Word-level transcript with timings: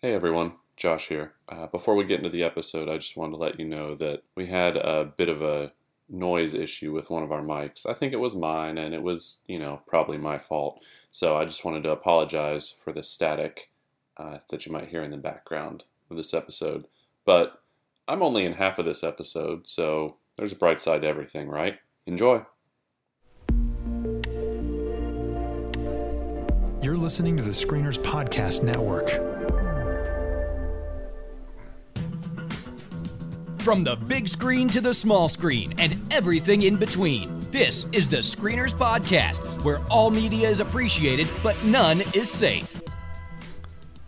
Hey 0.00 0.14
everyone, 0.14 0.52
Josh 0.76 1.08
here. 1.08 1.32
Uh, 1.48 1.66
before 1.66 1.96
we 1.96 2.04
get 2.04 2.18
into 2.18 2.30
the 2.30 2.44
episode, 2.44 2.88
I 2.88 2.98
just 2.98 3.16
wanted 3.16 3.32
to 3.32 3.38
let 3.38 3.58
you 3.58 3.64
know 3.66 3.96
that 3.96 4.22
we 4.36 4.46
had 4.46 4.76
a 4.76 5.04
bit 5.04 5.28
of 5.28 5.42
a 5.42 5.72
noise 6.08 6.54
issue 6.54 6.92
with 6.92 7.10
one 7.10 7.24
of 7.24 7.32
our 7.32 7.42
mics. 7.42 7.84
I 7.84 7.94
think 7.94 8.12
it 8.12 8.20
was 8.20 8.36
mine, 8.36 8.78
and 8.78 8.94
it 8.94 9.02
was, 9.02 9.40
you 9.48 9.58
know, 9.58 9.82
probably 9.88 10.16
my 10.16 10.38
fault. 10.38 10.84
So 11.10 11.36
I 11.36 11.46
just 11.46 11.64
wanted 11.64 11.82
to 11.82 11.90
apologize 11.90 12.70
for 12.70 12.92
the 12.92 13.02
static 13.02 13.72
uh, 14.16 14.38
that 14.50 14.66
you 14.66 14.70
might 14.70 14.90
hear 14.90 15.02
in 15.02 15.10
the 15.10 15.16
background 15.16 15.82
of 16.12 16.16
this 16.16 16.32
episode. 16.32 16.84
But 17.24 17.60
I'm 18.06 18.22
only 18.22 18.44
in 18.44 18.52
half 18.52 18.78
of 18.78 18.84
this 18.84 19.02
episode, 19.02 19.66
so 19.66 20.18
there's 20.36 20.52
a 20.52 20.56
bright 20.56 20.80
side 20.80 21.02
to 21.02 21.08
everything, 21.08 21.48
right? 21.48 21.80
Enjoy. 22.06 22.46
You're 26.80 26.96
listening 26.96 27.36
to 27.36 27.42
the 27.42 27.50
Screeners 27.50 27.98
Podcast 27.98 28.62
Network. 28.62 29.37
From 33.68 33.84
the 33.84 33.96
big 33.96 34.26
screen 34.28 34.68
to 34.68 34.80
the 34.80 34.94
small 34.94 35.28
screen 35.28 35.74
and 35.76 35.94
everything 36.10 36.62
in 36.62 36.76
between, 36.76 37.38
this 37.50 37.84
is 37.92 38.08
the 38.08 38.16
Screeners 38.16 38.72
Podcast, 38.72 39.62
where 39.62 39.80
all 39.90 40.10
media 40.10 40.48
is 40.48 40.60
appreciated, 40.60 41.28
but 41.42 41.62
none 41.62 42.00
is 42.14 42.30
safe. 42.30 42.80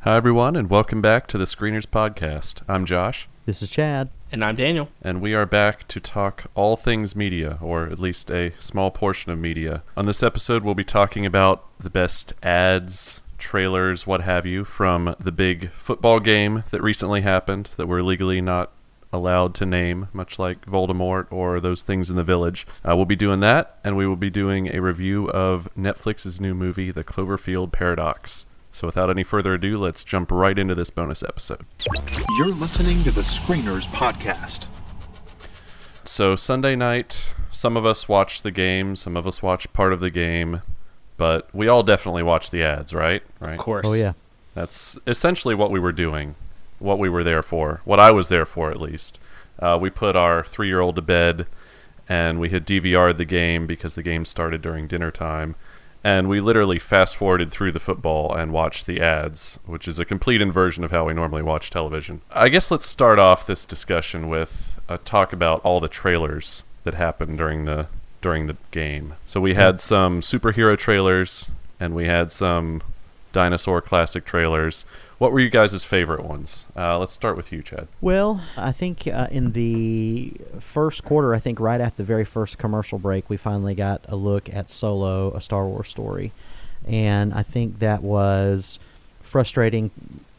Hi, 0.00 0.16
everyone, 0.16 0.56
and 0.56 0.70
welcome 0.70 1.02
back 1.02 1.26
to 1.26 1.36
the 1.36 1.44
Screeners 1.44 1.84
Podcast. 1.84 2.62
I'm 2.68 2.86
Josh. 2.86 3.28
This 3.44 3.60
is 3.60 3.68
Chad. 3.68 4.08
And 4.32 4.42
I'm 4.42 4.56
Daniel. 4.56 4.88
And 5.02 5.20
we 5.20 5.34
are 5.34 5.44
back 5.44 5.86
to 5.88 6.00
talk 6.00 6.44
all 6.54 6.76
things 6.76 7.14
media, 7.14 7.58
or 7.60 7.84
at 7.84 7.98
least 7.98 8.30
a 8.30 8.54
small 8.58 8.90
portion 8.90 9.30
of 9.30 9.38
media. 9.38 9.82
On 9.94 10.06
this 10.06 10.22
episode, 10.22 10.64
we'll 10.64 10.74
be 10.74 10.84
talking 10.84 11.26
about 11.26 11.66
the 11.78 11.90
best 11.90 12.32
ads, 12.42 13.20
trailers, 13.36 14.06
what 14.06 14.22
have 14.22 14.46
you, 14.46 14.64
from 14.64 15.14
the 15.20 15.32
big 15.32 15.70
football 15.72 16.18
game 16.18 16.64
that 16.70 16.82
recently 16.82 17.20
happened 17.20 17.68
that 17.76 17.88
we're 17.88 18.00
legally 18.00 18.40
not 18.40 18.72
allowed 19.12 19.54
to 19.56 19.66
name, 19.66 20.08
much 20.12 20.38
like 20.38 20.64
Voldemort 20.66 21.26
or 21.30 21.60
those 21.60 21.82
things 21.82 22.10
in 22.10 22.16
the 22.16 22.24
village. 22.24 22.66
Uh, 22.88 22.94
we'll 22.96 23.04
be 23.04 23.16
doing 23.16 23.40
that, 23.40 23.78
and 23.82 23.96
we 23.96 24.06
will 24.06 24.16
be 24.16 24.30
doing 24.30 24.74
a 24.74 24.80
review 24.80 25.28
of 25.30 25.68
Netflix's 25.76 26.40
new 26.40 26.54
movie, 26.54 26.90
The 26.90 27.04
Cloverfield 27.04 27.72
Paradox. 27.72 28.46
So 28.72 28.86
without 28.86 29.10
any 29.10 29.24
further 29.24 29.54
ado, 29.54 29.78
let's 29.78 30.04
jump 30.04 30.30
right 30.30 30.56
into 30.56 30.76
this 30.76 30.90
bonus 30.90 31.24
episode. 31.24 31.66
You're 32.38 32.54
listening 32.54 33.02
to 33.02 33.10
the 33.10 33.22
Screeners 33.22 33.86
Podcast. 33.88 34.68
So 36.04 36.36
Sunday 36.36 36.76
night, 36.76 37.32
some 37.50 37.76
of 37.76 37.84
us 37.84 38.08
watched 38.08 38.42
the 38.44 38.52
game, 38.52 38.94
some 38.94 39.16
of 39.16 39.26
us 39.26 39.42
watched 39.42 39.72
part 39.72 39.92
of 39.92 40.00
the 40.00 40.10
game, 40.10 40.62
but 41.16 41.52
we 41.52 41.66
all 41.66 41.82
definitely 41.82 42.22
watched 42.22 42.52
the 42.52 42.62
ads, 42.62 42.94
right? 42.94 43.22
Right. 43.40 43.52
Of 43.52 43.58
course. 43.58 43.86
Oh 43.86 43.92
yeah. 43.92 44.12
That's 44.54 44.98
essentially 45.06 45.54
what 45.54 45.70
we 45.70 45.80
were 45.80 45.92
doing 45.92 46.36
what 46.80 46.98
we 46.98 47.08
were 47.08 47.24
there 47.24 47.42
for, 47.42 47.80
what 47.84 48.00
I 48.00 48.10
was 48.10 48.28
there 48.28 48.46
for 48.46 48.70
at 48.70 48.80
least. 48.80 49.20
Uh, 49.58 49.78
we 49.80 49.90
put 49.90 50.16
our 50.16 50.42
three 50.42 50.68
year 50.68 50.80
old 50.80 50.96
to 50.96 51.02
bed 51.02 51.46
and 52.08 52.40
we 52.40 52.48
had 52.48 52.66
DVR'd 52.66 53.18
the 53.18 53.24
game 53.24 53.66
because 53.66 53.94
the 53.94 54.02
game 54.02 54.24
started 54.24 54.60
during 54.60 54.88
dinner 54.88 55.10
time. 55.12 55.54
And 56.02 56.28
we 56.28 56.40
literally 56.40 56.78
fast 56.78 57.14
forwarded 57.14 57.50
through 57.50 57.72
the 57.72 57.78
football 57.78 58.34
and 58.34 58.52
watched 58.52 58.86
the 58.86 59.00
ads, 59.00 59.58
which 59.66 59.86
is 59.86 59.98
a 59.98 60.04
complete 60.04 60.40
inversion 60.40 60.82
of 60.82 60.90
how 60.90 61.06
we 61.06 61.12
normally 61.12 61.42
watch 61.42 61.70
television. 61.70 62.22
I 62.32 62.48
guess 62.48 62.70
let's 62.70 62.86
start 62.86 63.18
off 63.18 63.46
this 63.46 63.66
discussion 63.66 64.30
with 64.30 64.80
a 64.88 64.96
talk 64.96 65.32
about 65.32 65.60
all 65.62 65.78
the 65.78 65.88
trailers 65.88 66.62
that 66.84 66.94
happened 66.94 67.36
during 67.36 67.66
the 67.66 67.86
during 68.22 68.46
the 68.46 68.56
game. 68.70 69.14
So 69.24 69.40
we 69.40 69.54
had 69.54 69.80
some 69.80 70.20
superhero 70.20 70.76
trailers 70.76 71.50
and 71.78 71.94
we 71.94 72.06
had 72.06 72.32
some 72.32 72.82
dinosaur 73.32 73.80
classic 73.80 74.24
trailers. 74.24 74.84
What 75.18 75.32
were 75.32 75.40
you 75.40 75.50
guys' 75.50 75.84
favorite 75.84 76.24
ones? 76.24 76.66
Uh, 76.76 76.98
let's 76.98 77.12
start 77.12 77.36
with 77.36 77.52
you, 77.52 77.62
Chad. 77.62 77.88
Well, 78.00 78.42
I 78.56 78.72
think 78.72 79.06
uh, 79.06 79.28
in 79.30 79.52
the 79.52 80.32
first 80.58 81.04
quarter, 81.04 81.34
I 81.34 81.38
think 81.38 81.60
right 81.60 81.80
after 81.80 81.98
the 81.98 82.06
very 82.06 82.24
first 82.24 82.58
commercial 82.58 82.98
break, 82.98 83.28
we 83.28 83.36
finally 83.36 83.74
got 83.74 84.04
a 84.08 84.16
look 84.16 84.52
at 84.52 84.70
Solo, 84.70 85.32
a 85.34 85.40
Star 85.40 85.66
Wars 85.66 85.88
story. 85.88 86.32
And 86.86 87.34
I 87.34 87.42
think 87.42 87.80
that 87.80 88.02
was 88.02 88.78
frustrating 89.20 89.90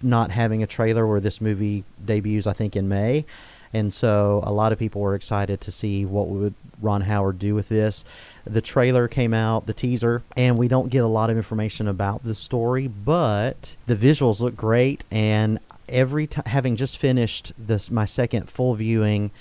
not 0.02 0.32
having 0.32 0.64
a 0.64 0.68
trailer 0.68 1.06
where 1.06 1.20
this 1.20 1.40
movie 1.40 1.84
debuts, 2.04 2.48
I 2.48 2.54
think, 2.54 2.76
in 2.76 2.90
May. 2.90 3.26
And 3.74 3.94
so 3.94 4.42
a 4.44 4.52
lot 4.52 4.72
of 4.72 4.80
people 4.80 5.02
were 5.02 5.16
excited 5.16 5.62
to 5.62 5.72
see 5.72 6.06
what 6.06 6.28
would 6.28 6.54
Ron 6.82 7.02
Howard 7.02 7.40
do 7.40 7.56
with 7.56 7.70
this. 7.70 8.04
The 8.44 8.62
trailer 8.62 9.08
came 9.08 9.34
out, 9.34 9.68
the 9.68 9.74
teaser, 9.74 10.24
and 10.36 10.58
we 10.58 10.68
don't 10.68 10.90
get 10.90 11.04
a 11.04 11.08
lot 11.08 11.30
of 11.30 11.38
information 11.38 11.88
about 11.88 12.24
the 12.24 12.36
story, 12.36 12.88
but 12.88 13.76
the 13.86 13.96
visuals 13.96 14.42
look 14.42 14.56
great. 14.56 15.06
And 15.12 15.60
every 15.88 16.28
time, 16.28 16.46
having 16.48 16.76
just 16.76 16.98
finished 16.98 17.54
this, 17.58 17.92
my 17.92 18.06
second 18.06 18.50
full 18.50 18.74
viewing 18.74 19.32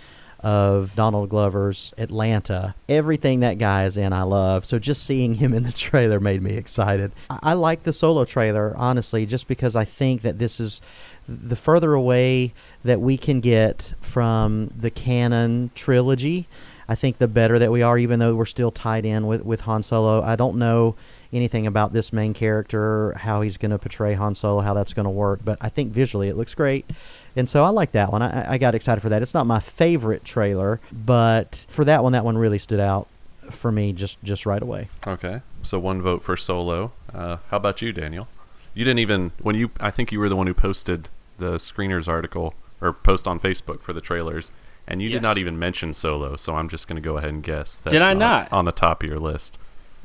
of 0.43 0.95
Donald 0.95 1.29
Glover's 1.29 1.93
Atlanta. 1.99 2.75
Everything 2.89 3.41
that 3.41 3.59
guy 3.59 3.85
is 3.85 3.97
in, 3.97 4.13
I 4.13 4.23
love. 4.23 4.65
So 4.65 4.79
just 4.79 5.05
seeing 5.05 5.35
him 5.35 5.53
in 5.53 5.65
the 5.65 5.73
trailer 5.73 6.19
made 6.19 6.43
me 6.43 6.57
excited. 6.57 7.13
I, 7.29 7.39
I 7.43 7.53
like 7.55 7.83
the 7.83 7.93
solo 7.93 8.25
trailer, 8.25 8.75
honestly, 8.77 9.27
just 9.27 9.49
because 9.49 9.77
I 9.77 9.85
think 9.85 10.23
that 10.23 10.39
this 10.39 10.59
is 10.59 10.81
the 11.29 11.57
further 11.57 11.93
away 11.93 12.53
that 12.83 13.01
we 13.01 13.17
can 13.17 13.41
get 13.41 13.95
from 14.01 14.71
the 14.77 14.91
canon 14.91 15.71
trilogy. 15.75 16.47
I 16.89 16.97
think 16.97 17.19
the 17.19 17.29
better 17.29 17.59
that 17.59 17.71
we 17.71 17.83
are, 17.83 17.97
even 17.99 18.19
though 18.19 18.35
we're 18.35 18.47
still 18.47 18.73
tied 18.73 19.05
in 19.05 19.29
with, 19.29 19.45
with 19.45 19.61
Han 19.61 19.83
Solo. 19.85 20.23
I 20.23 20.35
don't 20.35 20.57
know 20.57 20.97
anything 21.33 21.65
about 21.65 21.93
this 21.93 22.13
main 22.13 22.35
character, 22.35 23.13
how 23.17 23.43
he's 23.43 23.57
going 23.57 23.71
to 23.71 23.79
portray 23.79 24.15
Han 24.15 24.35
Solo, 24.35 24.61
how 24.61 24.75
that's 24.75 24.93
going 24.93 25.05
to 25.05 25.11
work, 25.11 25.41
but 25.45 25.57
I 25.61 25.69
think 25.69 25.93
visually 25.93 26.29
it 26.29 26.37
looks 26.37 26.55
great. 26.55 26.85
And 27.37 27.49
so 27.49 27.63
I 27.63 27.69
like 27.69 27.93
that 27.93 28.11
one. 28.11 28.23
I, 28.23 28.55
I 28.55 28.59
got 28.59 28.75
excited 28.75 29.01
for 29.01 29.09
that. 29.11 29.23
It's 29.23 29.35
not 29.35 29.47
my 29.47 29.61
favorite 29.61 30.25
trailer, 30.25 30.81
but 30.91 31.65
for 31.69 31.85
that 31.85 32.03
one, 32.03 32.13
that 32.13 32.25
one 32.25 32.37
really 32.37 32.59
stood 32.59 32.81
out 32.81 33.07
for 33.53 33.71
me 33.71 33.93
just, 33.93 34.21
just 34.25 34.45
right 34.45 34.61
away. 34.61 34.89
Okay. 35.07 35.43
So 35.63 35.79
one 35.79 36.03
vote 36.03 36.25
for 36.25 36.37
Solo. 36.37 36.91
Uh, 37.15 37.37
how 37.51 37.59
about 37.59 37.81
you, 37.81 37.93
Daniel? 37.93 38.27
You 38.75 38.85
didn't 38.85 39.01
even, 39.01 39.33
when 39.41 39.57
you, 39.57 39.71
I 39.81 39.91
think 39.91 40.13
you 40.13 40.21
were 40.21 40.29
the 40.29 40.37
one 40.37 40.47
who 40.47 40.55
posted 40.55 41.09
the 41.39 41.53
screeners 41.53 42.07
article 42.09 42.55
or 42.81 42.93
post 42.93 43.27
on 43.27 43.41
Facebook 43.41 43.83
for 43.83 43.93
the 43.93 44.01
trailers 44.01 44.51
and 44.91 45.01
you 45.01 45.09
yes. 45.09 45.15
did 45.15 45.23
not 45.23 45.39
even 45.39 45.59
mention 45.59 45.95
Solo, 45.95 46.37
so 46.37 46.57
I'm 46.57 46.69
just 46.69 46.89
going 46.89 47.01
to 47.01 47.03
go 47.03 47.17
ahead 47.17 47.31
and 47.31 47.43
guess 47.43 47.79
that's 47.79 47.93
did 47.93 48.03
I 48.03 48.13
not, 48.13 48.53
on 48.53 48.65
the 48.65 48.73
top 48.73 49.03
of 49.03 49.09
your 49.09 49.19
list. 49.19 49.57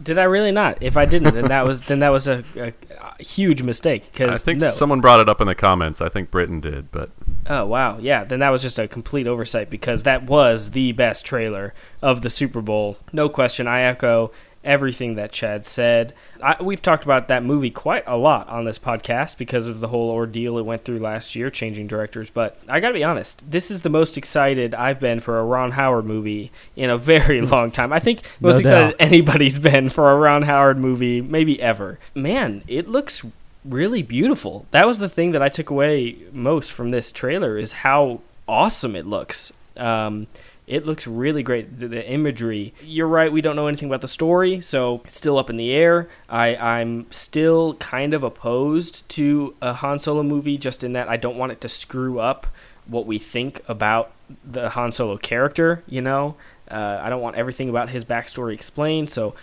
Did 0.02 0.20
I 0.20 0.24
really 0.24 0.52
not? 0.52 0.84
If 0.84 0.98
I 0.98 1.06
didn't, 1.06 1.34
then 1.34 1.46
that 1.46 1.66
was 1.66 1.84
then 1.84 2.00
that 2.00 2.10
was 2.10 2.28
a, 2.28 2.44
a, 2.58 2.74
a 3.00 3.24
huge 3.24 3.62
mistake. 3.62 4.12
Because 4.12 4.36
I 4.36 4.38
think 4.38 4.60
no. 4.60 4.70
someone 4.70 5.00
brought 5.00 5.22
it 5.22 5.30
up 5.30 5.40
in 5.40 5.48
the 5.48 5.56
comments. 5.56 6.02
I 6.02 6.10
think 6.10 6.30
Britain 6.30 6.60
did, 6.60 6.92
but 6.92 7.10
oh 7.48 7.66
wow, 7.66 7.98
yeah, 7.98 8.26
then 8.26 8.40
that 8.40 8.50
was 8.50 8.62
just 8.62 8.78
a 8.78 8.88
complete 8.88 9.26
oversight 9.26 9.70
because 9.70 10.04
that 10.04 10.24
was 10.24 10.72
the 10.72 10.92
best 10.92 11.26
trailer 11.26 11.74
of 12.02 12.22
the 12.22 12.30
Super 12.30 12.62
Bowl, 12.62 12.98
no 13.14 13.30
question. 13.30 13.68
I 13.68 13.82
echo 13.82 14.32
everything 14.66 15.16
that 15.16 15.32
Chad 15.32 15.66
said. 15.66 16.14
I, 16.44 16.62
we've 16.62 16.82
talked 16.82 17.06
about 17.06 17.28
that 17.28 17.44
movie 17.44 17.70
quite 17.70 18.04
a 18.08 18.18
lot 18.18 18.50
on 18.50 18.66
this 18.66 18.80
podcast 18.80 19.38
because 19.38 19.70
of 19.70 19.80
the 19.80 19.88
whole 19.88 20.10
ordeal 20.10 20.58
it 20.58 20.66
went 20.66 20.84
through 20.84 21.00
last 21.00 21.36
year, 21.36 21.50
changing 21.50 21.88
directors. 21.88 22.30
But 22.30 22.58
I 22.68 22.80
got 22.80 22.90
to 22.90 22.94
be 22.94 23.04
honest, 23.04 23.50
this 23.50 23.72
is 23.72 23.84
the 23.84 23.90
most 23.90 24.18
excited 24.18 24.76
I've 24.76 25.00
been 25.00 25.20
for 25.20 25.40
a 25.40 25.46
Ron 25.46 25.72
Howard 25.72 26.06
movie 26.06 26.52
in 26.76 26.90
a 26.90 26.98
very 26.98 27.42
long 27.42 27.72
time. 27.72 27.94
I 27.94 28.00
think 28.00 28.22
most 28.40 28.56
no 28.56 28.60
excited 28.60 28.96
anybody's 29.00 29.60
been 29.60 29.90
for 29.90 30.12
a 30.12 30.16
Ron 30.18 30.42
Howard 30.42 30.80
movie, 30.80 31.22
maybe 31.22 31.62
ever. 31.62 32.00
Man, 32.14 32.64
it 32.68 32.88
looks 32.88 33.26
really 33.64 34.04
beautiful. 34.04 34.66
That 34.72 34.86
was 34.86 35.00
the 35.00 35.10
thing 35.10 35.32
that 35.32 35.42
I 35.42 35.50
took 35.50 35.70
away 35.70 36.18
most 36.32 36.72
from 36.72 36.90
this 36.90 37.12
trailer 37.12 37.58
is 37.58 37.72
how 37.72 38.22
awesome 38.48 38.96
it 38.96 39.06
looks. 39.06 39.52
Um, 39.78 40.28
it 40.68 40.86
looks 40.86 41.06
really 41.06 41.44
great. 41.44 41.78
The, 41.78 41.88
the, 41.88 42.10
imagery. 42.10 42.74
You're 42.82 43.08
right. 43.08 43.32
We 43.32 43.42
don't 43.42 43.56
know 43.56 43.68
anything 43.68 43.90
about 43.90 44.02
the 44.02 44.08
story, 44.08 44.62
so 44.62 45.02
it's 45.06 45.16
still 45.16 45.38
up 45.38 45.50
in 45.50 45.58
the 45.58 45.72
air. 45.72 46.10
I 46.28 46.56
I'm 46.56 47.12
still 47.12 47.76
kind 47.76 48.14
of 48.14 48.24
opposed 48.24 49.08
to 49.10 49.56
a 49.62 49.74
Han 49.74 50.00
Solo 50.00 50.24
movie, 50.24 50.58
just 50.58 50.84
in 50.84 50.94
that 50.94 51.08
I 51.08 51.18
don't 51.18 51.38
want 51.38 51.52
it 51.52 51.62
to 51.62 51.70
screw 51.70 52.20
up 52.20 52.48
what 52.88 53.06
we 53.06 53.20
think 53.20 53.62
about 53.68 54.12
the 54.44 54.70
Han 54.70 54.92
Solo 54.92 55.18
character. 55.18 55.84
You 55.88 56.02
know, 56.02 56.36
uh, 56.70 57.00
I 57.02 57.10
don't 57.10 57.22
want 57.22 57.36
everything 57.36 57.70
about 57.70 57.90
his 57.90 58.04
backstory 58.04 58.54
explained. 58.54 59.12
So 59.12 59.36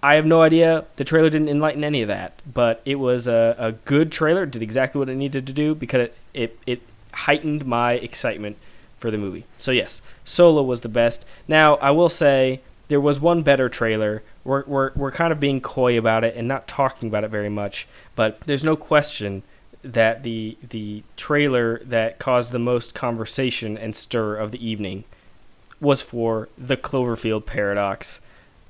I 0.00 0.14
have 0.14 0.26
no 0.26 0.42
idea. 0.42 0.84
The 0.94 1.04
trailer 1.04 1.28
didn't 1.28 1.48
enlighten 1.48 1.82
any 1.82 2.02
of 2.02 2.08
that, 2.08 2.40
but 2.46 2.82
it 2.84 2.96
was 2.96 3.26
a, 3.26 3.56
a 3.58 3.72
good 3.72 4.12
trailer. 4.12 4.44
It 4.44 4.52
did 4.52 4.62
exactly 4.62 5.00
what 5.00 5.08
it 5.08 5.16
needed 5.16 5.46
to 5.48 5.52
do 5.52 5.74
because 5.74 6.02
it, 6.02 6.16
it, 6.34 6.58
it 6.66 6.82
heightened 7.12 7.66
my 7.66 7.94
excitement 7.94 8.56
for 8.98 9.10
the 9.10 9.18
movie. 9.18 9.44
So 9.58 9.70
yes, 9.70 10.02
Solo 10.24 10.62
was 10.62 10.80
the 10.80 10.88
best. 10.88 11.24
Now 11.46 11.76
I 11.76 11.90
will 11.90 12.08
say 12.08 12.60
there 12.88 13.00
was 13.00 13.20
one 13.20 13.42
better 13.42 13.68
trailer. 13.68 14.22
We're 14.44 14.64
we're 14.66 14.92
we're 14.94 15.12
kind 15.12 15.32
of 15.32 15.40
being 15.40 15.60
coy 15.60 15.98
about 15.98 16.24
it 16.24 16.34
and 16.36 16.48
not 16.48 16.68
talking 16.68 17.08
about 17.08 17.24
it 17.24 17.30
very 17.30 17.50
much, 17.50 17.86
but 18.16 18.40
there's 18.46 18.64
no 18.64 18.76
question 18.76 19.42
that 19.82 20.22
the 20.22 20.56
the 20.68 21.02
trailer 21.16 21.78
that 21.84 22.18
caused 22.18 22.52
the 22.52 22.58
most 22.58 22.94
conversation 22.94 23.78
and 23.78 23.94
stir 23.94 24.36
of 24.36 24.50
the 24.50 24.66
evening 24.66 25.04
was 25.80 26.02
for 26.02 26.48
the 26.58 26.76
Cloverfield 26.76 27.46
paradox. 27.46 28.20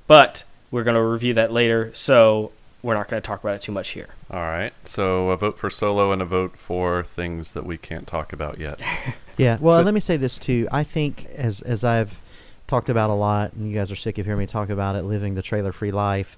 But 0.06 0.44
we're 0.70 0.84
going 0.84 0.94
to 0.96 1.02
review 1.02 1.34
that 1.34 1.52
later. 1.52 1.90
So 1.94 2.52
we're 2.82 2.94
not 2.94 3.08
going 3.08 3.20
to 3.20 3.26
talk 3.26 3.40
about 3.40 3.54
it 3.56 3.62
too 3.62 3.72
much 3.72 3.90
here. 3.90 4.08
All 4.30 4.40
right. 4.40 4.72
So 4.84 5.30
a 5.30 5.36
vote 5.36 5.58
for 5.58 5.70
Solo 5.70 6.12
and 6.12 6.22
a 6.22 6.26
vote 6.26 6.56
for 6.56 7.02
things 7.02 7.52
that 7.52 7.64
we 7.64 7.78
can't 7.78 8.06
talk 8.06 8.32
about 8.32 8.58
yet. 8.58 8.80
Yeah. 9.38 9.56
Well, 9.60 9.80
So- 9.80 9.84
let 9.84 9.94
me 9.94 10.00
say 10.00 10.16
this 10.16 10.38
too. 10.38 10.68
I 10.70 10.82
think 10.84 11.26
as 11.36 11.60
as 11.62 11.84
I've 11.84 12.20
talked 12.66 12.90
about 12.90 13.08
a 13.10 13.14
lot, 13.14 13.54
and 13.54 13.68
you 13.70 13.74
guys 13.74 13.90
are 13.90 13.96
sick 13.96 14.18
of 14.18 14.26
hearing 14.26 14.40
me 14.40 14.46
talk 14.46 14.68
about 14.68 14.94
it, 14.94 15.02
living 15.04 15.34
the 15.34 15.42
trailer-free 15.42 15.90
life, 15.90 16.36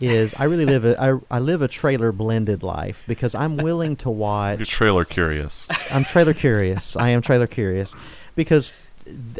is 0.00 0.32
I 0.38 0.44
really 0.44 0.64
live 0.66 0.84
a 0.84 1.00
I, 1.02 1.18
I 1.30 1.38
live 1.40 1.60
a 1.62 1.68
trailer 1.68 2.12
blended 2.12 2.62
life 2.62 3.02
because 3.08 3.34
I'm 3.34 3.56
willing 3.56 3.96
to 3.96 4.10
watch. 4.26 4.58
You're 4.58 4.66
trailer 4.66 5.04
curious. 5.04 5.66
I'm 5.92 6.04
trailer 6.04 6.34
curious. 6.34 6.96
I 6.96 7.08
am 7.10 7.20
trailer 7.22 7.46
curious 7.48 7.94
because 8.36 8.72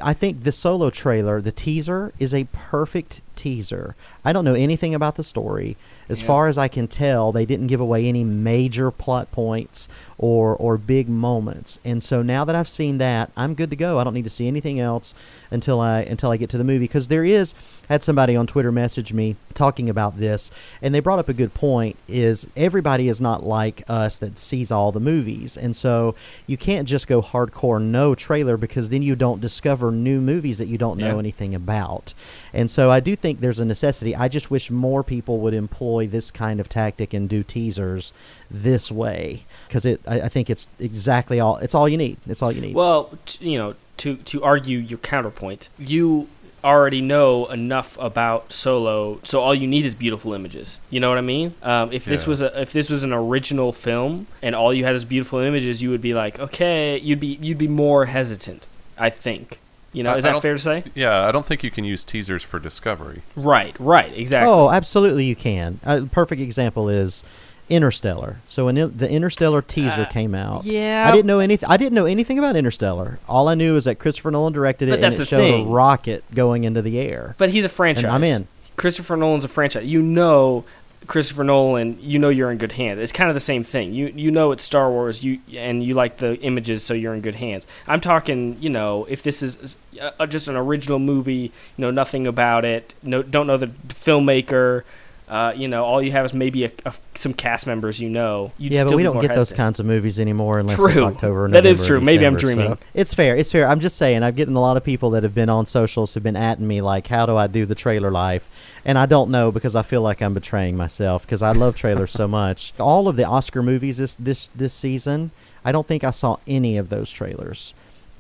I 0.02 0.12
think 0.12 0.42
the 0.42 0.50
solo 0.50 0.90
trailer, 0.90 1.40
the 1.40 1.52
teaser, 1.52 2.12
is 2.18 2.34
a 2.34 2.44
perfect 2.52 3.20
teaser. 3.36 3.94
I 4.24 4.32
don't 4.32 4.44
know 4.44 4.54
anything 4.54 4.92
about 4.94 5.14
the 5.14 5.22
story. 5.22 5.76
As 6.12 6.20
Yeah. 6.20 6.26
far 6.28 6.48
as 6.48 6.56
I 6.58 6.68
can 6.68 6.86
tell, 6.86 7.32
they 7.32 7.44
didn't 7.44 7.66
give 7.66 7.80
away 7.80 8.06
any 8.06 8.22
major 8.22 8.90
plot 8.90 9.32
points 9.32 9.88
or 10.18 10.54
or 10.54 10.76
big 10.78 11.08
moments. 11.08 11.80
And 11.84 12.04
so 12.04 12.22
now 12.22 12.44
that 12.44 12.54
I've 12.54 12.68
seen 12.68 12.98
that, 12.98 13.32
I'm 13.36 13.54
good 13.54 13.70
to 13.70 13.76
go. 13.76 13.98
I 13.98 14.04
don't 14.04 14.14
need 14.14 14.22
to 14.24 14.30
see 14.30 14.46
anything 14.46 14.78
else 14.78 15.14
until 15.50 15.80
I 15.80 16.02
until 16.02 16.30
I 16.30 16.36
get 16.36 16.50
to 16.50 16.58
the 16.58 16.64
movie 16.64 16.84
because 16.84 17.08
there 17.08 17.24
is 17.24 17.54
had 17.88 18.02
somebody 18.04 18.36
on 18.36 18.46
Twitter 18.46 18.70
message 18.70 19.12
me 19.12 19.34
talking 19.54 19.88
about 19.90 20.18
this 20.18 20.50
and 20.80 20.94
they 20.94 21.00
brought 21.00 21.18
up 21.18 21.28
a 21.28 21.32
good 21.34 21.52
point 21.54 21.96
is 22.08 22.46
everybody 22.56 23.08
is 23.08 23.20
not 23.20 23.44
like 23.44 23.82
us 23.88 24.18
that 24.18 24.38
sees 24.38 24.70
all 24.70 24.92
the 24.92 25.00
movies. 25.00 25.56
And 25.56 25.74
so 25.74 26.14
you 26.46 26.56
can't 26.56 26.86
just 26.88 27.06
go 27.08 27.20
hardcore 27.20 27.82
no 27.82 28.14
trailer 28.14 28.56
because 28.56 28.90
then 28.90 29.02
you 29.02 29.16
don't 29.16 29.40
discover 29.40 29.90
new 29.90 30.20
movies 30.20 30.58
that 30.58 30.68
you 30.68 30.78
don't 30.78 30.98
know 30.98 31.14
Yeah. 31.14 31.18
anything 31.18 31.54
about. 31.54 32.14
And 32.54 32.70
so 32.70 32.90
I 32.90 33.00
do 33.00 33.16
think 33.16 33.40
there's 33.40 33.60
a 33.60 33.64
necessity. 33.64 34.14
I 34.14 34.28
just 34.28 34.50
wish 34.50 34.70
more 34.70 35.02
people 35.02 35.38
would 35.40 35.54
employ 35.54 36.01
this 36.06 36.30
kind 36.30 36.60
of 36.60 36.68
tactic 36.68 37.12
and 37.14 37.28
do 37.28 37.42
teasers 37.42 38.12
this 38.50 38.90
way 38.90 39.44
because 39.68 39.86
it 39.86 40.00
I, 40.06 40.22
I 40.22 40.28
think 40.28 40.50
it's 40.50 40.66
exactly 40.78 41.40
all 41.40 41.56
it's 41.58 41.74
all 41.74 41.88
you 41.88 41.96
need. 41.96 42.18
It's 42.26 42.42
all 42.42 42.52
you 42.52 42.60
need. 42.60 42.74
Well, 42.74 43.18
t- 43.26 43.50
you 43.50 43.58
know, 43.58 43.74
to 43.98 44.16
to 44.16 44.42
argue 44.42 44.78
your 44.78 44.98
counterpoint, 44.98 45.68
you 45.78 46.28
already 46.64 47.00
know 47.00 47.46
enough 47.46 47.98
about 47.98 48.52
Solo, 48.52 49.20
so 49.24 49.40
all 49.40 49.54
you 49.54 49.66
need 49.66 49.84
is 49.84 49.94
beautiful 49.94 50.32
images. 50.32 50.78
You 50.90 51.00
know 51.00 51.08
what 51.08 51.18
I 51.18 51.22
mean? 51.22 51.54
Um, 51.62 51.92
if 51.92 52.04
this 52.04 52.26
was 52.26 52.40
a 52.42 52.60
if 52.60 52.72
this 52.72 52.88
was 52.88 53.02
an 53.02 53.12
original 53.12 53.72
film 53.72 54.26
and 54.40 54.54
all 54.54 54.72
you 54.72 54.84
had 54.84 54.94
is 54.94 55.04
beautiful 55.04 55.40
images, 55.40 55.82
you 55.82 55.90
would 55.90 56.00
be 56.00 56.14
like, 56.14 56.38
okay, 56.38 56.98
you'd 56.98 57.20
be 57.20 57.38
you'd 57.40 57.58
be 57.58 57.68
more 57.68 58.06
hesitant. 58.06 58.68
I 58.98 59.10
think. 59.10 59.58
You 59.92 60.02
know, 60.02 60.10
I- 60.12 60.16
is 60.16 60.24
that 60.24 60.40
fair 60.42 60.54
to 60.54 60.58
say? 60.58 60.84
Yeah, 60.94 61.26
I 61.26 61.32
don't 61.32 61.44
think 61.44 61.62
you 61.62 61.70
can 61.70 61.84
use 61.84 62.04
teasers 62.04 62.42
for 62.42 62.58
discovery. 62.58 63.22
Right, 63.36 63.76
right, 63.78 64.12
exactly. 64.16 64.50
Oh, 64.50 64.70
absolutely, 64.70 65.24
you 65.26 65.36
can. 65.36 65.80
A 65.84 66.02
perfect 66.02 66.40
example 66.40 66.88
is 66.88 67.22
Interstellar. 67.68 68.36
So 68.48 68.66
when 68.66 68.76
it- 68.76 68.98
the 68.98 69.10
Interstellar 69.10 69.62
teaser 69.62 70.02
Uh, 70.02 70.06
came 70.06 70.34
out, 70.34 70.64
yeah. 70.64 71.04
I 71.08 71.12
didn't 71.12 71.26
know 71.26 71.38
anything. 71.38 71.68
I 71.68 71.76
didn't 71.76 71.94
know 71.94 72.06
anything 72.06 72.38
about 72.38 72.56
Interstellar. 72.56 73.18
All 73.28 73.48
I 73.48 73.54
knew 73.54 73.76
is 73.76 73.84
that 73.84 73.98
Christopher 73.98 74.30
Nolan 74.30 74.52
directed 74.52 74.88
it, 74.88 74.92
But 74.92 75.04
and 75.04 75.14
it 75.14 75.16
the 75.16 75.24
showed 75.24 75.38
thing. 75.38 75.66
a 75.66 75.70
rocket 75.70 76.24
going 76.34 76.64
into 76.64 76.82
the 76.82 76.98
air. 76.98 77.34
But 77.38 77.50
he's 77.50 77.64
a 77.64 77.68
franchise. 77.68 78.04
I'm 78.10 78.24
in. 78.24 78.46
Christopher 78.76 79.16
Nolan's 79.16 79.44
a 79.44 79.48
franchise. 79.48 79.84
You 79.86 80.02
know 80.02 80.64
Christopher 81.06 81.44
Nolan, 81.44 81.98
you 82.00 82.18
know 82.18 82.28
you're 82.28 82.50
in 82.50 82.58
good 82.58 82.72
hands. 82.72 83.00
It's 83.00 83.12
kind 83.12 83.28
of 83.28 83.34
the 83.34 83.40
same 83.40 83.64
thing. 83.64 83.92
You 83.92 84.12
you 84.14 84.30
know 84.30 84.52
it's 84.52 84.62
Star 84.62 84.90
Wars, 84.90 85.24
you 85.24 85.40
and 85.56 85.82
you 85.82 85.94
like 85.94 86.18
the 86.18 86.38
images, 86.40 86.82
so 86.82 86.94
you're 86.94 87.14
in 87.14 87.20
good 87.20 87.36
hands. 87.36 87.66
I'm 87.86 88.00
talking, 88.00 88.56
you 88.60 88.70
know, 88.70 89.04
if 89.08 89.22
this 89.22 89.42
is 89.42 89.76
uh, 90.00 90.26
just 90.26 90.48
an 90.48 90.56
original 90.56 90.98
movie, 90.98 91.52
you 91.76 91.78
know 91.78 91.90
nothing 91.90 92.26
about 92.26 92.64
it, 92.64 92.94
no, 93.02 93.22
don't 93.22 93.46
know 93.46 93.56
the 93.56 93.68
filmmaker. 93.88 94.84
Uh, 95.28 95.52
you 95.56 95.66
know, 95.66 95.84
all 95.84 96.02
you 96.02 96.10
have 96.10 96.26
is 96.26 96.34
maybe 96.34 96.64
a, 96.64 96.70
a, 96.84 96.92
some 97.14 97.32
cast 97.32 97.66
members 97.66 98.00
you 98.00 98.10
know. 98.10 98.52
You'd 98.58 98.72
yeah, 98.72 98.84
but 98.84 98.96
we 98.96 99.02
don't 99.02 99.20
get 99.20 99.34
those 99.34 99.52
kinds 99.52 99.80
of 99.80 99.86
movies 99.86 100.20
anymore 100.20 100.58
unless 100.58 100.78
it's 100.78 100.92
True. 100.92 101.04
October. 101.04 101.48
That 101.48 101.64
is 101.64 101.80
November, 101.80 101.80
That 101.80 101.82
is 101.82 101.86
true. 101.86 102.00
Maybe 102.00 102.26
I'm 102.26 102.34
December, 102.34 102.52
so 102.52 102.56
dreaming. 102.66 102.78
it's 102.92 103.14
fair. 103.14 103.36
It's 103.36 103.50
fair. 103.50 103.66
I'm 103.66 103.80
just 103.80 103.96
saying. 103.96 104.22
I'm 104.22 104.34
getting 104.34 104.56
a 104.56 104.60
lot 104.60 104.76
of 104.76 104.84
people 104.84 105.10
that 105.10 105.22
have 105.22 105.34
been 105.34 105.48
on 105.48 105.64
socials 105.64 106.14
have 106.14 106.22
been 106.22 106.36
at 106.36 106.60
me 106.60 106.82
like, 106.82 107.06
"How 107.06 107.24
do 107.24 107.36
I 107.36 107.46
do 107.46 107.64
the 107.64 107.74
trailer 107.74 108.10
life?" 108.10 108.48
And 108.84 108.98
I 108.98 109.06
don't 109.06 109.30
know 109.30 109.50
because 109.52 109.74
I 109.74 109.82
feel 109.82 110.02
like 110.02 110.20
I'm 110.20 110.34
betraying 110.34 110.76
myself 110.76 111.22
because 111.22 111.40
I 111.40 111.52
love 111.52 111.76
trailers 111.76 112.10
so 112.10 112.28
much. 112.28 112.74
All 112.80 113.08
of 113.08 113.16
the 113.16 113.24
Oscar 113.24 113.62
movies 113.62 113.96
this 113.98 114.14
this 114.16 114.48
this 114.54 114.74
season, 114.74 115.30
I 115.64 115.72
don't 115.72 115.86
think 115.86 116.04
I 116.04 116.10
saw 116.10 116.38
any 116.46 116.76
of 116.76 116.88
those 116.88 117.10
trailers. 117.10 117.72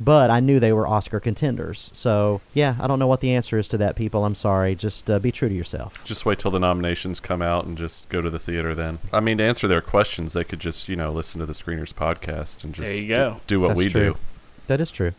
But 0.04 0.30
I 0.30 0.40
knew 0.40 0.58
they 0.58 0.72
were 0.72 0.86
Oscar 0.86 1.20
contenders. 1.20 1.90
So, 1.92 2.40
yeah, 2.54 2.76
I 2.80 2.86
don't 2.86 2.98
know 2.98 3.06
what 3.06 3.20
the 3.20 3.32
answer 3.34 3.58
is 3.58 3.68
to 3.68 3.78
that, 3.78 3.94
people. 3.94 4.24
I'm 4.24 4.34
sorry. 4.34 4.74
Just 4.74 5.08
uh, 5.10 5.18
be 5.18 5.30
true 5.30 5.48
to 5.48 5.54
yourself. 5.54 6.04
Just 6.04 6.24
wait 6.26 6.38
till 6.38 6.50
the 6.50 6.58
nominations 6.58 7.20
come 7.20 7.42
out 7.42 7.64
and 7.66 7.76
just 7.78 8.08
go 8.08 8.20
to 8.20 8.30
the 8.30 8.38
theater 8.38 8.74
then. 8.74 8.98
I 9.12 9.20
mean, 9.20 9.38
to 9.38 9.44
answer 9.44 9.68
their 9.68 9.80
questions, 9.80 10.32
they 10.32 10.44
could 10.44 10.60
just, 10.60 10.88
you 10.88 10.96
know, 10.96 11.12
listen 11.12 11.38
to 11.40 11.46
the 11.46 11.52
Screeners 11.52 11.92
podcast 11.92 12.64
and 12.64 12.74
just 12.74 12.86
There 12.88 12.96
you 12.96 13.08
go. 13.08 13.34
do, 13.46 13.54
do 13.56 13.60
what 13.60 13.68
That's 13.68 13.78
we 13.78 13.88
true. 13.88 14.12
do. 14.14 14.18
That 14.66 14.80
is 14.80 14.90
true. 14.90 15.12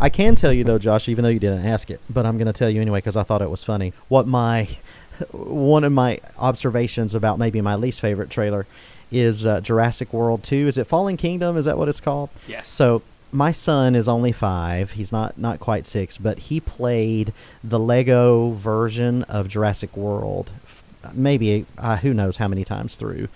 I 0.00 0.08
can 0.08 0.34
tell 0.34 0.52
you 0.52 0.62
though, 0.64 0.78
Josh, 0.78 1.08
even 1.08 1.22
though 1.22 1.30
you 1.30 1.38
didn't 1.40 1.66
ask 1.66 1.90
it, 1.90 2.00
but 2.08 2.24
I'm 2.26 2.36
going 2.38 2.46
to 2.46 2.52
tell 2.52 2.68
you 2.70 2.80
anyway 2.80 2.98
because 2.98 3.16
I 3.16 3.22
thought 3.22 3.42
it 3.42 3.50
was 3.50 3.62
funny. 3.64 3.92
What 4.08 4.26
my 4.26 4.68
one 5.32 5.84
of 5.84 5.92
my 5.92 6.20
observations 6.38 7.14
about 7.14 7.38
maybe 7.38 7.60
my 7.60 7.74
least 7.74 8.00
favorite 8.00 8.30
trailer 8.30 8.66
is 9.10 9.46
uh, 9.46 9.60
Jurassic 9.60 10.12
World 10.12 10.42
2. 10.42 10.68
Is 10.68 10.78
it 10.78 10.86
Fallen 10.86 11.16
Kingdom? 11.16 11.56
Is 11.56 11.64
that 11.66 11.78
what 11.78 11.88
it's 11.88 12.00
called? 12.00 12.30
Yes. 12.48 12.68
So 12.68 13.02
my 13.34 13.50
son 13.50 13.96
is 13.96 14.06
only 14.06 14.30
five. 14.30 14.92
He's 14.92 15.10
not 15.10 15.36
not 15.36 15.58
quite 15.58 15.86
six, 15.86 16.16
but 16.16 16.38
he 16.38 16.60
played 16.60 17.32
the 17.64 17.80
Lego 17.80 18.52
version 18.52 19.24
of 19.24 19.48
Jurassic 19.48 19.96
World, 19.96 20.52
f- 20.62 20.84
maybe 21.12 21.66
uh, 21.76 21.96
who 21.96 22.14
knows 22.14 22.36
how 22.36 22.46
many 22.46 22.64
times 22.64 22.94
through, 22.94 23.28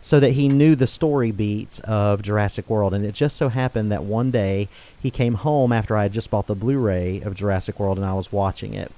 so 0.00 0.20
that 0.20 0.32
he 0.32 0.48
knew 0.48 0.76
the 0.76 0.86
story 0.86 1.32
beats 1.32 1.80
of 1.80 2.22
Jurassic 2.22 2.70
World. 2.70 2.94
And 2.94 3.04
it 3.04 3.12
just 3.12 3.36
so 3.36 3.48
happened 3.48 3.90
that 3.90 4.04
one 4.04 4.30
day 4.30 4.68
he 5.02 5.10
came 5.10 5.34
home 5.34 5.72
after 5.72 5.96
I 5.96 6.04
had 6.04 6.12
just 6.12 6.30
bought 6.30 6.46
the 6.46 6.54
Blu-ray 6.54 7.20
of 7.20 7.34
Jurassic 7.34 7.80
World, 7.80 7.98
and 7.98 8.06
I 8.06 8.14
was 8.14 8.30
watching 8.30 8.72
it. 8.74 8.92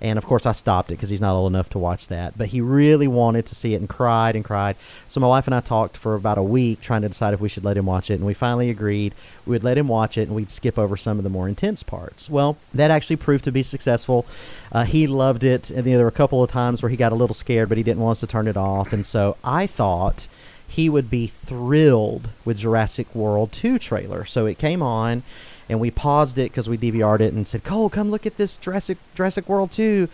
And 0.00 0.18
of 0.18 0.24
course, 0.24 0.46
I 0.46 0.52
stopped 0.52 0.90
it 0.90 0.94
because 0.94 1.10
he's 1.10 1.20
not 1.20 1.34
old 1.34 1.52
enough 1.52 1.70
to 1.70 1.78
watch 1.78 2.08
that. 2.08 2.36
But 2.36 2.48
he 2.48 2.60
really 2.60 3.08
wanted 3.08 3.46
to 3.46 3.54
see 3.54 3.74
it 3.74 3.80
and 3.80 3.88
cried 3.88 4.36
and 4.36 4.44
cried. 4.44 4.76
So 5.08 5.20
my 5.20 5.26
wife 5.26 5.46
and 5.46 5.54
I 5.54 5.60
talked 5.60 5.96
for 5.96 6.14
about 6.14 6.38
a 6.38 6.42
week 6.42 6.80
trying 6.80 7.02
to 7.02 7.08
decide 7.08 7.34
if 7.34 7.40
we 7.40 7.48
should 7.48 7.64
let 7.64 7.76
him 7.76 7.86
watch 7.86 8.10
it. 8.10 8.14
And 8.14 8.26
we 8.26 8.34
finally 8.34 8.70
agreed 8.70 9.14
we 9.46 9.52
would 9.52 9.64
let 9.64 9.78
him 9.78 9.88
watch 9.88 10.18
it 10.18 10.28
and 10.28 10.34
we'd 10.34 10.50
skip 10.50 10.78
over 10.78 10.96
some 10.96 11.18
of 11.18 11.24
the 11.24 11.30
more 11.30 11.48
intense 11.48 11.82
parts. 11.82 12.30
Well, 12.30 12.56
that 12.74 12.90
actually 12.90 13.16
proved 13.16 13.44
to 13.44 13.52
be 13.52 13.62
successful. 13.62 14.26
Uh, 14.70 14.84
he 14.84 15.06
loved 15.06 15.44
it. 15.44 15.70
And 15.70 15.86
there 15.86 15.98
were 15.98 16.08
a 16.08 16.12
couple 16.12 16.42
of 16.42 16.50
times 16.50 16.82
where 16.82 16.90
he 16.90 16.96
got 16.96 17.12
a 17.12 17.16
little 17.16 17.34
scared, 17.34 17.68
but 17.68 17.78
he 17.78 17.84
didn't 17.84 18.02
want 18.02 18.12
us 18.16 18.20
to 18.20 18.26
turn 18.26 18.48
it 18.48 18.56
off. 18.56 18.92
And 18.92 19.04
so 19.04 19.36
I 19.42 19.66
thought 19.66 20.28
he 20.68 20.90
would 20.90 21.10
be 21.10 21.26
thrilled 21.26 22.28
with 22.44 22.58
Jurassic 22.58 23.12
World 23.14 23.52
2 23.52 23.78
trailer. 23.78 24.24
So 24.26 24.44
it 24.44 24.58
came 24.58 24.82
on 24.82 25.22
and 25.68 25.80
we 25.80 25.90
paused 25.90 26.38
it 26.38 26.50
because 26.50 26.68
we 26.68 26.78
DVR'd 26.78 27.20
it 27.20 27.32
and 27.32 27.46
said, 27.46 27.64
Cole, 27.64 27.88
come 27.90 28.10
look 28.10 28.26
at 28.26 28.36
this 28.36 28.56
Jurassic, 28.56 28.98
Jurassic 29.14 29.48
World 29.48 29.70
2. 29.70 30.08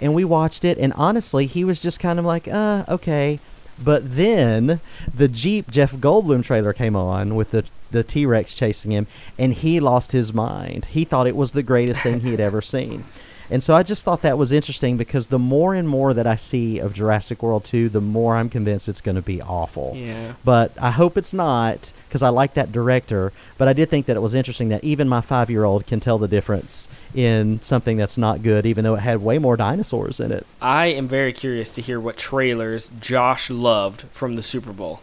And 0.00 0.14
we 0.14 0.24
watched 0.24 0.64
it, 0.64 0.78
and 0.78 0.92
honestly, 0.92 1.46
he 1.46 1.64
was 1.64 1.82
just 1.82 1.98
kind 1.98 2.18
of 2.18 2.24
like, 2.24 2.46
uh, 2.46 2.84
okay. 2.88 3.40
But 3.82 4.14
then 4.16 4.80
the 5.12 5.28
Jeep 5.28 5.70
Jeff 5.70 5.92
Goldblum 5.92 6.44
trailer 6.44 6.72
came 6.72 6.94
on 6.94 7.34
with 7.34 7.50
the, 7.50 7.64
the 7.90 8.04
T 8.04 8.26
Rex 8.26 8.54
chasing 8.56 8.92
him, 8.92 9.06
and 9.38 9.54
he 9.54 9.80
lost 9.80 10.12
his 10.12 10.32
mind. 10.32 10.86
He 10.86 11.04
thought 11.04 11.26
it 11.26 11.36
was 11.36 11.52
the 11.52 11.62
greatest 11.62 12.02
thing 12.02 12.20
he 12.20 12.30
had 12.30 12.40
ever 12.40 12.60
seen. 12.60 13.04
And 13.50 13.62
so 13.62 13.74
I 13.74 13.82
just 13.82 14.04
thought 14.04 14.22
that 14.22 14.36
was 14.36 14.52
interesting 14.52 14.96
because 14.96 15.28
the 15.28 15.38
more 15.38 15.74
and 15.74 15.88
more 15.88 16.12
that 16.12 16.26
I 16.26 16.36
see 16.36 16.78
of 16.78 16.92
Jurassic 16.92 17.42
World 17.42 17.64
2, 17.64 17.88
the 17.88 18.00
more 18.00 18.36
I'm 18.36 18.48
convinced 18.48 18.88
it's 18.88 19.00
going 19.00 19.16
to 19.16 19.22
be 19.22 19.40
awful. 19.40 19.94
Yeah. 19.96 20.34
But 20.44 20.72
I 20.80 20.90
hope 20.90 21.16
it's 21.16 21.32
not 21.32 21.92
because 22.08 22.22
I 22.22 22.28
like 22.28 22.54
that 22.54 22.72
director. 22.72 23.32
But 23.56 23.68
I 23.68 23.72
did 23.72 23.88
think 23.88 24.06
that 24.06 24.16
it 24.16 24.20
was 24.20 24.34
interesting 24.34 24.68
that 24.68 24.84
even 24.84 25.08
my 25.08 25.20
five 25.20 25.50
year 25.50 25.64
old 25.64 25.86
can 25.86 26.00
tell 26.00 26.18
the 26.18 26.28
difference 26.28 26.88
in 27.14 27.60
something 27.62 27.96
that's 27.96 28.18
not 28.18 28.42
good, 28.42 28.66
even 28.66 28.84
though 28.84 28.94
it 28.94 29.00
had 29.00 29.22
way 29.22 29.38
more 29.38 29.56
dinosaurs 29.56 30.20
in 30.20 30.32
it. 30.32 30.46
I 30.60 30.86
am 30.86 31.08
very 31.08 31.32
curious 31.32 31.72
to 31.74 31.82
hear 31.82 32.00
what 32.00 32.16
trailers 32.16 32.90
Josh 33.00 33.50
loved 33.50 34.02
from 34.10 34.36
the 34.36 34.42
Super 34.42 34.72
Bowl. 34.72 35.00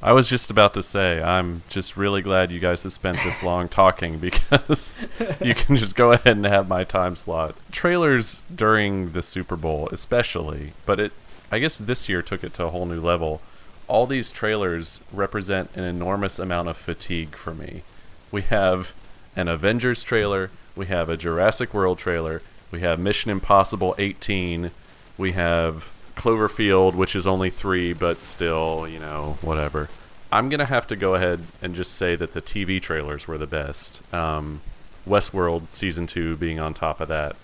I 0.00 0.12
was 0.12 0.28
just 0.28 0.50
about 0.50 0.74
to 0.74 0.82
say, 0.82 1.20
I'm 1.20 1.62
just 1.68 1.96
really 1.96 2.22
glad 2.22 2.52
you 2.52 2.60
guys 2.60 2.84
have 2.84 2.92
spent 2.92 3.18
this 3.24 3.42
long 3.42 3.68
talking 3.68 4.18
because 4.18 5.08
you 5.42 5.54
can 5.54 5.76
just 5.76 5.96
go 5.96 6.12
ahead 6.12 6.36
and 6.36 6.46
have 6.46 6.68
my 6.68 6.84
time 6.84 7.16
slot. 7.16 7.56
Trailers 7.72 8.42
during 8.54 9.12
the 9.12 9.22
Super 9.22 9.56
Bowl, 9.56 9.88
especially, 9.90 10.72
but 10.86 11.00
it, 11.00 11.12
I 11.50 11.58
guess 11.58 11.78
this 11.78 12.08
year 12.08 12.22
took 12.22 12.44
it 12.44 12.54
to 12.54 12.64
a 12.64 12.70
whole 12.70 12.86
new 12.86 13.00
level. 13.00 13.40
All 13.88 14.06
these 14.06 14.30
trailers 14.30 15.00
represent 15.12 15.74
an 15.74 15.82
enormous 15.82 16.38
amount 16.38 16.68
of 16.68 16.76
fatigue 16.76 17.34
for 17.34 17.52
me. 17.52 17.82
We 18.30 18.42
have 18.42 18.92
an 19.34 19.48
Avengers 19.48 20.04
trailer, 20.04 20.50
we 20.76 20.86
have 20.86 21.08
a 21.08 21.16
Jurassic 21.16 21.74
World 21.74 21.98
trailer, 21.98 22.42
we 22.70 22.80
have 22.80 23.00
Mission 23.00 23.32
Impossible 23.32 23.96
18, 23.98 24.70
we 25.16 25.32
have 25.32 25.90
Cloverfield, 26.18 26.94
which 26.94 27.14
is 27.14 27.26
only 27.26 27.48
three, 27.48 27.92
but 27.92 28.22
still, 28.22 28.86
you 28.88 28.98
know, 28.98 29.38
whatever. 29.40 29.88
I'm 30.30 30.48
gonna 30.48 30.66
have 30.66 30.86
to 30.88 30.96
go 30.96 31.14
ahead 31.14 31.40
and 31.62 31.74
just 31.74 31.94
say 31.94 32.16
that 32.16 32.32
the 32.32 32.42
TV 32.42 32.82
trailers 32.82 33.26
were 33.26 33.38
the 33.38 33.46
best. 33.46 34.02
Um, 34.12 34.60
Westworld 35.06 35.70
season 35.70 36.06
two 36.06 36.36
being 36.36 36.58
on 36.58 36.74
top 36.74 37.00
of 37.00 37.08
that. 37.08 37.36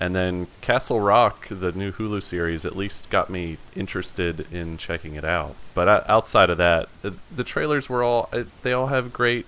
And 0.00 0.14
then 0.14 0.46
Castle 0.60 1.00
Rock, 1.00 1.48
the 1.50 1.72
new 1.72 1.90
Hulu 1.90 2.22
series, 2.22 2.64
at 2.64 2.76
least 2.76 3.10
got 3.10 3.28
me 3.28 3.56
interested 3.74 4.46
in 4.52 4.76
checking 4.76 5.16
it 5.16 5.24
out. 5.24 5.56
But 5.74 5.88
o- 5.88 6.04
outside 6.06 6.50
of 6.50 6.58
that, 6.58 6.88
the, 7.02 7.14
the 7.34 7.42
trailers 7.42 7.88
were 7.88 8.04
all 8.04 8.28
uh, 8.32 8.44
they 8.62 8.72
all 8.72 8.88
have 8.88 9.12
great 9.12 9.46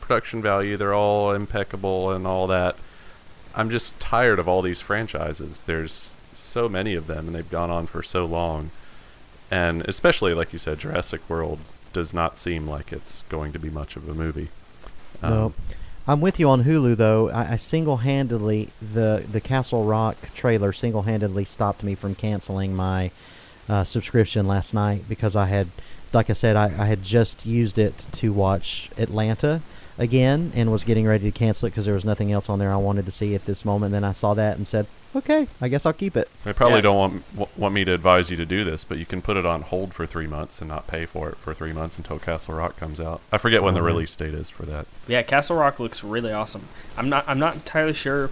production 0.00 0.42
value. 0.42 0.76
They're 0.76 0.92
all 0.92 1.32
impeccable 1.32 2.10
and 2.10 2.26
all 2.26 2.46
that. 2.48 2.76
I'm 3.54 3.70
just 3.70 3.98
tired 3.98 4.38
of 4.38 4.48
all 4.48 4.60
these 4.60 4.80
franchises. 4.80 5.62
There's 5.62 6.16
so 6.40 6.68
many 6.68 6.94
of 6.94 7.06
them 7.06 7.26
and 7.26 7.34
they've 7.34 7.50
gone 7.50 7.70
on 7.70 7.86
for 7.86 8.02
so 8.02 8.24
long. 8.24 8.70
And 9.50 9.82
especially 9.88 10.34
like 10.34 10.52
you 10.52 10.58
said 10.58 10.78
Jurassic 10.78 11.20
World 11.28 11.58
does 11.92 12.14
not 12.14 12.36
seem 12.36 12.68
like 12.68 12.92
it's 12.92 13.22
going 13.28 13.52
to 13.52 13.58
be 13.58 13.70
much 13.70 13.96
of 13.96 14.08
a 14.08 14.14
movie. 14.14 14.48
Um, 15.22 15.30
No. 15.30 15.52
I'm 16.08 16.20
with 16.20 16.40
you 16.40 16.48
on 16.48 16.64
Hulu 16.64 16.96
though. 16.96 17.30
I, 17.30 17.52
I 17.52 17.56
single-handedly 17.56 18.70
the 18.80 19.24
the 19.30 19.40
Castle 19.40 19.84
Rock 19.84 20.16
trailer 20.34 20.72
single-handedly 20.72 21.44
stopped 21.44 21.84
me 21.84 21.94
from 21.94 22.14
canceling 22.14 22.74
my 22.74 23.10
uh, 23.68 23.84
subscription 23.84 24.48
last 24.48 24.74
night 24.74 25.04
because 25.08 25.36
I 25.36 25.46
had, 25.46 25.68
like 26.12 26.28
I 26.28 26.32
said, 26.32 26.56
I, 26.56 26.64
I 26.76 26.86
had 26.86 27.04
just 27.04 27.46
used 27.46 27.78
it 27.78 28.08
to 28.12 28.32
watch 28.32 28.90
Atlanta 28.98 29.62
again 29.98 30.50
and 30.56 30.72
was 30.72 30.82
getting 30.82 31.06
ready 31.06 31.30
to 31.30 31.38
cancel 31.38 31.66
it 31.66 31.70
because 31.70 31.84
there 31.84 31.94
was 31.94 32.04
nothing 32.04 32.32
else 32.32 32.48
on 32.48 32.58
there 32.58 32.72
I 32.72 32.76
wanted 32.76 33.04
to 33.04 33.12
see 33.12 33.34
at 33.34 33.44
this 33.44 33.64
moment. 33.64 33.92
Then 33.92 34.02
I 34.02 34.12
saw 34.12 34.34
that 34.34 34.56
and 34.56 34.66
said, 34.66 34.86
okay, 35.16 35.46
I 35.60 35.68
guess 35.68 35.84
I'll 35.86 35.92
keep 35.92 36.16
it. 36.16 36.28
They 36.44 36.52
probably 36.52 36.76
Yeah. 36.76 36.82
don't 36.82 36.96
want 36.96 37.32
w- 37.34 37.50
want 37.56 37.74
me 37.74 37.84
to 37.84 37.92
advise 37.92 38.30
you 38.30 38.36
to 38.36 38.46
do 38.46 38.64
this, 38.64 38.84
but 38.84 38.98
you 38.98 39.06
can 39.06 39.20
put 39.22 39.36
it 39.36 39.44
on 39.46 39.62
hold 39.62 39.92
for 39.94 40.06
three 40.06 40.26
months 40.26 40.60
and 40.60 40.68
not 40.68 40.86
pay 40.86 41.06
for 41.06 41.28
it 41.30 41.36
for 41.38 41.52
three 41.54 41.72
months 41.72 41.96
until 41.98 42.18
Castle 42.18 42.54
Rock 42.54 42.76
comes 42.76 43.00
out. 43.00 43.20
I 43.32 43.38
forget 43.38 43.62
when 43.62 43.74
the 43.74 43.82
release 43.82 44.14
date 44.16 44.34
is 44.34 44.48
for 44.50 44.64
that. 44.66 44.86
Yeah, 45.08 45.22
Castle 45.22 45.56
Rock 45.56 45.78
looks 45.80 46.02
really 46.04 46.32
awesome. 46.32 46.68
I'm 46.96 47.08
not 47.08 47.24
I'm 47.28 47.38
not 47.38 47.54
entirely 47.54 47.92
sure 47.94 48.30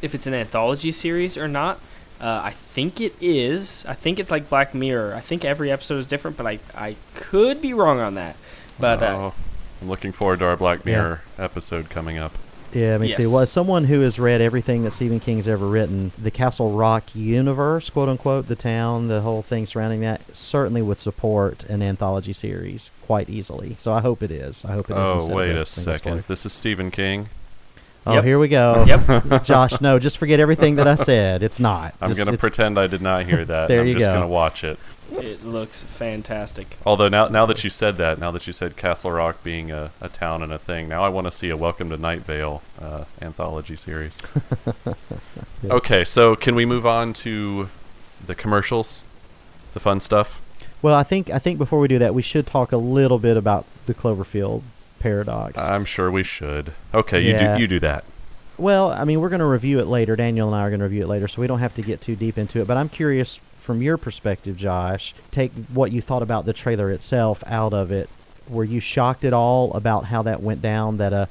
if 0.00 0.14
it's 0.14 0.26
an 0.26 0.34
anthology 0.34 0.90
series 0.92 1.36
or 1.36 1.46
not. 1.48 1.78
Uh, 2.20 2.40
I 2.44 2.50
think 2.50 3.00
it 3.00 3.14
is. 3.20 3.84
I 3.88 3.94
think 3.94 4.20
it's 4.20 4.30
like 4.30 4.48
Black 4.48 4.74
Mirror. 4.74 5.14
I 5.14 5.20
think 5.20 5.44
every 5.44 5.72
episode 5.72 5.96
is 5.98 6.06
different, 6.06 6.36
but 6.36 6.46
I 6.46 6.58
I 6.74 6.96
could 7.14 7.60
be 7.60 7.74
wrong 7.74 8.00
on 8.00 8.14
that. 8.14 8.36
But 8.78 9.02
uh, 9.02 9.06
Oh, 9.16 9.34
I'm 9.80 9.88
looking 9.88 10.12
forward 10.12 10.38
to 10.40 10.44
our 10.46 10.56
Black 10.56 10.80
Yeah. 10.84 10.92
Mirror 10.92 11.22
episode 11.38 11.90
coming 11.90 12.18
up. 12.18 12.32
Yeah, 12.72 12.98
me 12.98 13.08
Yes. 13.08 13.18
too. 13.20 13.30
Well, 13.30 13.40
as 13.40 13.50
someone 13.50 13.84
who 13.84 14.00
has 14.00 14.18
read 14.18 14.40
everything 14.40 14.84
that 14.84 14.92
Stephen 14.92 15.20
King's 15.20 15.46
ever 15.46 15.66
written, 15.66 16.12
the 16.20 16.30
Castle 16.30 16.72
Rock 16.72 17.04
universe, 17.14 17.90
quote 17.90 18.08
unquote, 18.08 18.48
the 18.48 18.56
town, 18.56 19.08
the 19.08 19.20
whole 19.20 19.42
thing 19.42 19.66
surrounding 19.66 20.00
that, 20.00 20.22
certainly 20.34 20.82
would 20.82 20.98
support 20.98 21.64
an 21.64 21.82
anthology 21.82 22.32
series 22.32 22.90
quite 23.02 23.28
easily. 23.28 23.76
So 23.78 23.92
I 23.92 24.00
hope 24.00 24.22
it 24.22 24.30
is. 24.30 24.64
I 24.64 24.72
hope 24.72 24.90
it 24.90 24.94
is. 24.94 25.08
Oh, 25.08 25.34
wait 25.34 25.56
a 25.56 25.66
second. 25.66 26.24
This 26.28 26.46
is 26.46 26.52
Stephen 26.52 26.90
King. 26.90 27.28
Oh, 28.06 28.14
Yep. 28.14 28.24
here 28.24 28.38
we 28.38 28.48
go. 28.48 28.84
Yep. 28.86 29.42
Josh, 29.44 29.80
no, 29.80 29.98
just 29.98 30.18
forget 30.18 30.40
everything 30.40 30.76
that 30.76 30.88
I 30.88 30.96
said. 30.96 31.42
It's 31.42 31.60
not. 31.60 31.94
I'm 32.00 32.12
going 32.14 32.26
to 32.28 32.36
pretend 32.36 32.78
I 32.78 32.86
did 32.88 33.00
not 33.00 33.24
hear 33.26 33.44
that. 33.44 33.68
There 33.68 33.80
I'm 33.82 33.86
you 33.86 33.94
just 33.94 34.06
go. 34.06 34.12
going 34.12 34.22
to 34.22 34.26
watch 34.28 34.64
it. 34.64 34.78
it 35.12 35.44
looks 35.44 35.82
fantastic. 35.84 36.78
Although 36.84 37.08
now, 37.08 37.28
now 37.28 37.46
that 37.46 37.62
you 37.62 37.70
said 37.70 37.96
that, 37.98 38.18
now 38.18 38.30
that 38.32 38.46
you 38.46 38.52
said 38.52 38.76
Castle 38.76 39.12
Rock 39.12 39.44
being 39.44 39.70
a, 39.70 39.92
a 40.00 40.08
town 40.08 40.42
and 40.42 40.52
a 40.52 40.58
thing, 40.58 40.88
now 40.88 41.04
I 41.04 41.10
want 41.10 41.26
to 41.28 41.30
see 41.30 41.48
a 41.50 41.56
Welcome 41.56 41.90
to 41.90 41.96
Night 41.96 42.22
Vale 42.22 42.60
uh, 42.80 43.04
anthology 43.20 43.76
series. 43.76 44.20
Yeah. 45.64 45.74
Okay, 45.74 46.02
so 46.02 46.34
can 46.34 46.56
we 46.56 46.64
move 46.64 46.84
on 46.84 47.12
to 47.12 47.68
the 48.26 48.34
commercials, 48.34 49.04
the 49.74 49.78
fun 49.80 50.00
stuff? 50.00 50.40
Well, 50.82 50.96
I 50.96 51.04
think 51.04 51.30
I 51.30 51.38
think 51.38 51.56
before 51.56 51.78
we 51.78 51.86
do 51.86 52.00
that, 52.00 52.14
we 52.16 52.22
should 52.22 52.48
talk 52.48 52.72
a 52.72 52.76
little 52.76 53.20
bit 53.20 53.36
about 53.36 53.64
the 53.86 53.94
Cloverfield 53.94 54.62
paradox. 55.02 55.58
I'm 55.58 55.84
sure 55.84 56.10
we 56.10 56.22
should. 56.22 56.72
Okay, 56.94 57.20
Yeah. 57.20 57.32
you 57.52 57.56
do 57.56 57.60
you 57.62 57.68
do 57.68 57.80
that. 57.80 58.04
Well, 58.58 58.90
I 58.92 59.04
mean, 59.04 59.20
we're 59.20 59.28
going 59.30 59.40
to 59.40 59.46
review 59.46 59.78
it 59.80 59.86
later. 59.86 60.14
Daniel 60.14 60.46
and 60.48 60.54
I 60.56 60.60
are 60.66 60.70
going 60.70 60.80
to 60.80 60.84
review 60.84 61.02
it 61.02 61.08
later, 61.08 61.26
so 61.26 61.40
we 61.40 61.46
don't 61.46 61.58
have 61.58 61.74
to 61.74 61.82
get 61.82 62.00
too 62.00 62.14
deep 62.14 62.36
into 62.38 62.60
it. 62.60 62.66
But 62.68 62.76
I'm 62.76 62.88
curious 62.88 63.40
from 63.58 63.82
your 63.82 63.96
perspective, 63.96 64.56
Josh, 64.56 65.14
take 65.30 65.52
what 65.72 65.90
you 65.92 66.00
thought 66.00 66.22
about 66.22 66.44
the 66.44 66.52
trailer 66.52 66.90
itself 66.90 67.42
out 67.46 67.72
of 67.72 67.90
it. 67.90 68.08
Were 68.48 68.64
you 68.64 68.78
shocked 68.80 69.24
at 69.24 69.32
all 69.32 69.72
about 69.72 70.04
how 70.06 70.22
that 70.22 70.42
went 70.42 70.62
down? 70.62 70.98
That 70.98 71.12
a 71.12 71.28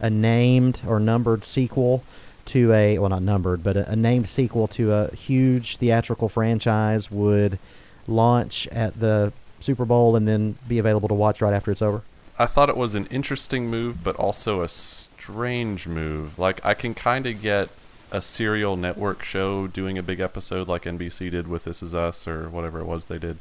a 0.00 0.10
named 0.10 0.82
or 0.86 1.00
numbered 1.00 1.42
sequel 1.44 2.04
to 2.46 2.72
a 2.72 2.98
well, 2.98 3.08
not 3.10 3.22
numbered, 3.22 3.62
but 3.64 3.76
a, 3.76 3.90
a 3.92 3.96
named 3.96 4.28
sequel 4.28 4.68
to 4.68 4.92
a 4.92 5.14
huge 5.14 5.78
theatrical 5.78 6.28
franchise 6.28 7.10
would 7.10 7.58
launch 8.06 8.66
at 8.68 8.98
the 9.00 9.32
Super 9.60 9.84
Bowl 9.84 10.14
and 10.16 10.28
then 10.28 10.56
be 10.68 10.78
available 10.78 11.08
to 11.08 11.14
watch 11.14 11.40
right 11.40 11.52
after 11.54 11.70
it's 11.72 11.82
over. 11.82 12.02
I 12.38 12.46
thought 12.46 12.68
it 12.68 12.76
was 12.76 12.94
an 12.94 13.06
interesting 13.06 13.68
move, 13.68 14.04
but 14.04 14.14
also 14.16 14.62
a 14.62 14.68
strange 14.68 15.88
move. 15.88 16.38
Like 16.38 16.64
I 16.64 16.74
can 16.74 16.94
kind 16.94 17.26
of 17.26 17.42
get 17.42 17.68
a 18.10 18.22
serial 18.22 18.76
network 18.76 19.22
show 19.22 19.66
doing 19.66 19.98
a 19.98 20.02
big 20.02 20.20
episode 20.20 20.68
like 20.68 20.84
NBC 20.84 21.30
did 21.30 21.48
with 21.48 21.64
This 21.64 21.82
Is 21.82 21.94
Us 21.94 22.26
or 22.26 22.48
whatever 22.48 22.78
it 22.78 22.86
was 22.86 23.06
they 23.06 23.18
did. 23.18 23.38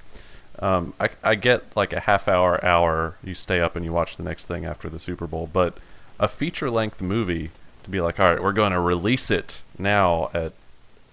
Um, 0.59 0.93
I, 0.99 1.09
I 1.23 1.35
get 1.35 1.75
like 1.75 1.93
a 1.93 2.01
half 2.01 2.27
hour, 2.27 2.63
hour, 2.65 3.17
you 3.23 3.35
stay 3.35 3.61
up 3.61 3.75
and 3.75 3.85
you 3.85 3.93
watch 3.93 4.17
the 4.17 4.23
next 4.23 4.45
thing 4.45 4.65
after 4.65 4.89
the 4.89 4.99
Super 4.99 5.27
Bowl, 5.27 5.47
but 5.51 5.77
a 6.19 6.27
feature 6.27 6.71
length 6.71 7.01
movie 7.01 7.51
to 7.83 7.89
be 7.89 8.01
like, 8.01 8.19
all 8.19 8.31
right, 8.31 8.41
we're 8.41 8.51
going 8.51 8.71
to 8.71 8.79
release 8.79 9.29
it 9.29 9.61
now 9.77 10.31
at 10.33 10.53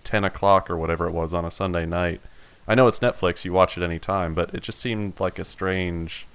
10 0.04 0.24
o'clock 0.24 0.70
or 0.70 0.76
whatever 0.76 1.06
it 1.06 1.12
was 1.12 1.34
on 1.34 1.44
a 1.44 1.50
Sunday 1.50 1.84
night. 1.84 2.22
I 2.66 2.74
know 2.74 2.88
it's 2.88 3.00
Netflix, 3.00 3.44
you 3.44 3.52
watch 3.52 3.76
it 3.76 3.84
any 3.84 3.98
time, 3.98 4.34
but 4.34 4.54
it 4.54 4.62
just 4.62 4.80
seemed 4.80 5.20
like 5.20 5.38
a 5.38 5.44
strange, 5.44 6.26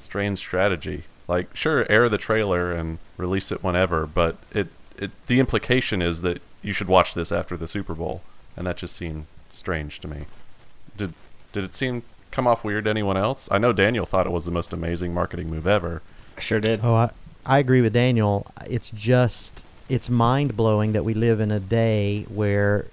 strange 0.00 0.38
strategy. 0.38 1.04
Like, 1.28 1.54
sure, 1.54 1.86
air 1.90 2.08
the 2.08 2.18
trailer 2.18 2.72
and 2.72 2.98
release 3.16 3.52
it 3.52 3.62
whenever, 3.62 4.06
but 4.06 4.36
it, 4.52 4.68
it 4.98 5.10
the 5.26 5.38
implication 5.38 6.02
is 6.02 6.22
that 6.22 6.42
you 6.62 6.72
should 6.72 6.88
watch 6.88 7.14
this 7.14 7.30
after 7.30 7.56
the 7.56 7.68
Super 7.68 7.94
Bowl, 7.94 8.22
and 8.56 8.66
that 8.66 8.76
just 8.76 8.96
seemed 8.96 9.26
strange 9.50 10.00
to 10.00 10.08
me. 10.08 10.26
Did 10.96 11.14
did 11.52 11.64
it 11.64 11.74
seem 11.74 12.02
come 12.30 12.46
off 12.46 12.64
weird 12.64 12.84
to 12.84 12.90
anyone 12.90 13.16
else? 13.16 13.48
I 13.50 13.58
know 13.58 13.72
Daniel 13.72 14.06
thought 14.06 14.26
it 14.26 14.32
was 14.32 14.44
the 14.44 14.50
most 14.50 14.72
amazing 14.72 15.14
marketing 15.14 15.50
move 15.50 15.66
ever. 15.66 16.02
I 16.36 16.40
sure 16.40 16.60
did. 16.60 16.80
Oh, 16.82 16.94
I, 16.94 17.10
I 17.44 17.58
agree 17.58 17.80
with 17.80 17.92
Daniel. 17.92 18.46
It's 18.68 18.90
just 18.90 19.64
it's 19.88 20.08
mind 20.08 20.56
blowing 20.56 20.92
that 20.92 21.04
we 21.04 21.14
live 21.14 21.40
in 21.40 21.50
a 21.50 21.60
day 21.60 22.24
where 22.28 22.86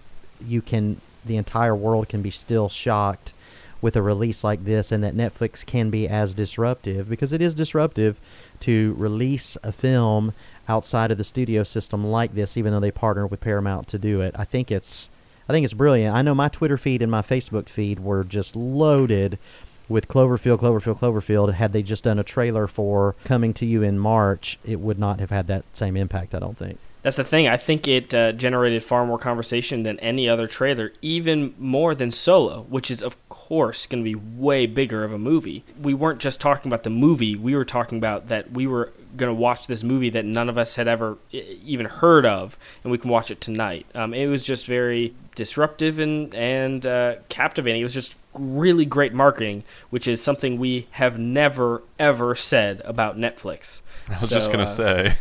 you 0.45 0.61
can 0.61 1.01
the 1.25 1.37
entire 1.37 1.75
world 1.75 2.07
can 2.09 2.21
be 2.21 2.31
still 2.31 2.69
shocked 2.69 3.33
with 3.81 3.95
a 3.95 4.01
release 4.01 4.43
like 4.43 4.65
this, 4.65 4.91
and 4.91 5.03
that 5.03 5.15
Netflix 5.15 5.65
can 5.65 5.89
be 5.89 6.07
as 6.07 6.33
disruptive 6.33 7.09
because 7.09 7.33
it 7.33 7.41
is 7.41 7.53
disruptive 7.53 8.19
to 8.61 8.95
release 8.97 9.57
a 9.63 9.71
film 9.71 10.33
outside 10.67 11.11
of 11.11 11.17
the 11.17 11.23
studio 11.23 11.63
system 11.63 12.05
like 12.05 12.33
this, 12.33 12.57
even 12.57 12.73
though 12.73 12.79
they 12.79 12.91
partner 12.91 13.25
with 13.25 13.39
Paramount 13.39 13.87
to 13.87 13.99
do 13.99 14.21
it. 14.21 14.35
I 14.37 14.45
think 14.45 14.71
it's 14.71 15.09
I 15.49 15.53
think 15.53 15.63
it's 15.63 15.73
brilliant. 15.73 16.15
I 16.15 16.21
know 16.21 16.35
my 16.35 16.49
Twitter 16.49 16.77
feed 16.77 17.01
and 17.01 17.11
my 17.11 17.21
Facebook 17.21 17.69
feed 17.69 17.99
were 17.99 18.23
just 18.23 18.55
loaded 18.55 19.39
with 19.87 20.09
Cloverfield, 20.09 20.59
Cloverfield, 20.59 20.99
Cloverfield. 20.99 21.53
Had 21.53 21.71
they 21.71 21.83
just 21.83 22.03
done 22.03 22.19
a 22.19 22.23
trailer 22.23 22.67
for 22.67 23.15
coming 23.23 23.53
to 23.53 23.65
you 23.65 23.81
in 23.81 23.97
March, 23.97 24.59
it 24.65 24.81
would 24.81 24.99
not 24.99 25.19
have 25.21 25.29
had 25.29 25.47
that 25.47 25.63
same 25.71 25.95
impact. 25.95 26.35
I 26.35 26.39
don't 26.39 26.57
think. 26.57 26.79
That's 27.03 27.15
the 27.15 27.23
thing. 27.23 27.47
I 27.47 27.57
think 27.57 27.87
it 27.87 28.13
uh, 28.13 28.31
generated 28.33 28.83
far 28.83 29.05
more 29.05 29.19
conversation 29.19 29.83
than 29.83 29.99
any 29.99 30.27
other 30.27 30.47
trailer, 30.47 30.91
even 31.01 31.53
more 31.57 31.95
than 31.95 32.11
Solo, 32.11 32.65
which 32.69 32.91
is, 32.91 33.01
of 33.01 33.17
course, 33.29 33.85
going 33.85 34.03
to 34.03 34.09
be 34.09 34.15
way 34.15 34.65
bigger 34.65 35.03
of 35.03 35.13
a 35.13 35.17
movie. 35.17 35.63
We 35.81 35.93
weren't 35.93 36.19
just 36.19 36.41
talking 36.41 36.69
about 36.69 36.83
the 36.83 36.89
movie, 36.89 37.35
we 37.35 37.55
were 37.55 37.65
talking 37.65 37.97
about 37.97 38.27
that 38.27 38.51
we 38.51 38.67
were 38.67 38.91
going 39.15 39.29
to 39.29 39.39
watch 39.39 39.67
this 39.67 39.83
movie 39.83 40.09
that 40.09 40.25
none 40.25 40.49
of 40.49 40.57
us 40.57 40.75
had 40.75 40.87
ever 40.87 41.17
even 41.31 41.85
heard 41.85 42.25
of, 42.25 42.57
and 42.83 42.91
we 42.91 42.97
can 42.97 43.09
watch 43.09 43.31
it 43.31 43.41
tonight. 43.41 43.85
Um, 43.95 44.13
it 44.13 44.27
was 44.27 44.43
just 44.43 44.65
very 44.65 45.15
disruptive 45.35 45.99
and, 45.99 46.33
and 46.35 46.85
uh, 46.85 47.15
captivating. 47.29 47.81
It 47.81 47.85
was 47.85 47.93
just 47.93 48.15
really 48.33 48.85
great 48.85 49.13
marketing, 49.13 49.63
which 49.89 50.07
is 50.07 50.21
something 50.21 50.59
we 50.59 50.87
have 50.91 51.17
never, 51.17 51.83
ever 51.97 52.35
said 52.35 52.81
about 52.85 53.17
Netflix. 53.17 53.81
I 54.09 54.19
was 54.19 54.29
just 54.29 54.51
gonna 54.51 54.63
uh, 54.63 54.67
say. 54.67 55.17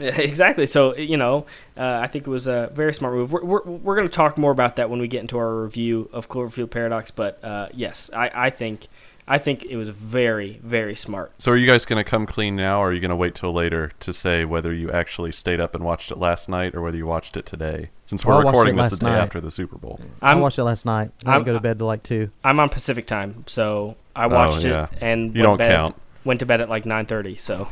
Yeah, 0.00 0.16
Exactly. 0.20 0.66
So 0.66 0.96
you 0.96 1.16
know, 1.16 1.46
uh, 1.76 2.00
I 2.02 2.06
think 2.06 2.26
it 2.26 2.30
was 2.30 2.46
a 2.46 2.70
very 2.74 2.92
smart 2.94 3.14
move. 3.14 3.32
We're 3.32 3.44
we're, 3.44 3.62
we're 3.64 3.96
going 3.96 4.08
to 4.08 4.14
talk 4.14 4.36
more 4.38 4.52
about 4.52 4.76
that 4.76 4.90
when 4.90 5.00
we 5.00 5.08
get 5.08 5.20
into 5.20 5.38
our 5.38 5.62
review 5.62 6.08
of 6.12 6.28
Cloverfield 6.28 6.70
Paradox. 6.70 7.10
But 7.10 7.42
uh, 7.44 7.68
yes, 7.72 8.10
I, 8.14 8.30
I 8.34 8.50
think 8.50 8.86
I 9.28 9.38
think 9.38 9.64
it 9.64 9.76
was 9.76 9.88
very 9.88 10.60
very 10.62 10.94
smart. 10.94 11.32
So 11.38 11.50
are 11.52 11.56
you 11.56 11.66
guys 11.66 11.84
gonna 11.84 12.04
come 12.04 12.26
clean 12.26 12.54
now, 12.54 12.80
or 12.80 12.90
are 12.90 12.92
you 12.92 13.00
gonna 13.00 13.16
wait 13.16 13.34
till 13.34 13.52
later 13.52 13.90
to 14.00 14.12
say 14.12 14.44
whether 14.44 14.72
you 14.72 14.90
actually 14.92 15.32
stayed 15.32 15.58
up 15.60 15.74
and 15.74 15.82
watched 15.84 16.10
it 16.12 16.18
last 16.18 16.48
night, 16.48 16.74
or 16.76 16.80
whether 16.82 16.96
you 16.96 17.06
watched 17.06 17.36
it 17.36 17.44
today? 17.44 17.90
Since 18.04 18.24
we're 18.24 18.34
Well, 18.34 18.44
recording 18.46 18.78
it 18.78 18.82
this 18.82 18.92
the 18.92 19.04
day 19.06 19.10
night. 19.12 19.18
after 19.18 19.40
the 19.40 19.50
Super 19.50 19.78
Bowl. 19.78 19.98
i 20.22 20.30
I'm 20.30 20.40
watched 20.40 20.60
it 20.60 20.64
last 20.64 20.86
night. 20.86 21.10
I 21.24 21.30
I'm- 21.30 21.40
didn't 21.40 21.46
go 21.46 21.52
to 21.54 21.60
bed 21.60 21.78
till 21.78 21.88
like 21.88 22.04
two. 22.04 22.30
I'm 22.44 22.60
on 22.60 22.68
Pacific 22.68 23.04
time, 23.06 23.42
so 23.48 23.96
I 24.14 24.28
watched 24.28 24.64
Oh, 24.64 24.68
yeah. 24.68 24.84
it 24.92 24.98
and 25.00 25.34
You 25.34 25.40
went 25.42 25.42
don't 25.42 25.58
bed, 25.58 25.74
count. 25.76 25.96
Went 26.26 26.40
to 26.40 26.46
bed 26.46 26.60
at 26.60 26.68
like 26.68 26.84
9:30. 26.84 27.38
So 27.38 27.68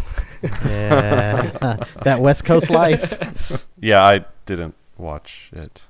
Yeah, 0.65 1.77
that 2.05 2.21
West 2.21 2.45
Coast 2.45 2.71
life. 2.71 3.67
Yeah, 3.81 4.03
I 4.03 4.25
didn't 4.47 4.75
watch 4.97 5.51
it. 5.53 5.83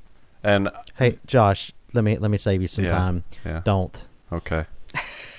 And 0.42 0.70
Hey, 0.96 1.18
Josh, 1.26 1.72
let 1.92 2.02
me 2.04 2.16
let 2.18 2.30
me 2.30 2.38
save 2.38 2.60
you 2.62 2.68
some 2.68 2.84
Yeah. 2.84 2.90
time. 2.90 3.24
yeah, 3.44 3.60
Don't. 3.64 4.06
okay. 4.32 4.64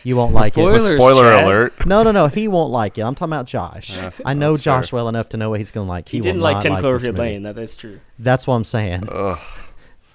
You 0.03 0.15
won't 0.15 0.33
like 0.35 0.53
Spoilers, 0.53 0.87
it. 0.89 0.97
Spoiler 0.97 1.31
Chad. 1.31 1.43
alert. 1.45 1.85
No, 1.87 2.03
no, 2.03 2.11
no. 2.11 2.27
He 2.27 2.47
won't 2.47 2.69
like 2.71 2.97
it. 2.99 3.01
I'm 3.01 3.15
talking 3.15 3.33
about 3.33 3.47
Josh. 3.47 3.95
Yeah, 3.97 4.11
I 4.23 4.35
know 4.35 4.55
Josh 4.55 4.91
fair. 4.91 4.97
well 4.97 5.09
enough 5.09 5.29
to 5.29 5.37
know 5.37 5.49
what 5.49 5.59
he's 5.59 5.71
going 5.71 5.87
to 5.87 5.89
like. 5.89 6.07
he, 6.09 6.17
He, 6.17 6.21
didn't 6.21 6.37
will 6.37 6.43
like 6.43 6.55
not 6.57 6.63
10 6.63 6.71
like 6.73 6.81
this 6.83 7.03
Cloverfield 7.03 7.07
movie. 7.07 7.19
Lane. 7.19 7.43
That 7.43 7.57
is 7.57 7.75
true. 7.75 7.99
That's 8.19 8.45
what 8.45 8.53
I'm 8.53 8.65
saying. 8.65 9.09
Ugh. 9.11 9.39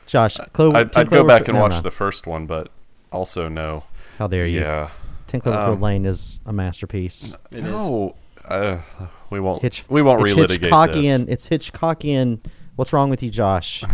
Josh, 0.07 0.37
Clo- 0.52 0.75
I'd, 0.75 0.93
10 0.93 1.00
I'd 1.07 1.11
go 1.11 1.25
back 1.26 1.49
and 1.49 1.55
never 1.55 1.62
watch 1.62 1.73
mind. 1.73 1.85
the 1.85 1.90
first 1.90 2.29
one, 2.29 2.47
but 2.47 2.69
also 3.11 3.49
no. 3.49 3.83
How 4.19 4.29
dare 4.29 4.47
you? 4.47 4.61
Yeah. 4.61 4.90
Ten 5.31 5.41
Cloverfield 5.41 5.75
Um, 5.75 5.81
Lane 5.81 6.07
is 6.07 6.41
a 6.45 6.53
masterpiece. 6.53 7.37
It 7.53 7.59
is. 7.59 7.65
no, 7.65 8.17
uh, 8.49 8.79
we 9.31 9.39
won't. 9.39 9.63
Hitch, 9.63 9.85
we 9.89 10.03
won't 10.03 10.21
it's 10.29 10.35
relitigate 10.35 10.71
Hitchcockian. 10.71 11.27
this. 11.27 11.47
It's 11.47 11.49
Hitchcockian. 11.49 12.41
What's 12.75 12.93
wrong 12.93 13.11
with 13.11 13.23
you, 13.23 13.31
Josh? 13.31 13.85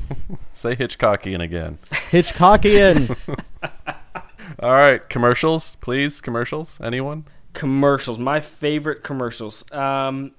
Say 0.54 0.76
Hitchcockian 0.76 1.40
again. 1.42 1.78
Hitchcockian. 1.90 3.16
All 4.60 4.72
right, 4.72 5.08
commercials, 5.08 5.76
please. 5.80 6.20
Commercials. 6.20 6.78
Anyone? 6.82 7.24
commercials 7.54 8.18
my 8.18 8.40
favorite 8.40 9.02
commercials 9.04 9.70
um 9.72 10.32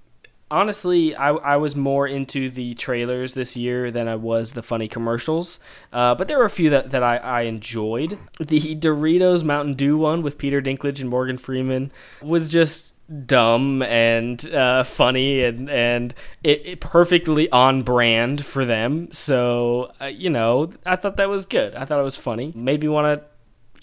honestly 0.51 1.15
I, 1.15 1.29
I 1.31 1.57
was 1.57 1.75
more 1.75 2.07
into 2.07 2.49
the 2.49 2.73
trailers 2.75 3.33
this 3.33 3.57
year 3.57 3.91
than 3.91 4.07
i 4.07 4.15
was 4.15 4.53
the 4.53 4.63
funny 4.63 4.87
commercials. 4.87 5.59
Uh, 5.91 6.15
but 6.15 6.27
there 6.27 6.37
were 6.37 6.45
a 6.45 6.49
few 6.49 6.69
that, 6.69 6.91
that 6.91 7.03
I, 7.03 7.17
I 7.17 7.41
enjoyed. 7.41 8.17
The 8.39 8.75
doritos 8.75 9.43
mountain 9.43 9.73
dew 9.75 9.97
one 9.97 10.21
with 10.21 10.37
peter 10.37 10.61
dinklage 10.61 10.99
and 10.99 11.09
morgan 11.09 11.37
freeman 11.37 11.91
was 12.21 12.49
just 12.49 12.95
dumb 13.27 13.81
and 13.83 14.51
uh, 14.53 14.83
funny 14.83 15.43
and 15.43 15.69
and 15.69 16.15
it, 16.43 16.65
it 16.65 16.79
perfectly 16.79 17.49
on 17.51 17.83
brand 17.83 18.45
for 18.45 18.65
them. 18.65 19.11
So 19.11 19.91
uh, 20.01 20.05
you 20.05 20.29
know 20.29 20.71
i 20.85 20.95
thought 20.95 21.17
that 21.17 21.29
was 21.29 21.45
good. 21.45 21.75
I 21.75 21.85
thought 21.85 21.99
it 21.99 22.03
was 22.03 22.15
funny. 22.15 22.53
Made 22.55 22.81
me 22.81 22.87
want 22.87 23.21
to 23.21 23.27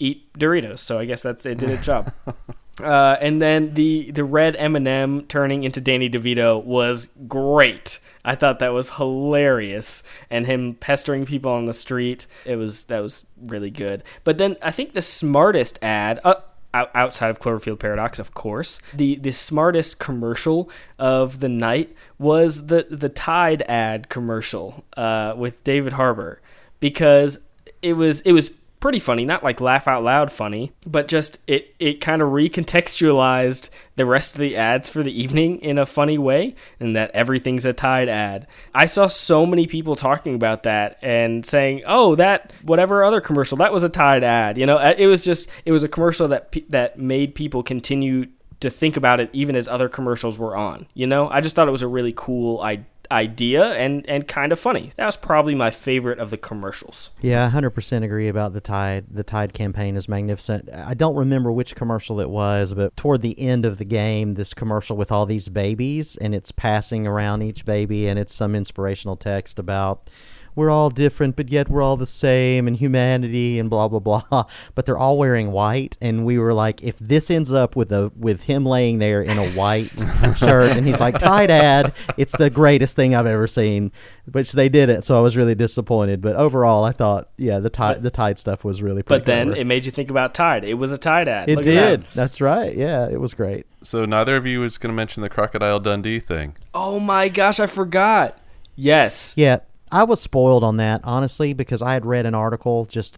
eat 0.01 0.33
doritos 0.33 0.79
so 0.79 0.97
i 0.97 1.05
guess 1.05 1.21
that's 1.21 1.45
it 1.45 1.59
did 1.59 1.69
its 1.69 1.85
job 1.85 2.11
uh, 2.83 3.17
and 3.21 3.41
then 3.41 3.73
the 3.73 4.11
the 4.11 4.23
red 4.23 4.55
M&M 4.57 5.25
turning 5.25 5.63
into 5.63 5.81
Danny 5.81 6.09
DeVito 6.09 6.63
was 6.63 7.07
great. 7.27 7.99
I 8.23 8.35
thought 8.35 8.59
that 8.59 8.73
was 8.73 8.91
hilarious, 8.91 10.03
and 10.29 10.45
him 10.45 10.75
pestering 10.75 11.25
people 11.25 11.51
on 11.51 11.65
the 11.65 11.73
street. 11.73 12.27
It 12.45 12.55
was 12.55 12.85
that 12.85 12.99
was 12.99 13.25
really 13.41 13.71
good. 13.71 14.03
But 14.23 14.37
then 14.37 14.57
I 14.61 14.71
think 14.71 14.93
the 14.93 15.01
smartest 15.01 15.79
ad. 15.81 16.19
Uh, 16.23 16.35
Outside 16.73 17.29
of 17.29 17.41
Cloverfield 17.41 17.79
Paradox, 17.79 18.17
of 18.17 18.33
course, 18.33 18.79
the 18.93 19.17
the 19.17 19.33
smartest 19.33 19.99
commercial 19.99 20.69
of 20.97 21.41
the 21.41 21.49
night 21.49 21.93
was 22.17 22.67
the 22.67 22.87
the 22.89 23.09
Tide 23.09 23.61
ad 23.63 24.07
commercial 24.07 24.85
uh, 24.95 25.33
with 25.35 25.61
David 25.65 25.91
Harbour 25.91 26.39
because 26.79 27.39
it 27.81 27.93
was 27.93 28.21
it 28.21 28.31
was 28.31 28.51
pretty 28.81 28.99
funny, 28.99 29.23
not 29.23 29.43
like 29.43 29.61
laugh 29.61 29.87
out 29.87 30.03
loud 30.03 30.33
funny, 30.33 30.73
but 30.85 31.07
just 31.07 31.37
it 31.47 31.73
it 31.79 32.01
kind 32.01 32.21
of 32.21 32.29
recontextualized 32.29 33.69
the 33.95 34.05
rest 34.05 34.35
of 34.35 34.41
the 34.41 34.57
ads 34.57 34.89
for 34.89 35.03
the 35.03 35.21
evening 35.21 35.59
in 35.59 35.77
a 35.77 35.85
funny 35.85 36.17
way, 36.17 36.55
and 36.79 36.93
that 36.95 37.11
everything's 37.11 37.63
a 37.63 37.71
Tide 37.71 38.09
ad. 38.09 38.47
I 38.75 38.85
saw 38.85 39.07
so 39.07 39.45
many 39.45 39.67
people 39.67 39.95
talking 39.95 40.35
about 40.35 40.63
that 40.63 40.97
and 41.01 41.45
saying, 41.45 41.83
"Oh, 41.85 42.15
that 42.15 42.51
whatever 42.63 43.05
other 43.05 43.21
commercial 43.21 43.55
that 43.57 43.71
was 43.71 43.83
a 43.83 43.89
Tide 43.89 44.23
ad." 44.23 44.57
You 44.57 44.65
know, 44.65 44.77
uh, 44.77 44.95
it 44.97 45.07
was 45.07 45.23
just 45.23 45.47
it 45.63 45.71
was 45.71 45.83
a 45.83 45.87
commercial 45.87 46.27
that 46.27 46.53
that 46.69 46.99
made 46.99 47.35
people 47.35 47.63
continue 47.63 48.25
to 48.59 48.69
think 48.69 48.95
about 48.95 49.19
it 49.19 49.29
even 49.33 49.55
as 49.55 49.67
other 49.67 49.89
commercials 49.89 50.37
were 50.37 50.55
on. 50.55 50.87
You 50.93 51.07
know, 51.07 51.29
I 51.29 51.41
just 51.41 51.55
thought 51.55 51.67
it 51.67 51.71
was 51.71 51.81
a 51.81 51.87
really 51.87 52.13
cool 52.15 52.61
idea 52.61 52.85
idea 53.11 53.73
and 53.73 54.07
and 54.09 54.27
kind 54.27 54.51
of 54.51 54.59
funny. 54.59 54.93
That 54.95 55.05
was 55.05 55.17
probably 55.17 55.55
my 55.55 55.69
favorite 55.71 56.19
of 56.19 56.29
the 56.29 56.37
commercials. 56.37 57.11
Yeah, 57.21 57.49
hundred 57.49 57.71
percent 57.71 58.05
agree 58.05 58.27
about 58.27 58.53
the 58.53 58.61
Tide. 58.61 59.05
The 59.11 59.23
Tide 59.23 59.53
campaign 59.53 59.95
is 59.95 60.07
magnificent. 60.07 60.69
I 60.73 60.93
don't 60.93 61.15
remember 61.15 61.51
which 61.51 61.75
commercial 61.75 62.19
it 62.19 62.29
was, 62.29 62.73
but 62.73 62.95
toward 62.95 63.21
the 63.21 63.39
end 63.39 63.65
of 63.65 63.77
the 63.77 63.85
game, 63.85 64.35
this 64.35 64.53
commercial 64.53 64.97
with 64.97 65.11
all 65.11 65.25
these 65.25 65.49
babies, 65.49 66.15
and 66.17 66.33
it's 66.33 66.51
passing 66.51 67.05
around 67.05 67.41
each 67.41 67.65
baby, 67.65 68.07
and 68.07 68.17
it's 68.17 68.33
some 68.33 68.55
inspirational 68.55 69.15
text 69.15 69.59
about 69.59 70.09
we're 70.55 70.69
all 70.69 70.89
different, 70.89 71.35
but 71.35 71.49
yet 71.49 71.69
we're 71.69 71.81
all 71.81 71.97
the 71.97 72.05
same, 72.05 72.67
and 72.67 72.75
humanity, 72.77 73.59
and 73.59 73.69
blah 73.69 73.87
blah 73.87 73.99
blah. 73.99 74.21
But 74.75 74.85
they're 74.85 74.97
all 74.97 75.17
wearing 75.17 75.51
white, 75.51 75.97
and 76.01 76.25
we 76.25 76.37
were 76.37 76.53
like, 76.53 76.83
if 76.83 76.97
this 76.99 77.29
ends 77.31 77.51
up 77.51 77.75
with 77.75 77.91
a 77.91 78.11
with 78.15 78.43
him 78.43 78.65
laying 78.65 78.99
there 78.99 79.21
in 79.21 79.37
a 79.37 79.49
white 79.51 79.91
shirt, 80.35 80.75
and 80.77 80.85
he's 80.87 80.99
like 80.99 81.17
Tide 81.17 81.51
ad, 81.51 81.93
it's 82.17 82.31
the 82.37 82.49
greatest 82.49 82.95
thing 82.95 83.15
I've 83.15 83.25
ever 83.25 83.47
seen. 83.47 83.91
Which 84.31 84.51
they 84.53 84.69
did 84.69 84.89
it, 84.89 85.03
so 85.03 85.17
I 85.17 85.21
was 85.21 85.35
really 85.35 85.55
disappointed. 85.55 86.21
But 86.21 86.35
overall, 86.35 86.83
I 86.83 86.91
thought, 86.91 87.29
yeah, 87.37 87.59
the 87.59 87.69
Tide 87.69 88.01
the 88.03 88.11
Tide 88.11 88.39
stuff 88.39 88.63
was 88.63 88.81
really. 88.81 89.03
Pretty 89.03 89.19
But 89.21 89.25
then 89.25 89.47
clever. 89.47 89.61
it 89.61 89.65
made 89.67 89.85
you 89.85 89.91
think 89.91 90.09
about 90.09 90.33
Tide. 90.33 90.63
It 90.63 90.75
was 90.75 90.91
a 90.91 90.97
Tide 90.97 91.27
ad. 91.27 91.49
it 91.49 91.55
Look 91.55 91.65
at 91.67 91.73
that. 91.73 91.89
did. 92.01 92.05
That's 92.13 92.39
right. 92.41 92.75
Yeah, 92.75 93.09
it 93.09 93.19
was 93.19 93.33
great. 93.33 93.65
So 93.83 94.05
neither 94.05 94.35
of 94.35 94.45
you 94.45 94.59
was 94.59 94.77
going 94.77 94.91
to 94.91 94.95
mention 94.95 95.23
the 95.23 95.29
Crocodile 95.29 95.79
Dundee 95.79 96.19
thing. 96.19 96.55
Oh 96.73 96.99
my 96.99 97.29
gosh, 97.29 97.59
I 97.59 97.65
forgot. 97.67 98.37
Yes. 98.75 99.33
Yeah, 99.35 99.59
I 99.91 100.03
was 100.03 100.21
spoiled 100.21 100.63
on 100.63 100.77
that 100.77 101.01
honestly 101.03 101.53
because 101.53 101.81
I 101.81 101.93
had 101.93 102.05
read 102.05 102.25
an 102.25 102.33
article 102.33 102.85
just 102.85 103.17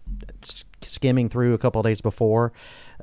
skimming 0.82 1.30
through 1.30 1.54
a 1.54 1.58
couple 1.58 1.80
of 1.80 1.86
days 1.86 2.02
before 2.02 2.52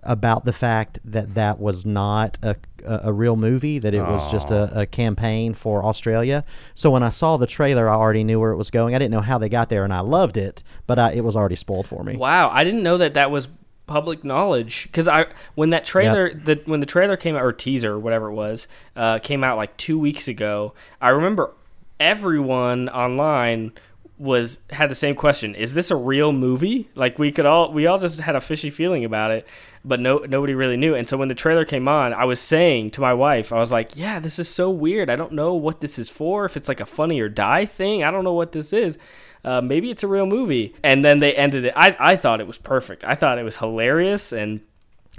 about 0.02 0.44
the 0.44 0.52
fact 0.52 0.98
that 1.04 1.34
that 1.34 1.58
was 1.60 1.84
not 1.84 2.38
a, 2.42 2.56
a, 2.84 3.12
real 3.12 3.36
movie 3.36 3.78
that 3.78 3.92
it 3.92 4.00
was 4.00 4.30
just 4.30 4.50
a, 4.50 4.80
a 4.80 4.86
campaign 4.86 5.52
for 5.52 5.84
Australia. 5.84 6.44
So 6.74 6.90
when 6.90 7.02
I 7.02 7.10
saw 7.10 7.36
the 7.36 7.46
trailer, 7.46 7.88
I 7.88 7.94
already 7.94 8.24
knew 8.24 8.40
where 8.40 8.52
it 8.52 8.56
was 8.56 8.70
going. 8.70 8.94
I 8.94 8.98
didn't 8.98 9.12
know 9.12 9.20
how 9.20 9.36
they 9.36 9.50
got 9.50 9.68
there, 9.68 9.84
and 9.84 9.92
I 9.92 10.00
loved 10.00 10.36
it, 10.38 10.62
but 10.86 10.98
I, 10.98 11.12
it 11.12 11.24
was 11.24 11.36
already 11.36 11.56
spoiled 11.56 11.86
for 11.86 12.02
me. 12.02 12.16
Wow, 12.16 12.48
I 12.50 12.64
didn't 12.64 12.82
know 12.82 12.96
that 12.96 13.14
that 13.14 13.30
was 13.30 13.48
public 13.86 14.22
knowledge 14.22 14.84
because 14.84 15.08
I 15.08 15.26
when 15.56 15.70
that 15.70 15.84
trailer 15.84 16.32
the 16.32 16.62
when 16.64 16.78
the 16.78 16.86
trailer 16.86 17.16
came 17.16 17.34
out 17.34 17.42
or 17.42 17.52
teaser 17.52 17.94
or 17.94 17.98
whatever 17.98 18.28
it 18.28 18.34
was 18.34 18.68
uh, 18.94 19.18
came 19.18 19.42
out 19.42 19.56
like 19.56 19.76
two 19.76 19.98
weeks 19.98 20.28
ago. 20.28 20.74
I 21.00 21.08
remember 21.10 21.52
everyone 22.00 22.88
online 22.88 23.72
was 24.18 24.60
had 24.70 24.90
the 24.90 24.94
same 24.94 25.14
question 25.14 25.54
is 25.54 25.72
this 25.72 25.90
a 25.90 25.96
real 25.96 26.32
movie? 26.32 26.90
Like 26.94 27.18
we 27.18 27.30
could 27.32 27.46
all 27.46 27.72
we 27.72 27.86
all 27.86 27.98
just 27.98 28.20
had 28.20 28.36
a 28.36 28.40
fishy 28.40 28.70
feeling 28.70 29.04
about 29.04 29.30
it 29.30 29.46
but 29.84 30.00
no 30.00 30.18
nobody 30.18 30.54
really 30.54 30.76
knew. 30.76 30.94
And 30.94 31.08
so 31.08 31.16
when 31.16 31.28
the 31.28 31.34
trailer 31.34 31.64
came 31.64 31.88
on 31.88 32.12
i 32.12 32.24
was 32.24 32.40
saying 32.40 32.90
to 32.92 33.00
my 33.00 33.14
wife 33.14 33.50
i 33.52 33.58
was 33.58 33.72
like 33.72 33.96
yeah 33.96 34.18
this 34.18 34.38
is 34.38 34.48
so 34.48 34.68
weird. 34.70 35.08
I 35.08 35.16
don't 35.16 35.32
know 35.32 35.54
what 35.54 35.80
this 35.80 35.98
is 35.98 36.08
for 36.08 36.44
if 36.44 36.56
it's 36.56 36.68
like 36.68 36.80
a 36.80 36.86
funny 36.86 37.20
or 37.20 37.28
die 37.28 37.66
thing. 37.66 38.02
I 38.02 38.10
don't 38.10 38.24
know 38.24 38.34
what 38.34 38.52
this 38.52 38.72
is. 38.72 38.98
Uh, 39.42 39.60
maybe 39.60 39.90
it's 39.90 40.02
a 40.02 40.08
real 40.08 40.26
movie. 40.26 40.74
And 40.82 41.04
then 41.04 41.18
they 41.18 41.34
ended 41.34 41.64
it. 41.64 41.72
I, 41.74 41.96
I 41.98 42.16
thought 42.16 42.40
it 42.40 42.46
was 42.46 42.58
perfect. 42.58 43.04
I 43.04 43.14
thought 43.14 43.38
it 43.38 43.42
was 43.42 43.56
hilarious 43.56 44.32
and 44.32 44.60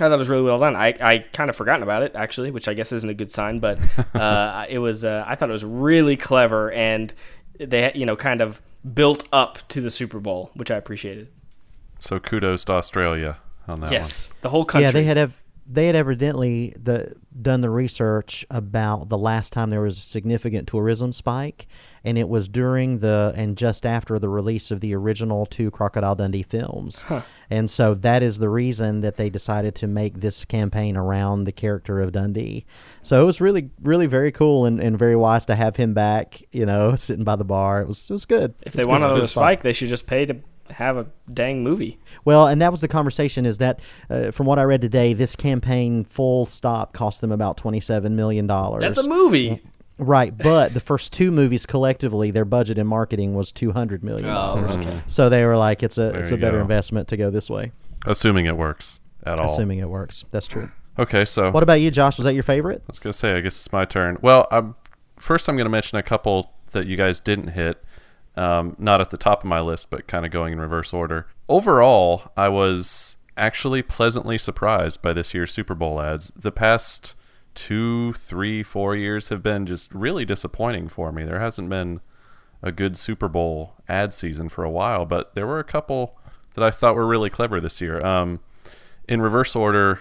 I 0.02 0.06
thought 0.06 0.16
it 0.16 0.18
was 0.18 0.30
really 0.30 0.44
well 0.44 0.60
done. 0.60 0.76
I, 0.76 0.96
I 1.00 1.20
kind 1.32 1.50
of 1.50 1.56
forgotten 1.56 1.84
about 1.84 2.04
it 2.04 2.14
actually, 2.16 2.52
which 2.52 2.68
I 2.68 2.74
guess 2.74 2.92
isn't 2.92 3.10
a 3.10 3.14
good 3.14 3.32
sign, 3.32 3.60
but 3.60 3.80
uh, 4.16 4.66
it 4.70 4.80
was. 4.80 5.06
Uh, 5.06 5.24
I 5.28 5.36
thought 5.36 5.50
it 5.50 5.54
was 5.54 5.66
really 5.66 6.18
clever, 6.18 6.72
and 6.72 7.14
they 7.60 7.92
you 7.94 8.06
know 8.06 8.16
kind 8.16 8.42
of 8.42 8.62
built 8.94 9.28
up 9.32 9.68
to 9.70 9.82
the 9.82 9.92
Super 9.92 10.20
Bowl, 10.20 10.52
which 10.54 10.72
I 10.72 10.78
appreciated. 10.78 11.28
So 12.00 12.20
kudos 12.20 12.66
to 12.66 12.74
Australia 12.74 13.38
on 13.68 13.82
that 13.82 13.92
yes, 13.92 14.30
the 14.42 14.50
whole 14.50 14.66
country. 14.66 14.86
Yeah, 14.86 14.92
they 14.92 15.04
had 15.04 15.18
ev- 15.18 15.42
they 15.68 15.86
had 15.88 15.96
evidently 15.96 16.74
the 16.82 17.16
done 17.40 17.62
the 17.62 17.70
research 17.70 18.46
about 18.50 19.10
the 19.10 19.18
last 19.18 19.54
time 19.54 19.70
there 19.70 19.82
was 19.82 19.98
a 19.98 20.02
significant 20.02 20.68
tourism 20.68 21.14
spike, 21.14 21.68
and 22.04 22.18
it 22.18 22.28
was 22.28 22.48
during 22.48 23.00
the 23.00 23.34
and 23.36 23.58
just 23.58 23.86
after 23.86 24.18
the 24.18 24.30
release 24.30 24.72
of 24.72 24.80
the 24.80 24.94
original 24.96 25.46
two 25.46 25.70
Crocodile 25.72 26.16
Dundee 26.16 26.44
films. 26.44 27.04
And 27.50 27.70
so 27.70 27.94
that 27.96 28.24
is 28.24 28.40
the 28.40 28.50
reason 28.50 29.02
that 29.02 29.18
they 29.18 29.30
decided 29.30 29.76
to 29.76 29.88
make 29.88 30.22
this 30.22 30.46
campaign 30.46 30.96
around 30.98 31.44
the 31.44 31.52
character 31.52 32.00
of 32.00 32.12
Dundee. 32.14 32.66
So 33.02 33.22
it 33.22 33.26
was 33.26 33.42
really, 33.42 33.70
really 33.82 34.08
very 34.08 34.32
cool 34.32 34.66
and, 34.66 34.80
and 34.80 34.98
very 34.98 35.16
wise 35.16 35.46
to 35.48 35.56
have 35.56 35.76
him 35.76 35.94
back, 35.94 36.42
you 36.52 36.66
know, 36.66 36.96
sitting 36.98 37.24
by 37.26 37.36
the 37.36 37.44
bar. 37.46 37.82
It 37.82 37.88
was 37.88 38.10
it 38.10 38.14
was 38.14 38.26
good. 38.26 38.54
if 38.66 38.74
they 38.74 38.84
was 38.84 38.88
want 38.88 39.02
good. 39.02 39.06
another 39.08 39.22
Good 39.22 39.28
spot. 39.30 39.42
spike, 39.44 39.64
they 39.64 39.74
should 39.74 39.90
just 39.90 40.08
pay 40.08 40.26
to 40.26 40.38
have 40.70 40.96
a 40.96 41.06
dang 41.34 41.64
movie. 41.64 42.00
Well, 42.24 42.48
and 42.48 42.62
that 42.62 42.72
was 42.72 42.80
the 42.80 42.88
conversation. 42.88 43.46
Is 43.46 43.58
that 43.58 43.82
uh, 44.10 44.32
from 44.32 44.46
what 44.48 44.58
I 44.58 44.64
read 44.64 44.80
today, 44.80 45.12
this 45.14 45.36
campaign 45.36 46.06
full 46.06 46.46
stop 46.46 46.94
cost 46.94 47.20
them 47.20 47.32
about 47.34 47.58
twenty-seven 47.58 48.16
million 48.16 48.48
dollars. 48.48 48.82
That's 48.82 49.00
a 49.00 49.08
movie. 49.10 49.62
Right? 50.02 50.38
But 50.38 50.74
the 50.74 50.80
first 50.82 51.14
two 51.14 51.32
movies 51.32 51.66
collectively, 51.66 52.32
their 52.32 52.44
budget 52.46 52.78
in 52.78 52.88
marketing 52.88 53.34
was 53.36 53.52
two 53.52 53.72
hundred 53.72 54.04
million 54.04 54.28
dollars. 54.28 54.78
So 55.08 55.30
they 55.30 55.46
were 55.46 55.56
like, 55.58 55.84
it's 55.84 55.98
a 55.98 56.10
There 56.12 56.20
it's 56.20 56.32
a 56.32 56.38
better 56.38 56.58
go. 56.58 56.62
investment 56.64 57.08
to 57.10 57.18
go 57.18 57.30
this 57.30 57.50
way. 57.50 57.72
Assuming 58.06 58.46
it 58.48 58.58
works 58.58 59.00
at 59.26 59.40
all. 59.40 59.54
assuming 59.54 59.80
it 59.80 59.90
works. 59.90 60.26
That's 60.32 60.48
true. 60.48 60.72
Okay, 61.00 61.24
so 61.24 61.52
What 61.52 61.64
about 61.64 61.80
you, 61.80 61.90
Josh? 61.92 62.18
Was 62.18 62.26
that 62.26 62.34
your 62.34 62.44
favorite? 62.44 62.82
I 62.82 62.88
was 62.88 63.00
gonna 63.00 63.14
say, 63.14 63.34
I 63.36 63.40
guess 63.42 63.56
it's 63.56 63.72
my 63.72 63.86
turn. 63.86 64.18
Well, 64.22 64.48
I'm, 64.52 64.76
first 65.18 65.48
I'm 65.48 65.56
gonna 65.56 65.70
mention 65.70 65.98
a 65.98 66.04
couple 66.04 66.52
that 66.72 66.86
you 66.88 66.98
guys 66.98 67.20
didn't 67.22 67.50
hit. 67.50 67.82
Um, 68.36 68.76
not 68.80 69.02
at 69.02 69.10
the 69.12 69.18
top 69.18 69.44
of 69.44 69.46
my 69.50 69.60
list, 69.60 69.90
but 69.90 70.08
kind 70.08 70.26
of 70.26 70.32
going 70.32 70.54
in 70.54 70.60
reverse 70.60 70.94
order. 70.94 71.28
Overall, 71.50 72.32
I 72.38 72.48
was 72.50 73.18
actually 73.38 73.82
pleasantly 73.82 74.38
surprised 74.38 75.02
by 75.02 75.14
this 75.14 75.34
year's 75.34 75.52
Super 75.52 75.76
Bowl 75.76 76.02
ads. 76.02 76.32
The 76.36 76.52
past 76.52 77.14
two, 77.56 78.14
three, 78.14 78.64
four 78.64 78.96
years 78.96 79.30
have 79.30 79.44
been 79.44 79.66
just 79.66 79.94
really 79.94 80.26
disappointing 80.26 80.88
for 80.88 81.12
me. 81.12 81.24
There 81.24 81.40
hasn't 81.40 81.70
been 81.70 82.02
a 82.62 82.72
good 82.72 82.98
Super 82.98 83.28
Bowl 83.28 83.74
ad 83.90 84.14
season 84.14 84.50
for 84.50 84.64
a 84.64 84.70
while, 84.70 85.06
but 85.06 85.36
there 85.36 85.48
were 85.48 85.60
a 85.60 85.64
couple 85.64 86.18
that 86.56 86.64
I 86.64 86.72
thought 86.72 86.96
were 86.96 87.08
really 87.08 87.30
clever 87.30 87.60
this 87.60 87.82
year. 87.82 88.06
Um, 88.06 88.40
in 89.08 89.22
reverse 89.22 89.56
order, 89.56 90.00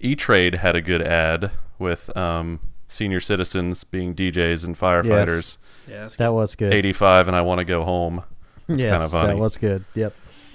E 0.00 0.14
Trade 0.14 0.56
had 0.56 0.76
a 0.76 0.80
good 0.80 1.02
ad 1.02 1.50
with 1.78 2.14
um, 2.16 2.60
senior 2.88 3.20
citizens 3.20 3.84
being 3.84 4.14
DJs 4.14 4.64
and 4.64 4.78
firefighters. 4.78 5.58
Yeah, 5.88 6.08
That 6.18 6.32
was 6.32 6.54
good. 6.54 6.72
85 6.72 7.28
and 7.28 7.36
I 7.36 7.42
want 7.42 7.58
to 7.58 7.64
go 7.64 7.84
home. 7.84 8.22
It's 8.68 8.82
yes, 8.82 8.90
kind 8.92 9.02
of 9.02 9.10
funny. 9.10 9.26
that 9.34 9.38
was 9.38 9.56
good. 9.58 9.84
Yep. 9.94 10.14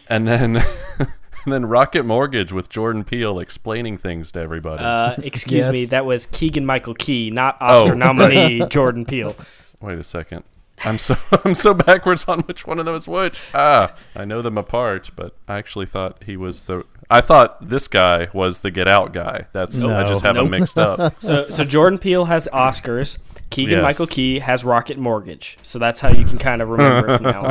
and 0.10 0.28
then 0.28 0.64
and 1.46 1.54
then 1.54 1.66
Rocket 1.66 2.04
Mortgage 2.06 2.52
with 2.52 2.70
Jordan 2.70 3.04
Peele 3.04 3.40
explaining 3.40 3.98
things 3.98 4.32
to 4.34 4.40
everybody. 4.40 4.84
Uh, 4.84 5.16
excuse 5.24 5.70
me, 5.70 5.86
that 5.86 6.06
was 6.06 6.26
Keegan 6.28 6.66
Michael 6.66 6.94
Key, 6.96 7.30
not 7.32 7.58
Oscar 7.62 7.92
Oh. 7.94 7.98
nominee 7.98 8.62
Jordan 8.70 9.06
Peele. 9.06 9.36
Wait 9.82 9.98
a 10.00 10.04
second. 10.04 10.44
I'm 10.86 10.98
so 10.98 11.16
I'm 11.46 11.56
so 11.56 11.74
backwards 11.74 12.26
on 12.28 12.42
which 12.42 12.66
one 12.68 12.80
of 12.80 12.86
them 12.86 12.96
is 12.96 13.08
which. 13.08 13.40
Ah, 13.54 13.94
I 14.16 14.26
know 14.26 14.42
them 14.42 14.58
apart, 14.58 15.12
but 15.16 15.36
I 15.48 15.58
actually 15.58 15.86
thought 15.86 16.24
he 16.26 16.38
was 16.38 16.64
the. 16.64 16.84
I 17.10 17.22
thought 17.22 17.70
this 17.70 17.88
guy 17.88 18.28
was 18.34 18.60
the 18.60 18.70
Get 18.70 18.88
Out 18.88 19.14
guy. 19.14 19.48
That's 19.52 19.82
I 19.84 20.08
just 20.08 20.24
have 20.24 20.36
them 20.36 20.50
mixed 20.52 20.78
up. 20.78 21.16
So, 21.22 21.50
so 21.50 21.64
Jordan 21.64 21.98
Peele 21.98 22.26
has 22.26 22.44
the 22.44 22.52
Oscars. 22.52 23.18
Keegan 23.50 23.78
Yes. 23.80 23.84
Michael 23.84 24.06
Key 24.06 24.40
has 24.40 24.64
Rocket 24.64 25.00
Mortgage. 25.00 25.58
So 25.64 25.80
that's 25.80 26.02
how 26.02 26.10
you 26.10 26.24
can 26.24 26.38
kind 26.38 26.62
of 26.62 26.70
remember 26.70 27.10
it 27.10 27.18
from 27.18 27.24
now 27.32 27.42
on. 27.42 27.50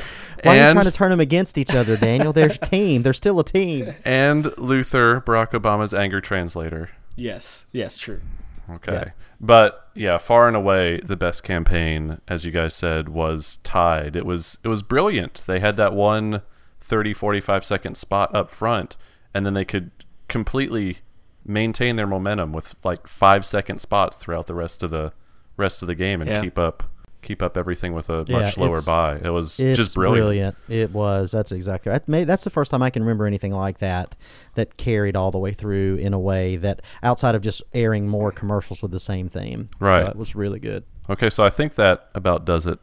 Oh, 0.00 0.02
why 0.42 0.58
are 0.58 0.66
you 0.68 0.72
trying 0.72 0.84
to 0.86 0.90
turn 0.90 1.10
them 1.10 1.20
against 1.20 1.58
each 1.58 1.74
other, 1.74 1.98
Daniel? 1.98 2.32
They're 2.32 2.50
a 2.50 2.56
team. 2.56 3.02
They're 3.02 3.12
still 3.12 3.38
a 3.40 3.44
team. 3.44 3.94
and 4.06 4.56
Luther, 4.56 5.20
Barack 5.20 5.50
Obama's 5.50 5.92
anger 5.92 6.22
translator. 6.22 6.90
Yes, 7.14 7.66
yes, 7.72 7.98
true. 7.98 8.22
Okay. 8.70 8.92
Yeah. 8.92 9.04
But 9.40 9.88
yeah, 9.94 10.18
far 10.18 10.48
and 10.48 10.56
away 10.56 11.00
the 11.00 11.16
best 11.16 11.42
campaign, 11.42 12.20
as 12.28 12.44
you 12.44 12.50
guys 12.50 12.74
said, 12.74 13.08
was 13.08 13.58
Tide. 13.62 14.16
It 14.16 14.26
was 14.26 14.58
it 14.64 14.68
was 14.68 14.82
brilliant. 14.82 15.42
They 15.46 15.60
had 15.60 15.76
that 15.76 15.92
one 15.94 16.42
30, 16.80 17.12
45 17.14 17.64
second 17.64 17.96
spot 17.96 18.34
up 18.34 18.50
front, 18.50 18.96
and 19.32 19.44
then 19.46 19.54
they 19.54 19.64
could 19.64 19.90
completely 20.28 20.98
maintain 21.44 21.96
their 21.96 22.06
momentum 22.06 22.52
with 22.52 22.74
like 22.84 23.06
five 23.06 23.44
second 23.44 23.78
spots 23.78 24.16
throughout 24.16 24.46
the 24.46 24.54
rest 24.54 24.82
of 24.82 24.90
the 24.90 25.12
rest 25.56 25.82
of 25.82 25.86
the 25.88 25.94
game 25.94 26.20
and 26.20 26.30
Yeah. 26.30 26.40
keep 26.40 26.58
up 26.58 26.84
keep 27.24 27.42
up 27.42 27.56
everything 27.56 27.92
with 27.94 28.08
a 28.10 28.24
Yeah, 28.28 28.38
much 28.40 28.56
lower 28.58 28.80
buy. 28.86 29.16
It 29.16 29.30
was 29.30 29.58
It's 29.58 29.76
just 29.76 29.94
brilliant. 29.96 30.56
It 30.68 30.92
was. 30.92 31.30
That's 31.32 31.50
exactly 31.50 31.90
right. 31.90 32.26
That's 32.26 32.44
the 32.44 32.50
first 32.50 32.70
time 32.70 32.82
I 32.82 32.90
can 32.90 33.02
remember 33.02 33.26
anything 33.26 33.52
like 33.52 33.78
that 33.78 34.16
that 34.54 34.76
carried 34.76 35.16
all 35.16 35.30
the 35.30 35.38
way 35.38 35.52
through 35.52 35.96
in 35.96 36.12
a 36.14 36.18
way 36.18 36.56
that 36.56 36.82
outside 37.02 37.34
of 37.34 37.42
just 37.42 37.62
airing 37.72 38.06
more 38.06 38.30
commercials 38.30 38.82
with 38.82 38.92
the 38.92 39.00
same 39.00 39.28
theme. 39.28 39.70
Right. 39.80 40.04
So 40.04 40.10
it 40.10 40.16
was 40.16 40.36
really 40.36 40.60
good. 40.60 40.84
Okay, 41.10 41.28
so 41.30 41.44
I 41.44 41.50
think 41.50 41.74
that 41.74 42.08
about 42.14 42.44
does 42.44 42.66
it 42.66 42.78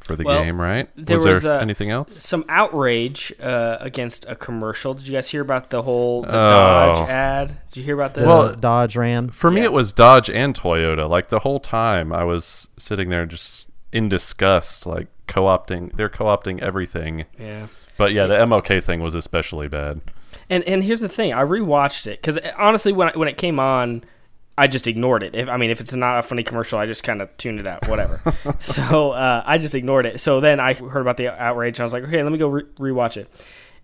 for 0.00 0.16
the 0.16 0.24
Well, 0.24 0.42
game, 0.44 0.60
right? 0.60 0.86
there 0.96 1.16
was, 1.16 1.24
was, 1.24 1.42
there 1.44 1.54
uh, 1.54 1.60
anything 1.62 1.90
else? 1.90 2.22
Some 2.22 2.44
outrage 2.50 3.32
uh, 3.40 3.78
against 3.80 4.26
a 4.28 4.36
commercial. 4.36 4.92
Did 4.92 5.06
you 5.08 5.14
guys 5.14 5.30
hear 5.30 5.40
about 5.40 5.70
the 5.70 5.80
whole 5.82 6.22
the 6.22 6.28
Oh. 6.28 6.32
Dodge 6.32 7.08
ad? 7.08 7.58
Did 7.70 7.78
you 7.78 7.84
hear 7.84 7.94
about 7.94 8.12
this? 8.12 8.26
Well, 8.26 8.54
Dodge 8.54 8.96
Ram. 8.96 9.28
For 9.28 9.50
me, 9.50 9.62
it 9.62 9.72
was 9.72 9.94
Dodge 9.94 10.28
and 10.28 10.54
Toyota. 10.54 11.08
Like 11.08 11.30
the 11.30 11.38
whole 11.38 11.58
time, 11.58 12.12
I 12.12 12.22
was 12.24 12.68
sitting 12.78 13.08
there 13.08 13.24
just 13.24 13.70
in 13.94 14.08
disgust, 14.08 14.84
like 14.84 15.06
co-opting. 15.28 15.96
They're 15.96 16.10
co-opting 16.10 16.60
everything. 16.60 17.24
yeah. 17.38 17.68
But 17.96 18.12
yeah, 18.12 18.26
the 18.26 18.34
MLK 18.34 18.82
thing 18.82 19.00
was 19.00 19.14
especially 19.14 19.68
bad. 19.68 20.00
And 20.50 20.64
and 20.64 20.82
here's 20.82 21.00
the 21.00 21.08
thing, 21.08 21.32
I 21.32 21.42
rewatched 21.44 22.08
it 22.08 22.20
because 22.20 22.38
honestly, 22.58 22.92
when 22.92 23.08
I, 23.08 23.12
when 23.16 23.28
it 23.28 23.36
came 23.36 23.60
on, 23.60 24.02
I 24.58 24.66
just 24.66 24.88
ignored 24.88 25.22
it. 25.22 25.36
If, 25.36 25.48
I 25.48 25.56
mean, 25.56 25.70
if 25.70 25.80
it's 25.80 25.94
not 25.94 26.18
a 26.18 26.22
funny 26.22 26.42
commercial, 26.42 26.76
I 26.76 26.86
just 26.86 27.04
kind 27.04 27.22
of 27.22 27.34
tuned 27.36 27.60
it 27.60 27.68
out, 27.68 27.86
whatever. 27.88 28.20
so 28.58 29.12
uh, 29.12 29.44
I 29.46 29.58
just 29.58 29.76
ignored 29.76 30.06
it. 30.06 30.20
So 30.20 30.40
then 30.40 30.58
I 30.58 30.74
heard 30.74 31.02
about 31.02 31.18
the 31.18 31.28
outrage, 31.40 31.78
and 31.78 31.82
I 31.82 31.84
was 31.84 31.92
like, 31.92 32.02
okay, 32.02 32.20
let 32.20 32.32
me 32.32 32.38
go 32.38 32.48
re- 32.48 32.64
rewatch 32.78 33.16
it. 33.16 33.28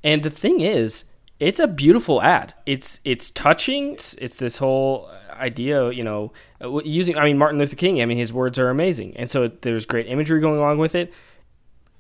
And 0.03 0.25
the 0.25 0.31
thing 0.31 0.61
is, 0.61 1.05
it's 1.39 1.61
a 1.61 1.69
beautiful 1.69 2.21
ad. 2.21 2.53
It's 2.67 2.99
it's 3.05 3.31
touching. 3.31 3.93
It's, 3.93 4.15
it's 4.15 4.37
this 4.37 4.59
whole 4.59 5.09
idea, 5.41 5.91
you 5.91 6.05
know, 6.05 6.33
uh, 6.63 6.81
using. 6.83 7.17
I 7.17 7.25
mean, 7.25 7.39
Martin 7.39 7.59
Luther 7.59 7.77
King. 7.77 8.01
I 8.01 8.05
mean, 8.05 8.19
his 8.19 8.33
words 8.33 8.59
are 8.59 8.71
amazing, 8.71 9.17
and 9.17 9.31
so 9.31 9.49
there's 9.49 9.87
great 9.87 10.07
imagery 10.07 10.41
going 10.41 10.59
along 10.59 10.79
with 10.79 10.95
it 10.95 11.13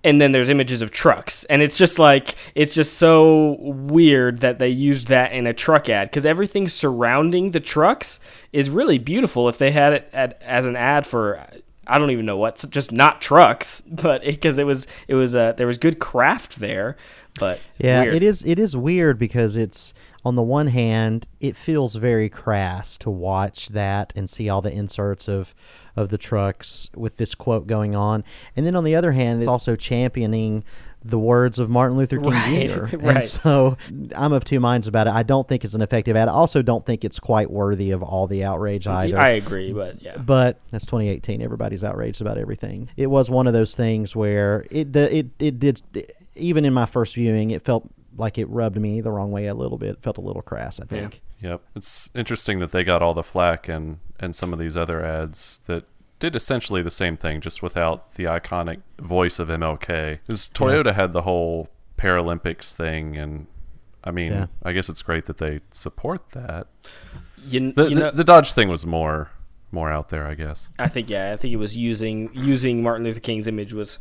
and 0.02 0.20
then 0.20 0.32
there's 0.32 0.48
images 0.48 0.82
of 0.82 0.90
trucks 0.90 1.44
and 1.44 1.60
it's 1.62 1.76
just 1.76 1.98
like 1.98 2.34
it's 2.54 2.74
just 2.74 2.94
so 2.96 3.56
weird 3.60 4.38
that 4.38 4.58
they 4.58 4.68
used 4.68 5.08
that 5.08 5.32
in 5.32 5.46
a 5.46 5.52
truck 5.52 5.88
ad 5.88 6.08
because 6.10 6.24
everything 6.24 6.68
surrounding 6.68 7.50
the 7.50 7.60
trucks 7.60 8.18
is 8.52 8.70
really 8.70 8.98
beautiful 8.98 9.48
if 9.48 9.58
they 9.58 9.70
had 9.70 9.92
it 9.92 10.08
at, 10.12 10.40
as 10.42 10.66
an 10.66 10.76
ad 10.76 11.06
for 11.06 11.46
i 11.86 11.98
don't 11.98 12.10
even 12.10 12.24
know 12.24 12.36
what 12.36 12.64
just 12.70 12.92
not 12.92 13.20
trucks 13.20 13.82
but 13.86 14.22
because 14.22 14.58
it, 14.58 14.64
was 14.64 14.86
it 15.08 15.14
was 15.14 15.34
uh, 15.34 15.52
there 15.52 15.66
was 15.66 15.78
good 15.78 15.98
craft 15.98 16.58
there 16.60 16.96
but 17.38 17.60
Yeah, 17.78 18.02
weird. 18.02 18.14
it 18.16 18.22
is. 18.22 18.44
It 18.44 18.58
is 18.58 18.76
weird 18.76 19.18
because 19.18 19.56
it's 19.56 19.94
on 20.24 20.34
the 20.34 20.42
one 20.42 20.66
hand, 20.68 21.28
it 21.40 21.56
feels 21.56 21.94
very 21.94 22.28
crass 22.28 22.98
to 22.98 23.10
watch 23.10 23.68
that 23.68 24.12
and 24.16 24.28
see 24.28 24.48
all 24.48 24.60
the 24.62 24.72
inserts 24.72 25.28
of 25.28 25.54
of 25.96 26.10
the 26.10 26.18
trucks 26.18 26.88
with 26.96 27.16
this 27.16 27.34
quote 27.34 27.66
going 27.66 27.94
on, 27.94 28.22
and 28.56 28.64
then 28.66 28.76
on 28.76 28.84
the 28.84 28.94
other 28.94 29.12
hand, 29.12 29.40
it's 29.40 29.48
also 29.48 29.76
championing 29.76 30.62
the 31.02 31.18
words 31.18 31.58
of 31.58 31.70
Martin 31.70 31.96
Luther 31.96 32.18
King 32.18 32.30
Right, 32.30 32.68
Jr. 32.68 32.96
And 33.08 33.24
so 33.24 33.78
I'm 34.14 34.32
of 34.34 34.44
two 34.44 34.60
minds 34.60 34.86
about 34.86 35.06
it. 35.06 35.14
I 35.14 35.22
don't 35.22 35.48
think 35.48 35.64
it's 35.64 35.72
an 35.72 35.80
effective 35.80 36.14
ad. 36.14 36.28
I 36.28 36.32
also 36.32 36.60
don't 36.60 36.84
think 36.84 37.04
it's 37.06 37.18
quite 37.18 37.50
worthy 37.50 37.90
of 37.90 38.02
all 38.02 38.26
the 38.26 38.44
outrage 38.44 38.86
either. 38.86 39.18
i 39.18 39.30
agree 39.30 39.72
but 39.72 40.02
yeah 40.02 40.18
But 40.18 40.58
that's 40.70 40.84
2018. 40.84 41.40
Everybody's 41.40 41.82
outraged 41.84 42.20
about 42.20 42.36
everything. 42.36 42.90
It 42.98 43.06
was 43.06 43.30
one 43.30 43.46
of 43.46 43.54
those 43.54 43.74
things 43.74 44.14
where 44.14 44.66
it 44.70 44.92
the- 44.92 45.16
it 45.16 45.26
it 45.38 45.58
did 45.58 45.80
even 46.36 46.64
in 46.66 46.74
my 46.74 46.84
first 46.86 47.14
viewing, 47.14 47.50
it 47.50 47.62
felt 47.62 47.88
like 48.16 48.38
it 48.38 48.48
rubbed 48.48 48.78
me 48.80 49.00
the 49.00 49.10
wrong 49.10 49.30
way 49.30 49.46
a 49.46 49.54
little 49.54 49.78
bit. 49.78 49.90
It 49.90 50.02
felt 50.02 50.18
a 50.18 50.22
little 50.22 50.42
crass. 50.42 50.80
I 50.80 50.84
think. 50.84 51.20
Yep. 51.40 51.62
It's 51.74 52.10
interesting 52.14 52.58
that 52.58 52.70
they 52.72 52.84
got 52.84 53.02
all 53.02 53.14
the 53.14 53.22
flack 53.22 53.68
and 53.68 53.98
and 54.18 54.34
some 54.36 54.52
of 54.52 54.58
these 54.58 54.76
other 54.76 55.04
ads 55.04 55.60
that 55.66 55.84
did 56.18 56.36
essentially 56.36 56.82
the 56.82 56.90
same 56.90 57.16
thing, 57.16 57.40
just 57.40 57.62
without 57.62 58.14
the 58.14 58.24
iconic 58.24 58.80
voice 58.98 59.38
of 59.38 59.48
MLK. 59.48 60.18
Because 60.26 60.50
Toyota 60.50 60.94
had 60.94 61.14
the 61.14 61.22
whole 61.22 61.68
Paralympics 61.96 62.72
thing, 62.72 63.16
and 63.16 63.46
I 64.04 64.10
mean, 64.10 64.32
Yeah. 64.32 64.46
I 64.62 64.72
guess 64.72 64.88
it's 64.90 65.00
great 65.02 65.24
that 65.26 65.38
they 65.38 65.60
support 65.70 66.30
that. 66.32 66.66
you, 67.46 67.72
The, 67.72 67.84
you 67.88 67.94
the, 67.94 68.00
know, 68.02 68.10
the 68.10 68.24
Dodge 68.24 68.52
thing 68.52 68.68
was 68.68 68.84
more 68.84 69.30
more 69.72 69.90
out 69.90 70.08
there, 70.08 70.26
I 70.26 70.34
guess. 70.34 70.68
i 70.80 70.88
think 70.88 71.08
yeah 71.08 71.32
i 71.32 71.36
think 71.36 71.54
it 71.54 71.56
was 71.56 71.76
using 71.76 72.28
using 72.34 72.82
martin 72.82 73.04
luther 73.04 73.20
king's 73.20 73.46
image 73.46 73.72
was 73.72 73.98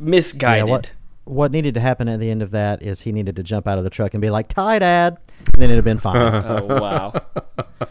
misguided 0.00 0.68
Yeah, 0.68 0.92
what 1.26 1.46
what 1.46 1.52
needed 1.52 1.74
to 1.74 1.80
happen 1.80 2.08
at 2.08 2.18
the 2.20 2.30
end 2.30 2.40
of 2.42 2.50
that 2.52 2.82
is 2.82 3.02
he 3.02 3.12
needed 3.12 3.36
to 3.36 3.42
jump 3.42 3.66
out 3.68 3.78
of 3.78 3.84
the 3.84 3.90
truck 3.90 4.14
and 4.14 4.20
be 4.20 4.30
like, 4.30 4.48
"Tide 4.48 4.82
ad," 4.82 5.18
and 5.54 5.54
then 5.62 5.64
it'd 5.70 5.76
have 5.76 5.84
been 5.84 5.98
fine. 5.98 6.16
oh 6.22 6.80
wow 6.80 7.12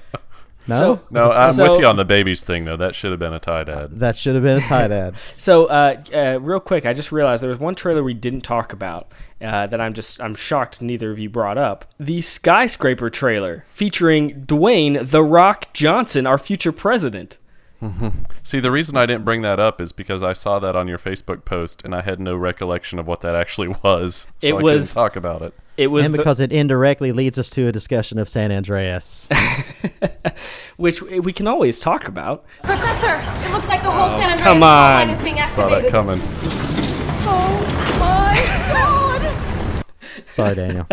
No, 0.67 0.75
So- 0.75 1.01
No, 1.11 1.31
I'm 1.31 1.53
So- 1.53 1.71
with 1.71 1.79
you 1.81 1.85
on 1.85 1.95
the 1.95 2.05
babies 2.05 2.41
thing 2.41 2.65
though. 2.65 2.75
That 2.77 2.95
should 2.95 3.11
have 3.11 3.19
been 3.19 3.33
a 3.33 3.39
Tide 3.39 3.69
ad. 3.69 3.99
that 3.99 4.15
should 4.17 4.33
have 4.33 4.43
been 4.43 4.57
a 4.57 4.67
Tide 4.67 4.91
ad. 4.91 5.15
So, 5.37 5.65
uh, 5.65 6.01
uh, 6.13 6.39
real 6.41 6.59
quick, 6.59 6.85
I 6.87 6.93
just 6.93 7.11
realized 7.11 7.43
there 7.43 7.49
was 7.51 7.59
one 7.59 7.75
trailer 7.75 8.03
we 8.03 8.15
didn't 8.15 8.41
talk 8.41 8.73
about 8.73 9.11
uh, 9.41 9.67
that 9.67 9.79
I'm 9.79 9.93
just 9.93 10.19
I'm 10.21 10.33
shocked 10.33 10.81
neither 10.81 11.11
of 11.11 11.19
you 11.19 11.29
brought 11.29 11.57
up. 11.59 11.85
The 11.99 12.19
skyscraper 12.21 13.09
trailer 13.11 13.63
featuring 13.67 14.41
Dwayne 14.45 15.07
the 15.07 15.23
Rock 15.23 15.71
Johnson, 15.73 16.25
our 16.25 16.37
future 16.39 16.71
president. 16.71 17.37
See, 18.43 18.59
the 18.59 18.71
reason 18.71 18.95
I 18.97 19.05
didn't 19.05 19.25
bring 19.25 19.41
that 19.43 19.59
up 19.59 19.79
is 19.81 19.91
because 19.91 20.23
I 20.23 20.33
saw 20.33 20.59
that 20.59 20.75
on 20.75 20.87
your 20.87 20.97
Facebook 20.97 21.45
post 21.45 21.81
and 21.83 21.93
I 21.95 22.01
had 22.01 22.19
no 22.19 22.35
recollection 22.35 22.99
of 22.99 23.07
what 23.07 23.21
that 23.21 23.35
actually 23.35 23.67
was. 23.83 24.27
So 24.39 24.47
It 24.47 24.51
I 24.51 24.61
was- 24.61 24.83
couldn't 24.83 24.93
talk 25.03 25.15
about 25.15 25.41
it. 25.41 25.53
It 25.77 25.87
was 25.87 26.05
and 26.05 26.13
the- 26.13 26.19
because 26.19 26.39
it 26.39 26.53
indirectly 26.53 27.11
leads 27.11 27.37
us 27.37 27.49
to 27.51 27.67
a 27.67 27.71
discussion 27.71 28.17
of 28.17 28.29
San 28.29 28.49
Andreas. 28.51 29.27
which 30.77 31.01
we 31.01 31.33
can 31.33 31.47
always 31.47 31.79
talk 31.79 32.07
about. 32.07 32.45
Professor, 32.63 33.15
it 33.45 33.51
looks 33.51 33.67
like 33.67 33.83
the 33.83 33.91
whole 33.91 34.07
San 34.17 34.23
Andreas 34.31 34.41
come 34.41 34.63
on. 34.63 35.07
line 35.07 35.09
is 35.09 35.21
being 35.23 35.35
Saw 35.47 35.67
that 35.69 35.89
coming. 35.89 36.21
Oh 37.27 37.97
my 37.99 38.35
god! 38.73 39.85
Sorry, 40.29 40.55
Daniel. 40.55 40.87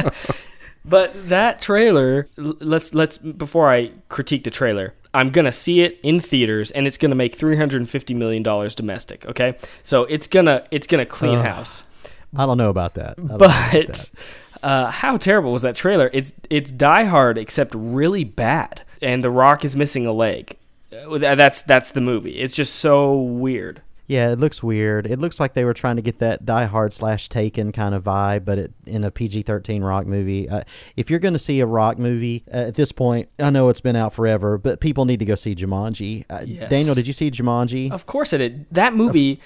But 0.85 1.29
that 1.29 1.61
trailer, 1.63 2.29
let's 2.37 2.93
let's 2.93 3.19
before 3.19 3.71
I 3.71 3.93
critique 4.09 4.43
the 4.45 4.51
trailer, 4.51 4.95
I'm 5.15 5.31
gonna 5.31 5.53
see 5.53 5.83
it 5.83 5.99
in 6.03 6.21
theaters, 6.21 6.71
and 6.71 6.87
it's 6.87 6.97
gonna 6.97 7.15
make 7.15 7.35
350 7.37 8.15
million 8.15 8.43
dollars 8.43 8.75
domestic. 8.75 9.27
Okay, 9.27 9.57
so 9.85 10.05
it's 10.05 10.27
gonna 10.27 10.65
it's 10.71 10.87
gonna 10.87 11.07
clean 11.07 11.39
house. 11.41 11.85
I 12.37 12.47
don't 12.47 12.57
know 12.59 12.71
about 12.71 12.95
that. 12.95 13.17
I 13.19 13.23
about 13.35 13.39
But 13.39 13.87
that. 13.87 14.11
uh, 14.63 14.91
how 14.91 15.17
terrible 15.19 15.53
was 15.53 15.63
that 15.63 15.77
trailer? 15.77 16.09
It's 16.13 16.33
it's 16.49 16.71
Die 16.71 17.05
Hard 17.05 17.37
except 17.37 17.75
really 17.75 18.25
bad, 18.25 18.83
and 19.03 19.23
The 19.23 19.31
Rock 19.31 19.65
is 19.65 19.77
missing 19.77 20.07
a 20.07 20.13
leg. 20.13 20.57
Uh, 20.93 21.19
That's 21.19 21.63
that's 21.63 21.93
the 21.93 22.01
movie. 22.01 22.39
It's 22.41 22.55
just 22.55 22.77
so 22.77 23.15
weird. 23.15 23.81
Yeah, 24.07 24.31
it 24.33 24.39
looks 24.39 24.63
weird. 24.63 25.07
It 25.07 25.19
looks 25.19 25.39
like 25.41 25.55
they 25.55 25.65
were 25.65 25.73
trying 25.75 25.97
to 25.97 26.03
get 26.03 26.19
that 26.19 26.45
Die 26.45 26.65
Hard 26.67 26.93
slash 26.93 27.29
Taken 27.29 27.73
kind 27.73 27.95
of 27.95 28.05
vibe, 28.05 28.45
but 28.45 28.59
it, 28.59 28.73
in 28.87 29.05
a 29.05 29.11
PG 29.11 29.43
thirteen 29.43 29.83
rock 29.83 30.07
movie. 30.07 30.49
Uh, 30.49 30.63
if 30.97 31.09
you're 31.11 31.19
going 31.21 31.35
to 31.35 31.39
see 31.39 31.61
a 31.61 31.67
rock 31.67 31.99
movie 31.99 32.45
uh, 32.53 32.57
at 32.69 32.75
this 32.75 32.93
point, 32.93 33.29
I 33.39 33.51
know 33.51 33.69
it's 33.69 33.81
been 33.81 33.97
out 33.97 34.13
forever, 34.13 34.59
but 34.59 34.81
people 34.81 35.05
need 35.05 35.21
to 35.21 35.25
go 35.25 35.35
see 35.35 35.55
Jumanji. 35.55 36.25
Uh, 36.29 36.41
Yes. 36.45 36.71
Daniel, 36.71 36.95
did 36.95 37.07
you 37.07 37.13
see 37.13 37.31
Jumanji? 37.31 37.91
Of 37.91 38.05
course 38.07 38.33
it 38.33 38.39
did. 38.39 38.67
That 38.73 38.95
movie 38.95 39.41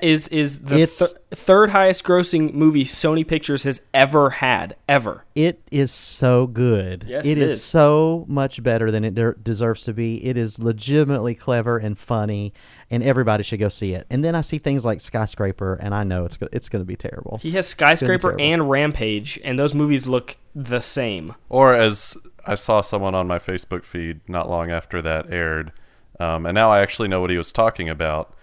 is 0.00 0.28
is 0.28 0.60
the 0.62 0.86
thir- 0.86 1.18
third 1.34 1.70
highest 1.70 2.04
grossing 2.04 2.54
movie 2.54 2.84
Sony 2.84 3.26
Pictures 3.26 3.64
has 3.64 3.82
ever 3.92 4.30
had 4.30 4.76
ever. 4.88 5.24
It 5.34 5.60
is 5.70 5.90
so 5.90 6.46
good. 6.46 7.04
Yes, 7.08 7.26
it 7.26 7.32
it 7.32 7.42
is, 7.42 7.52
is. 7.52 7.62
so 7.64 8.24
much 8.28 8.62
better 8.62 8.90
than 8.90 9.04
it 9.04 9.14
de- 9.14 9.34
deserves 9.34 9.82
to 9.84 9.92
be. 9.92 10.24
It 10.24 10.36
is 10.36 10.58
legitimately 10.58 11.34
clever 11.34 11.78
and 11.78 11.98
funny, 11.98 12.52
and 12.90 13.02
everybody 13.02 13.42
should 13.42 13.60
go 13.60 13.68
see 13.68 13.78
see 13.78 13.94
it. 13.94 14.06
And 14.10 14.24
then 14.24 14.34
I 14.34 14.42
see 14.42 14.58
things 14.58 14.84
like 14.84 15.00
Skyscraper, 15.00 15.74
and 15.80 15.94
I 15.94 16.04
know 16.04 16.24
it's 16.24 16.36
go- 16.36 16.48
it's 16.52 16.68
going 16.68 16.82
to 16.82 16.86
be 16.86 16.96
terrible. 16.96 17.38
He 17.38 17.52
has 17.52 17.66
Skyscraper 17.66 18.38
and 18.38 18.68
Rampage, 18.68 19.40
and 19.44 19.58
those 19.58 19.74
movies 19.74 20.06
look 20.06 20.36
the 20.54 20.80
same. 20.80 21.34
Or 21.48 21.74
as 21.74 22.16
I 22.46 22.54
saw 22.54 22.80
someone 22.80 23.14
on 23.14 23.26
my 23.26 23.38
Facebook 23.38 23.84
feed 23.84 24.20
not 24.28 24.48
long 24.48 24.70
after 24.70 25.00
that 25.02 25.32
aired, 25.32 25.72
um, 26.20 26.46
and 26.46 26.54
now 26.54 26.70
I 26.70 26.80
actually 26.80 27.08
know 27.08 27.20
what 27.20 27.30
he 27.30 27.38
was 27.38 27.52
talking 27.52 27.88
about. 27.88 28.34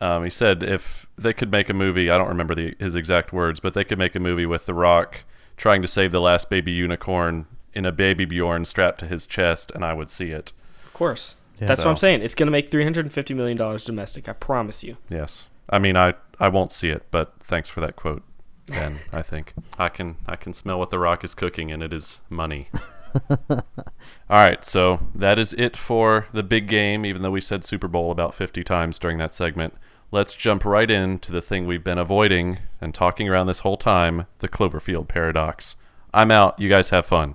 Um, 0.00 0.24
he 0.24 0.30
said 0.30 0.62
if 0.62 1.06
they 1.16 1.32
could 1.32 1.52
make 1.52 1.70
a 1.70 1.74
movie, 1.74 2.10
I 2.10 2.18
don't 2.18 2.28
remember 2.28 2.54
the, 2.54 2.74
his 2.80 2.96
exact 2.96 3.32
words, 3.32 3.60
but 3.60 3.74
they 3.74 3.84
could 3.84 3.98
make 3.98 4.16
a 4.16 4.20
movie 4.20 4.46
with 4.46 4.66
The 4.66 4.74
Rock 4.74 5.20
trying 5.56 5.80
to 5.82 5.88
save 5.88 6.10
the 6.10 6.20
last 6.20 6.50
baby 6.50 6.72
unicorn 6.72 7.46
in 7.72 7.86
a 7.86 7.92
baby 7.92 8.24
Bjorn 8.24 8.64
strapped 8.64 8.98
to 9.00 9.06
his 9.06 9.26
chest, 9.28 9.70
and 9.72 9.84
I 9.84 9.92
would 9.92 10.10
see 10.10 10.30
it. 10.30 10.52
Of 10.84 10.92
course. 10.92 11.36
Yeah. 11.62 11.68
That's 11.68 11.82
So- 11.82 11.86
what 11.88 11.92
I'm 11.92 11.96
saying. 11.98 12.22
It's 12.22 12.34
going 12.34 12.48
to 12.48 12.50
make 12.52 12.70
$350 12.70 13.34
million 13.36 13.56
domestic. 13.84 14.28
I 14.28 14.32
promise 14.32 14.82
you. 14.84 14.96
Yes, 15.08 15.48
I 15.70 15.78
mean 15.78 15.96
I 15.96 16.14
I 16.40 16.48
won't 16.48 16.72
see 16.72 16.88
it, 16.88 17.04
but 17.10 17.34
thanks 17.40 17.68
for 17.68 17.80
that 17.80 17.94
quote. 17.96 18.22
Ben, 18.66 18.98
I 19.12 19.22
think 19.22 19.54
I 19.78 19.88
can 19.88 20.16
I 20.26 20.36
can 20.36 20.52
smell 20.52 20.78
what 20.78 20.90
The 20.90 20.98
Rock 20.98 21.24
is 21.24 21.34
cooking, 21.34 21.70
and 21.72 21.82
it 21.82 21.92
is 21.92 22.20
money. 22.28 22.68
All 23.50 24.38
right, 24.38 24.64
so 24.64 25.00
that 25.14 25.38
is 25.38 25.52
it 25.54 25.76
for 25.76 26.26
the 26.32 26.42
big 26.42 26.66
game. 26.68 27.04
Even 27.04 27.22
though 27.22 27.30
we 27.30 27.40
said 27.40 27.64
Super 27.64 27.88
Bowl 27.88 28.10
about 28.10 28.34
50 28.34 28.64
times 28.64 28.98
during 28.98 29.18
that 29.18 29.34
segment, 29.34 29.74
let's 30.10 30.34
jump 30.34 30.64
right 30.64 30.90
into 30.90 31.30
the 31.32 31.42
thing 31.42 31.66
we've 31.66 31.84
been 31.84 31.98
avoiding 31.98 32.58
and 32.80 32.94
talking 32.94 33.28
around 33.28 33.46
this 33.46 33.60
whole 33.60 33.76
time: 33.76 34.26
the 34.38 34.48
Cloverfield 34.48 35.08
paradox. 35.08 35.76
I'm 36.14 36.30
out. 36.30 36.58
You 36.58 36.68
guys 36.68 36.90
have 36.90 37.06
fun. 37.06 37.34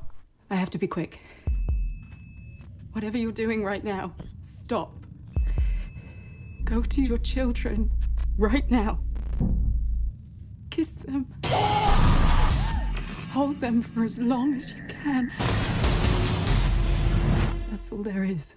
I 0.49 0.55
have 0.55 0.69
to 0.71 0.77
be 0.77 0.87
quick. 0.87 1.19
Whatever 2.97 3.19
you're 3.19 3.31
doing 3.31 3.63
right 3.63 3.83
now, 3.83 4.15
stop. 4.41 5.05
Go 6.63 6.81
to 6.81 6.99
your 6.99 7.19
children 7.19 7.91
right 8.39 8.67
now. 8.71 9.01
Kiss 10.71 10.93
them. 11.05 11.31
Hold 13.33 13.61
them 13.61 13.83
for 13.83 14.03
as 14.03 14.17
long 14.17 14.55
as 14.55 14.71
you 14.71 14.81
can. 14.89 15.31
That's 17.69 17.91
all 17.91 18.01
there 18.01 18.23
is. 18.23 18.55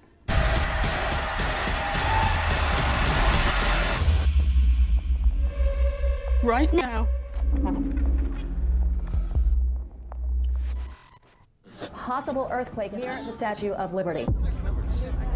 Right 6.43 6.73
now. 6.73 7.07
Possible 11.93 12.49
earthquake 12.51 12.93
near 12.93 13.25
the 13.25 13.33
Statue 13.33 13.73
of 13.73 13.95
Liberty. 13.95 14.27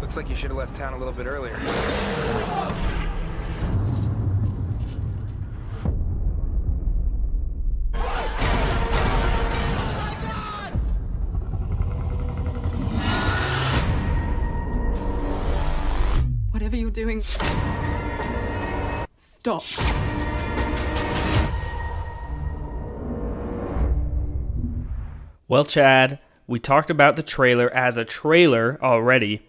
Looks 0.01 0.15
like 0.17 0.29
you 0.29 0.35
should 0.35 0.51
have 0.51 0.57
left 0.57 0.75
town 0.75 0.93
a 0.93 0.97
little 0.97 1.13
bit 1.13 1.25
earlier. 1.25 1.55
Whatever 16.51 16.75
you're 16.75 16.91
doing, 16.91 17.23
stop. 19.15 19.63
Well, 25.47 25.63
Chad, 25.63 26.19
we 26.47 26.59
talked 26.59 26.89
about 26.89 27.15
the 27.15 27.23
trailer 27.23 27.73
as 27.73 27.97
a 27.97 28.05
trailer 28.05 28.79
already, 28.81 29.47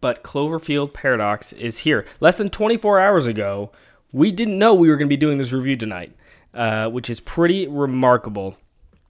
but 0.00 0.22
Cloverfield 0.22 0.92
Paradox 0.92 1.52
is 1.52 1.80
here. 1.80 2.06
Less 2.20 2.36
than 2.36 2.50
24 2.50 3.00
hours 3.00 3.26
ago, 3.26 3.70
we 4.12 4.32
didn't 4.32 4.58
know 4.58 4.74
we 4.74 4.88
were 4.88 4.96
going 4.96 5.08
to 5.08 5.12
be 5.12 5.16
doing 5.16 5.38
this 5.38 5.52
review 5.52 5.76
tonight, 5.76 6.12
uh, 6.54 6.88
which 6.88 7.08
is 7.08 7.20
pretty 7.20 7.68
remarkable. 7.68 8.56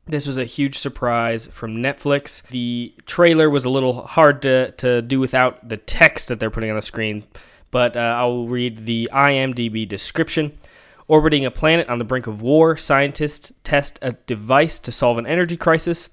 This 0.06 0.26
was 0.26 0.38
a 0.38 0.44
huge 0.44 0.78
surprise 0.78 1.46
from 1.46 1.76
Netflix. 1.76 2.42
The 2.48 2.94
trailer 3.06 3.48
was 3.48 3.64
a 3.64 3.70
little 3.70 4.06
hard 4.06 4.42
to, 4.42 4.72
to 4.72 5.02
do 5.02 5.20
without 5.20 5.68
the 5.68 5.76
text 5.76 6.28
that 6.28 6.40
they're 6.40 6.50
putting 6.50 6.70
on 6.70 6.76
the 6.76 6.82
screen, 6.82 7.24
but 7.70 7.96
uh, 7.96 8.00
I'll 8.00 8.46
read 8.46 8.86
the 8.86 9.08
IMDb 9.12 9.88
description. 9.88 10.58
Orbiting 11.06 11.46
a 11.46 11.50
planet 11.50 11.88
on 11.88 11.98
the 11.98 12.04
brink 12.04 12.26
of 12.26 12.42
war, 12.42 12.76
scientists 12.76 13.52
test 13.64 13.98
a 14.02 14.12
device 14.12 14.78
to 14.80 14.92
solve 14.92 15.16
an 15.16 15.26
energy 15.26 15.56
crisis 15.56 16.10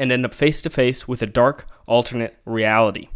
and 0.00 0.10
end 0.10 0.24
up 0.24 0.34
face 0.34 0.62
to 0.62 0.70
face 0.70 1.06
with 1.06 1.20
a 1.20 1.26
dark 1.26 1.68
alternate 1.86 2.36
reality. 2.46 3.08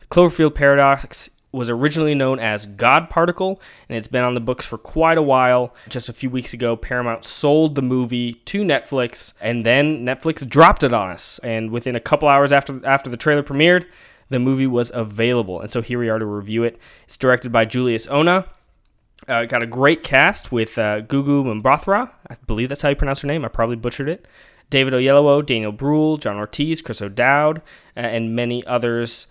The 0.00 0.06
Cloverfield 0.06 0.54
paradox 0.54 1.30
was 1.52 1.70
originally 1.70 2.14
known 2.14 2.38
as 2.38 2.66
God 2.66 3.08
Particle, 3.08 3.58
and 3.88 3.96
it's 3.96 4.08
been 4.08 4.22
on 4.22 4.34
the 4.34 4.40
books 4.40 4.66
for 4.66 4.76
quite 4.76 5.16
a 5.16 5.22
while. 5.22 5.74
Just 5.88 6.10
a 6.10 6.12
few 6.12 6.28
weeks 6.28 6.52
ago, 6.52 6.76
Paramount 6.76 7.24
sold 7.24 7.74
the 7.74 7.82
movie 7.82 8.34
to 8.44 8.62
Netflix, 8.62 9.32
and 9.40 9.64
then 9.64 10.04
Netflix 10.04 10.46
dropped 10.46 10.82
it 10.82 10.92
on 10.92 11.10
us. 11.10 11.40
And 11.42 11.70
within 11.70 11.96
a 11.96 12.00
couple 12.00 12.28
hours 12.28 12.52
after 12.52 12.84
after 12.86 13.08
the 13.08 13.16
trailer 13.16 13.42
premiered, 13.42 13.86
the 14.28 14.38
movie 14.38 14.66
was 14.66 14.92
available. 14.94 15.62
And 15.62 15.70
so 15.70 15.80
here 15.80 15.98
we 15.98 16.10
are 16.10 16.18
to 16.18 16.26
review 16.26 16.62
it. 16.62 16.78
It's 17.04 17.16
directed 17.16 17.50
by 17.50 17.64
Julius 17.64 18.06
Onah. 18.06 18.46
Uh, 19.26 19.46
got 19.46 19.62
a 19.62 19.66
great 19.66 20.02
cast 20.02 20.52
with 20.52 20.78
uh, 20.78 21.00
Gugu 21.00 21.62
Mbatha. 21.62 22.10
I 22.28 22.36
believe 22.46 22.68
that's 22.68 22.82
how 22.82 22.90
you 22.90 22.96
pronounce 22.96 23.22
her 23.22 23.28
name. 23.28 23.46
I 23.46 23.48
probably 23.48 23.76
butchered 23.76 24.10
it. 24.10 24.26
David 24.70 24.92
Oyelowo, 24.92 25.44
Daniel 25.44 25.72
Bruhl, 25.72 26.16
John 26.18 26.36
Ortiz, 26.36 26.82
Chris 26.82 27.00
O'Dowd, 27.02 27.58
uh, 27.96 28.00
and 28.00 28.34
many 28.36 28.64
others. 28.66 29.26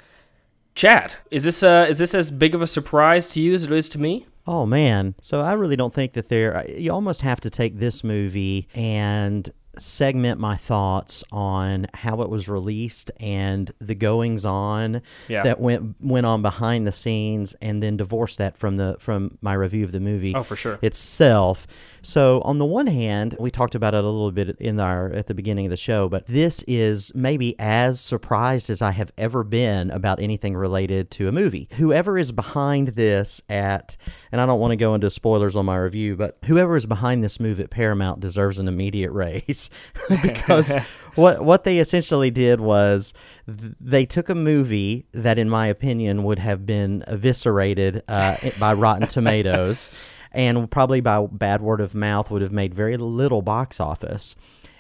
Chad, 0.76 1.16
is 1.32 1.44
this 1.44 1.64
uh, 1.64 1.88
is 1.90 1.98
this 1.98 2.14
as 2.14 2.30
big 2.32 2.54
of 2.54 2.62
a 2.62 2.68
surprise 2.68 3.28
to 3.30 3.42
you 3.42 3.54
as 3.54 3.64
it 3.64 3.72
is 3.72 3.90
to 3.90 4.00
me? 4.00 4.28
Oh 4.46 4.66
man! 4.66 5.16
So 5.22 5.42
I 5.42 5.54
really 5.54 5.76
don't 5.76 5.94
think 5.94 6.14
that 6.14 6.30
there. 6.30 6.66
You 6.70 6.92
almost 6.94 7.22
have 7.22 7.40
to 7.42 7.50
take 7.50 7.80
this 7.80 8.04
movie 8.04 8.68
and 8.76 9.50
segment 9.80 10.40
my 10.40 10.56
thoughts 10.56 11.24
on 11.32 11.86
how 11.94 12.22
it 12.24 12.30
was 12.30 12.48
released 12.50 13.12
and 13.20 13.72
the 13.80 13.94
goings 13.94 14.44
on 14.44 15.02
Yeah. 15.28 15.44
that 15.44 15.60
went 15.60 15.96
went 16.00 16.26
on 16.26 16.42
behind 16.42 16.86
the 16.88 16.92
scenes, 16.92 17.56
and 17.62 17.82
then 17.82 17.98
divorce 17.98 18.36
that 18.38 18.56
from 18.58 18.76
the 18.78 18.98
from 19.00 19.38
my 19.42 19.54
review 19.54 19.84
of 19.84 19.92
the 19.92 20.00
movie. 20.00 20.34
Oh, 20.36 20.44
for 20.44 20.56
sure. 20.56 20.78
itself. 20.84 21.66
So 22.08 22.40
on 22.46 22.58
the 22.58 22.66
one 22.66 22.88
hand, 22.88 23.36
we 23.38 23.52
talked 23.52 23.76
about 23.76 23.94
it 23.94 24.02
a 24.02 24.10
little 24.10 24.32
bit 24.32 24.56
in 24.62 24.80
our 24.80 25.12
at 25.12 25.28
the 25.28 25.34
beginning 25.34 25.66
of 25.66 25.72
the 25.72 25.76
show, 25.76 26.08
but 26.08 26.26
this 26.26 26.64
is 26.66 27.12
maybe 27.14 27.54
as 27.60 28.00
surprised 28.00 28.70
as 28.70 28.82
I 28.82 28.92
have 28.92 29.12
ever 29.18 29.44
been 29.44 29.92
about 29.92 30.22
anything 30.22 30.56
related 30.56 31.12
to 31.12 31.28
a 31.28 31.34
movie. 31.34 31.68
Whoever 31.74 32.18
is 32.18 32.32
behind 32.32 32.90
this 32.90 33.42
at 33.50 33.98
and 34.32 34.40
I 34.40 34.46
don't 34.46 34.62
want 34.62 34.72
to 34.72 34.78
go 34.78 34.96
into 34.96 35.10
spoilers 35.10 35.58
on 35.58 35.66
my 35.66 35.76
review, 35.76 36.16
but 36.16 36.38
whoever 36.46 36.78
is 36.78 36.86
behind 36.86 37.26
this 37.26 37.42
move 37.42 37.60
at 37.60 37.72
Paramount 37.72 38.22
deserves 38.22 38.58
an 38.58 38.70
immediate 38.70 39.12
raise 39.12 39.70
because 40.22 40.74
what 41.16 41.44
what 41.44 41.66
they 41.66 41.80
essentially 41.80 42.32
did 42.32 42.62
was 42.62 43.14
th- 43.48 43.74
they 43.82 44.06
took 44.06 44.30
a 44.30 44.36
movie 44.36 45.06
that 45.12 45.38
in 45.38 45.50
my 45.50 45.68
opinion 45.68 46.24
would 46.24 46.40
have 46.40 46.66
been 46.66 47.04
eviscerated 47.06 48.02
uh, 48.08 48.38
by 48.62 48.72
Rotten 48.72 49.10
Tomatoes 49.10 49.92
and 50.38 50.70
probably 50.70 51.02
by 51.02 51.26
bad 51.32 51.62
word 51.62 51.82
of 51.82 51.96
mouth 51.96 52.30
would 52.30 52.44
have 52.44 52.52
made 52.52 52.72
very 52.72 52.96
little 52.96 53.42
box 53.42 53.80
office. 53.80 54.36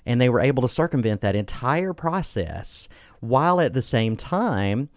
And 0.05 0.21
they 0.21 0.29
were 0.29 0.39
able 0.39 0.61
to 0.61 0.69
circumvent 0.69 1.21
that 1.21 1.35
entire 1.35 1.93
process 1.93 2.87
while 3.21 3.59
at 3.59 3.73
the 3.73 3.81
same 3.81 4.15
time 4.15 4.89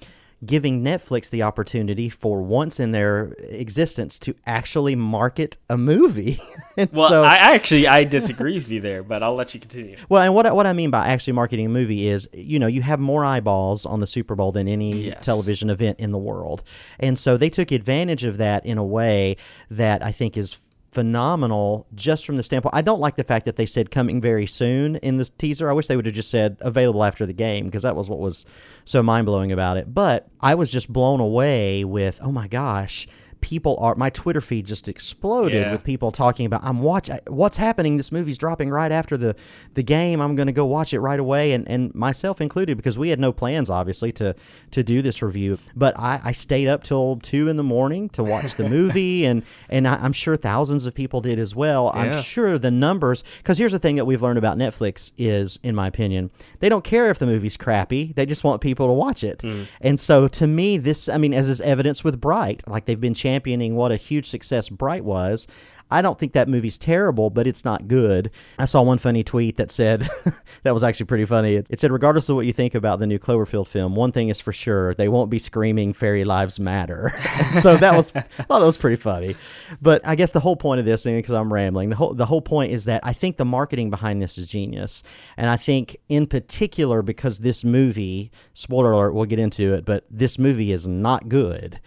giving 0.44 0.82
Netflix 0.82 1.28
the 1.28 1.42
opportunity 1.42 2.08
for 2.08 2.40
once 2.40 2.80
in 2.80 2.92
their 2.92 3.34
existence 3.50 4.18
to 4.20 4.34
actually 4.46 4.96
market 4.96 5.56
a 5.68 5.76
movie. 5.76 6.38
Well, 6.92 7.08
so, 7.10 7.24
I 7.24 7.34
actually 7.34 7.86
I 7.86 8.04
disagree 8.04 8.54
with 8.54 8.70
you 8.70 8.80
there, 8.80 9.02
but 9.02 9.22
I'll 9.22 9.34
let 9.34 9.52
you 9.52 9.60
continue. 9.60 9.96
well, 10.08 10.22
and 10.22 10.34
what 10.34 10.46
I- 10.46 10.52
what 10.52 10.66
I 10.66 10.72
mean 10.72 10.90
by 10.90 11.08
actually 11.08 11.34
marketing 11.34 11.66
a 11.66 11.68
movie 11.68 12.06
is, 12.08 12.26
you 12.32 12.58
know, 12.58 12.68
you 12.68 12.80
have 12.80 12.98
more 12.98 13.22
eyeballs 13.22 13.84
on 13.84 14.00
the 14.00 14.06
Super 14.06 14.34
Bowl 14.34 14.50
than 14.50 14.66
any 14.66 15.08
Yes. 15.08 15.22
television 15.22 15.68
event 15.68 16.00
in 16.00 16.10
the 16.10 16.16
world, 16.18 16.62
and 16.98 17.18
so 17.18 17.36
they 17.36 17.50
took 17.50 17.70
advantage 17.70 18.24
of 18.24 18.38
that 18.38 18.64
in 18.64 18.78
a 18.78 18.84
way 18.84 19.36
that 19.70 20.02
I 20.02 20.10
think 20.10 20.38
is 20.38 20.56
phenomenal 20.92 21.86
just 21.94 22.26
from 22.26 22.36
the 22.36 22.42
standpoint 22.42 22.74
I 22.74 22.82
don't 22.82 23.00
like 23.00 23.16
the 23.16 23.24
fact 23.24 23.44
that 23.44 23.56
they 23.56 23.66
said 23.66 23.90
coming 23.90 24.20
very 24.20 24.46
soon 24.46 24.96
in 24.96 25.18
the 25.18 25.24
teaser. 25.24 25.70
I 25.70 25.72
wish 25.72 25.86
they 25.86 25.96
would 25.96 26.06
have 26.06 26.14
just 26.14 26.30
said 26.30 26.56
available 26.60 27.04
after 27.04 27.26
the 27.26 27.32
game 27.32 27.66
because 27.66 27.82
that 27.82 27.94
was 27.96 28.10
what 28.10 28.18
was 28.18 28.44
so 28.84 29.02
mind-blowing 29.02 29.52
about 29.52 29.76
it. 29.76 29.94
But 29.94 30.28
I 30.40 30.54
was 30.54 30.72
just 30.72 30.92
blown 30.92 31.20
away 31.20 31.84
with 31.84 32.18
oh 32.22 32.32
my 32.32 32.48
gosh, 32.48 33.06
people 33.40 33.76
are 33.80 33.94
my 33.94 34.10
Twitter 34.10 34.40
feed 34.40 34.66
just 34.66 34.88
exploded 34.88 35.60
Yeah. 35.62 35.72
with 35.72 35.84
people 35.84 36.12
talking 36.12 36.46
about 36.46 36.62
I'm 36.64 36.80
watch 36.80 37.08
what's 37.26 37.56
happening? 37.56 37.96
This 37.96 38.12
movie's 38.12 38.38
dropping 38.38 38.70
right 38.70 38.92
after 38.92 39.16
the 39.16 39.34
the 39.74 39.82
game. 39.82 40.20
I'm 40.20 40.34
going 40.36 40.46
to 40.46 40.52
go 40.52 40.64
watch 40.66 40.92
it 40.92 41.00
right 41.00 41.18
away. 41.18 41.52
And 41.52 41.66
and 41.68 41.94
myself 41.94 42.40
included 42.40 42.76
because 42.76 42.98
we 42.98 43.08
had 43.08 43.18
no 43.18 43.32
plans 43.32 43.70
obviously 43.70 44.12
to 44.12 44.34
to 44.72 44.82
do 44.82 45.02
this 45.02 45.22
review. 45.22 45.58
But 45.74 45.98
I, 45.98 46.20
I 46.24 46.32
stayed 46.32 46.68
up 46.68 46.82
till 46.82 47.16
two 47.22 47.48
in 47.48 47.56
the 47.56 47.62
morning 47.62 48.08
to 48.10 48.22
watch 48.24 48.54
the 48.56 48.68
movie. 48.68 49.24
And 49.24 49.42
and 49.68 49.88
I, 49.88 49.94
I'm 49.96 50.12
sure 50.12 50.36
thousands 50.36 50.86
of 50.86 50.94
people 50.94 51.20
did 51.20 51.38
as 51.38 51.54
well. 51.54 51.90
I'm 51.94 52.22
sure 52.22 52.58
the 52.58 52.70
numbers 52.70 53.24
because 53.38 53.58
here's 53.58 53.72
the 53.72 53.78
thing 53.78 53.96
that 53.96 54.04
we've 54.04 54.22
learned 54.22 54.38
about 54.38 54.58
Netflix 54.58 55.12
is 55.16 55.58
in 55.62 55.74
my 55.74 55.86
opinion 55.86 56.30
they 56.60 56.68
don't 56.68 56.84
care 56.84 57.10
if 57.10 57.18
the 57.18 57.26
movie's 57.26 57.56
crappy. 57.56 58.12
They 58.14 58.26
just 58.26 58.44
want 58.44 58.60
people 58.60 58.86
to 58.86 58.92
watch 58.92 59.24
it. 59.24 59.38
Mm. 59.38 59.66
And 59.80 59.98
so 60.00 60.28
to 60.28 60.46
me 60.46 60.76
this 60.76 61.08
I 61.08 61.18
mean 61.18 61.32
as 61.34 61.48
is 61.48 61.60
evidence 61.60 62.04
with 62.04 62.20
Bright 62.20 62.62
like 62.68 62.84
they've 62.86 63.00
been 63.00 63.14
championing 63.30 63.76
what 63.76 63.92
a 63.92 63.96
huge 63.96 64.28
success 64.28 64.68
Bright 64.68 65.04
was. 65.04 65.46
I 65.92 66.02
don't 66.02 66.18
think 66.18 66.34
that 66.34 66.48
movie's 66.48 66.78
terrible, 66.78 67.30
but 67.30 67.48
it's 67.48 67.64
not 67.64 67.88
good. 67.88 68.30
I 68.58 68.64
saw 68.64 68.82
one 68.82 68.98
funny 68.98 69.24
tweet 69.24 69.56
that 69.56 69.72
said, 69.72 70.08
that 70.62 70.72
was 70.72 70.84
actually 70.84 71.06
pretty 71.06 71.24
funny. 71.24 71.56
It, 71.56 71.68
it, 71.68 71.80
said, 71.80 71.90
regardless 71.90 72.28
of 72.28 72.36
what 72.36 72.46
you 72.46 72.52
think 72.52 72.76
about 72.76 73.00
the 73.00 73.08
new 73.08 73.18
Cloverfield 73.18 73.66
film, 73.66 73.96
one 73.96 74.12
thing 74.12 74.28
is 74.28 74.40
for 74.40 74.52
sure, 74.52 74.94
they 74.94 75.08
won't 75.08 75.30
be 75.30 75.40
screaming 75.40 75.92
fairy 75.92 76.22
lives 76.22 76.60
matter. 76.60 77.12
so 77.60 77.76
that 77.76 77.96
was, 77.96 78.14
well, 78.48 78.60
that 78.60 78.66
was 78.66 78.78
pretty 78.78 78.96
funny. 78.96 79.34
But 79.82 80.00
I 80.06 80.14
guess 80.14 80.30
the 80.30 80.40
whole 80.40 80.56
point 80.56 80.78
of 80.78 80.86
this, 80.86 81.02
because 81.02 81.34
I'm 81.34 81.52
rambling, 81.52 81.90
the 81.90 81.96
whole, 81.96 82.14
the 82.14 82.26
whole 82.26 82.42
point 82.42 82.70
is 82.70 82.84
that 82.84 83.00
I 83.02 83.12
think 83.12 83.36
the 83.36 83.44
marketing 83.44 83.90
behind 83.90 84.22
this 84.22 84.38
is 84.38 84.46
genius. 84.46 85.02
And 85.36 85.50
I 85.50 85.56
think 85.56 85.96
in 86.08 86.26
particular, 86.26 87.02
because 87.02 87.40
this 87.40 87.64
movie, 87.64 88.30
spoiler 88.54 88.92
alert, 88.92 89.12
we'll 89.12 89.24
get 89.24 89.40
into 89.40 89.74
it, 89.74 89.84
but 89.84 90.04
this 90.08 90.38
movie 90.38 90.70
is 90.70 90.86
not 90.86 91.28
good 91.28 91.80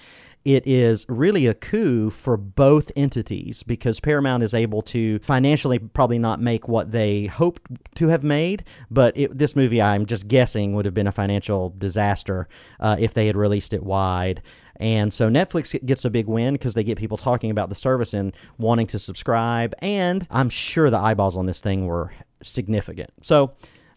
it 0.46 0.68
is 0.68 1.06
really 1.08 1.48
a 1.48 1.54
coup 1.54 2.10
for 2.10 2.36
both 2.36 2.92
entities 2.96 3.64
because 3.64 4.00
Paramount 4.00 4.44
is 4.44 4.54
able 4.54 4.82
to 4.84 5.20
financially 5.20 5.80
probably 5.80 6.20
not 6.20 6.42
make 6.42 6.68
what 6.68 6.92
they 6.92 7.26
hoped 7.26 7.62
to 7.96 8.08
have 8.10 8.24
made, 8.24 8.64
but 8.92 9.16
it, 9.18 9.38
this 9.38 9.56
movie, 9.56 9.82
I'm 9.82 10.06
just 10.06 10.28
guessing, 10.28 10.74
would 10.74 10.86
have 10.86 10.94
been 10.94 11.08
a 11.08 11.12
financial 11.12 11.74
disaster 11.78 12.48
uh, 12.80 12.98
if 13.00 13.14
they 13.14 13.28
had 13.28 13.38
released 13.38 13.74
it 13.74 13.84
wide. 13.84 14.42
And 14.78 15.14
so 15.14 15.30
Netflix 15.30 15.80
gets 15.86 16.04
a 16.04 16.10
big 16.10 16.28
win 16.28 16.56
because 16.56 16.74
they 16.74 16.84
get 16.84 16.98
people 16.98 17.16
talking 17.16 17.52
about 17.52 17.70
the 17.70 17.76
service 17.76 18.14
and 18.14 18.36
wanting 18.58 18.88
to 18.88 19.00
subscribe. 19.00 19.74
And 19.80 20.28
I'm 20.30 20.50
sure 20.50 20.90
the 20.90 20.98
eyeballs 20.98 21.38
on 21.38 21.46
this 21.46 21.62
thing 21.62 21.86
were 21.86 22.12
significant. 22.42 23.12
So 23.22 23.54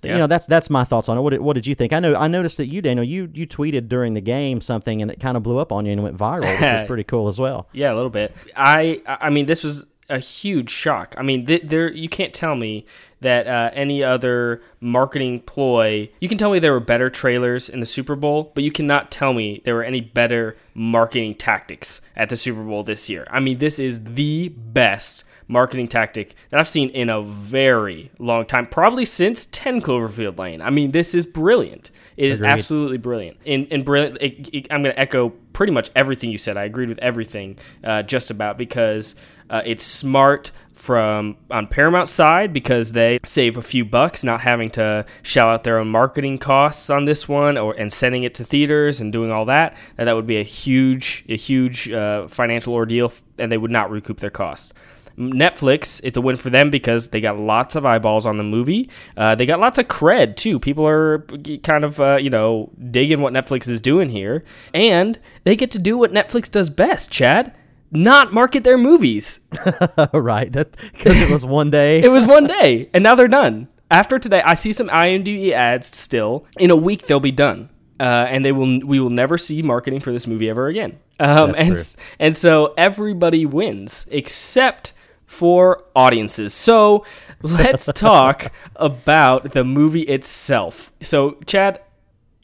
yeah. 0.07 0.15
You 0.15 0.19
know, 0.21 0.27
that's 0.27 0.47
that's 0.47 0.71
my 0.71 0.85
thoughts 0.85 1.09
on 1.09 1.19
it. 1.19 1.21
What 1.21 1.31
did, 1.31 1.41
what 1.41 1.55
did 1.55 1.67
you 1.67 1.75
think? 1.75 1.93
I 1.93 2.01
know 2.01 2.15
I 2.15 2.29
noticed 2.29 2.57
that 2.57 2.67
you, 2.67 2.83
Daniel, 2.83 3.05
you 3.05 3.31
you 3.35 3.47
tweeted 3.47 3.89
during 3.89 4.15
the 4.15 4.21
game 4.21 4.61
something 4.61 5.03
and 5.03 5.11
it 5.11 5.21
kind 5.21 5.37
of 5.37 5.43
blew 5.43 5.59
up 5.59 5.73
on 5.73 5.87
you 5.87 5.93
and 5.93 6.03
went 6.03 6.17
viral, 6.17 6.51
which 6.51 6.61
was 6.61 6.85
pretty 6.87 7.05
cool 7.05 7.29
as 7.29 7.39
well. 7.39 7.69
Yeah, 7.73 7.93
a 7.93 7.97
little 7.97 8.11
bit. 8.11 8.35
I 8.57 9.03
I 9.07 9.31
mean, 9.31 9.47
this 9.47 9.63
was 9.65 9.87
a 10.09 10.19
huge 10.19 10.71
shock. 10.71 11.15
I 11.19 11.23
mean, 11.23 11.47
th- 11.47 11.63
there 11.65 11.91
you 11.91 12.09
can't 12.09 12.33
tell 12.33 12.55
me 12.55 12.87
that 13.21 13.47
uh, 13.47 13.71
any 13.73 14.05
other 14.05 14.63
marketing 14.81 15.41
ploy. 15.41 16.09
You 16.21 16.29
can 16.29 16.39
tell 16.39 16.51
me 16.53 16.59
there 16.59 16.73
were 16.73 16.81
better 16.81 17.11
trailers 17.11 17.69
in 17.69 17.81
the 17.81 17.87
Super 17.87 18.15
Bowl, 18.15 18.53
but 18.55 18.63
you 18.63 18.71
cannot 18.71 19.11
tell 19.11 19.33
me 19.33 19.63
there 19.65 19.75
were 19.75 19.85
any 19.85 20.01
better 20.01 20.57
marketing 20.75 21.35
tactics 21.35 22.01
at 22.15 22.29
the 22.29 22.37
Super 22.37 22.63
Bowl 22.63 22.83
this 22.83 23.09
year. 23.09 23.27
I 23.31 23.41
mean, 23.41 23.59
this 23.59 23.79
is 23.79 24.05
the 24.05 24.49
best 24.51 25.25
marketing 25.49 25.89
tactic 25.89 26.35
that 26.51 26.61
I've 26.61 26.69
seen 26.69 26.91
in 26.91 27.09
a 27.09 27.23
very 27.23 28.11
long 28.19 28.47
time, 28.47 28.67
probably 28.67 29.05
since 29.05 29.47
10 29.47 29.83
Cloverfield 29.83 30.39
Lane. 30.39 30.61
I 30.61 30.71
mean, 30.71 30.93
this 30.93 31.15
is 31.15 31.27
brilliant. 31.27 31.91
It 32.17 32.31
is 32.31 32.41
Agreed. 32.41 32.53
absolutely 32.53 32.99
brilliant. 32.99 33.39
And, 33.47 33.67
and 33.71 33.85
brilliant. 33.85 34.19
It, 34.21 34.49
it, 34.53 34.67
I'm 34.71 34.83
going 34.83 34.95
to 34.95 35.01
echo 35.01 35.31
pretty 35.53 35.73
much 35.73 35.91
everything 35.95 36.31
you 36.31 36.39
said. 36.39 36.57
I 36.57 36.65
agreed 36.65 36.89
with 36.89 36.99
everything 36.99 37.59
uh, 37.85 38.03
just 38.03 38.31
about 38.31 38.59
because 38.59 39.15
uh, 39.51 39.63
it's 39.65 39.85
smart 39.85 40.51
from 40.73 41.37
on 41.51 41.67
Paramount 41.67 42.09
side 42.09 42.53
because 42.53 42.93
they 42.93 43.19
save 43.25 43.57
a 43.57 43.63
few 43.63 43.85
bucks 43.85 44.23
not 44.23 44.43
having 44.43 44.71
to 44.71 45.07
shell 45.23 45.49
out 45.49 45.65
their 45.65 45.79
own 45.79 45.89
marketing 45.89 46.39
costs 46.39 46.91
on 46.91 47.07
this 47.07 47.27
one 47.27 47.57
or 47.57 47.73
and 47.73 47.91
sending 47.93 48.25
it 48.25 48.35
to 48.35 48.45
theaters 48.45 49.01
and 49.01 49.13
doing 49.13 49.31
all 49.31 49.47
that. 49.47 49.77
That 49.97 50.05
that 50.05 50.13
would 50.13 50.27
be 50.27 50.37
a 50.37 50.43
huge 50.43 51.25
a 51.29 51.37
huge 51.37 51.91
uh, 51.91 52.29
financial 52.29 52.75
ordeal 52.75 53.13
and 53.39 53.51
they 53.51 53.59
would 53.59 53.71
not 53.71 53.91
recoup 53.91 54.21
their 54.21 54.31
costs. 54.31 54.73
Netflix, 55.17 56.01
it's 56.05 56.17
a 56.17 56.21
win 56.21 56.37
for 56.37 56.51
them 56.51 56.71
because 56.71 57.09
they 57.09 57.21
got 57.21 57.39
lots 57.39 57.75
of 57.75 57.87
eyeballs 57.87 58.27
on 58.27 58.37
the 58.37 58.43
movie. 58.43 58.91
Uh, 59.17 59.35
they 59.35 59.47
got 59.47 59.61
lots 59.61 59.79
of 59.79 59.89
cred 59.89 60.37
too. 60.37 60.59
People 60.59 60.87
are 60.87 61.27
kind 61.63 61.85
of 61.85 62.01
uh, 62.01 62.17
you 62.17 62.31
know 62.31 62.71
digging 62.91 63.21
what 63.21 63.33
Netflix 63.33 63.69
is 63.69 63.81
doing 63.81 64.11
here, 64.11 64.45
and 64.75 65.19
they 65.45 65.57
get 65.57 65.71
to 65.73 65.79
do 65.79 65.97
what 65.97 66.13
Netflix 66.13 66.51
does 66.51 66.69
best. 66.69 67.11
Chad, 67.11 67.55
not 67.91 68.33
market 68.33 68.65
their 68.65 68.79
movies. 68.79 69.41
right, 70.13 70.53
that 70.53 70.77
because 70.93 71.21
it 71.21 71.31
was 71.31 71.45
one 71.45 71.71
day. 71.71 72.03
it 72.03 72.11
was 72.11 72.27
one 72.27 72.47
day, 72.47 72.91
and 72.93 73.03
now 73.03 73.15
they're 73.15 73.29
done. 73.29 73.69
After 73.91 74.19
today, 74.19 74.43
I 74.45 74.55
see 74.55 74.73
some 74.73 74.89
IMDb 74.89 75.53
ads 75.53 75.97
still. 75.97 76.47
In 76.59 76.71
a 76.71 76.77
week, 76.77 77.07
they'll 77.07 77.21
be 77.21 77.31
done. 77.31 77.71
Uh, 77.99 78.27
and 78.29 78.45
they 78.45 78.53
will 78.53 78.81
we 78.81 79.01
will 79.01 79.11
never 79.11 79.39
see 79.39 79.63
marketing 79.63 80.01
for 80.01 80.13
this 80.13 80.27
movie 80.27 80.51
ever 80.51 80.67
again. 80.67 80.99
Um, 81.19 81.55
and 81.57 81.77
true. 81.77 81.85
and 82.19 82.37
so 82.37 82.75
everybody 82.77 83.47
wins 83.47 84.07
except 84.11 84.93
for 85.27 85.85
audiences. 85.95 86.55
So 86.55 87.05
let's 87.43 87.87
talk 87.95 88.53
about 88.77 89.53
the 89.53 89.65
movie 89.65 90.03
itself. 90.03 90.93
So, 91.01 91.39
Chad, 91.47 91.81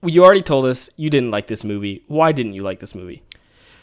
you 0.05 0.25
already 0.25 0.43
told 0.43 0.67
us 0.67 0.91
you 0.97 1.11
didn't 1.11 1.31
like 1.31 1.47
this 1.47 1.65
movie. 1.65 2.05
Why 2.09 2.33
didn't 2.33 2.55
you 2.55 2.63
like 2.63 2.81
this 2.81 2.95
movie? 2.95 3.23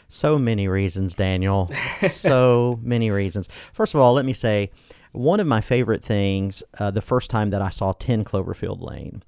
So 0.08 0.38
many 0.38 0.68
reasons, 0.68 1.14
Daniel. 1.14 1.70
so 2.08 2.78
many 2.82 3.10
reasons. 3.10 3.48
First 3.72 3.94
of 3.94 4.00
all, 4.00 4.12
let 4.12 4.24
me 4.24 4.32
say 4.32 4.70
one 5.12 5.40
of 5.40 5.46
my 5.46 5.60
favorite 5.60 6.04
things 6.04 6.62
uh, 6.78 6.90
the 6.90 7.00
first 7.00 7.30
time 7.30 7.50
that 7.50 7.62
I 7.62 7.70
saw 7.70 7.92
10 7.92 8.24
Cloverfield 8.24 8.80
Lane 8.80 9.22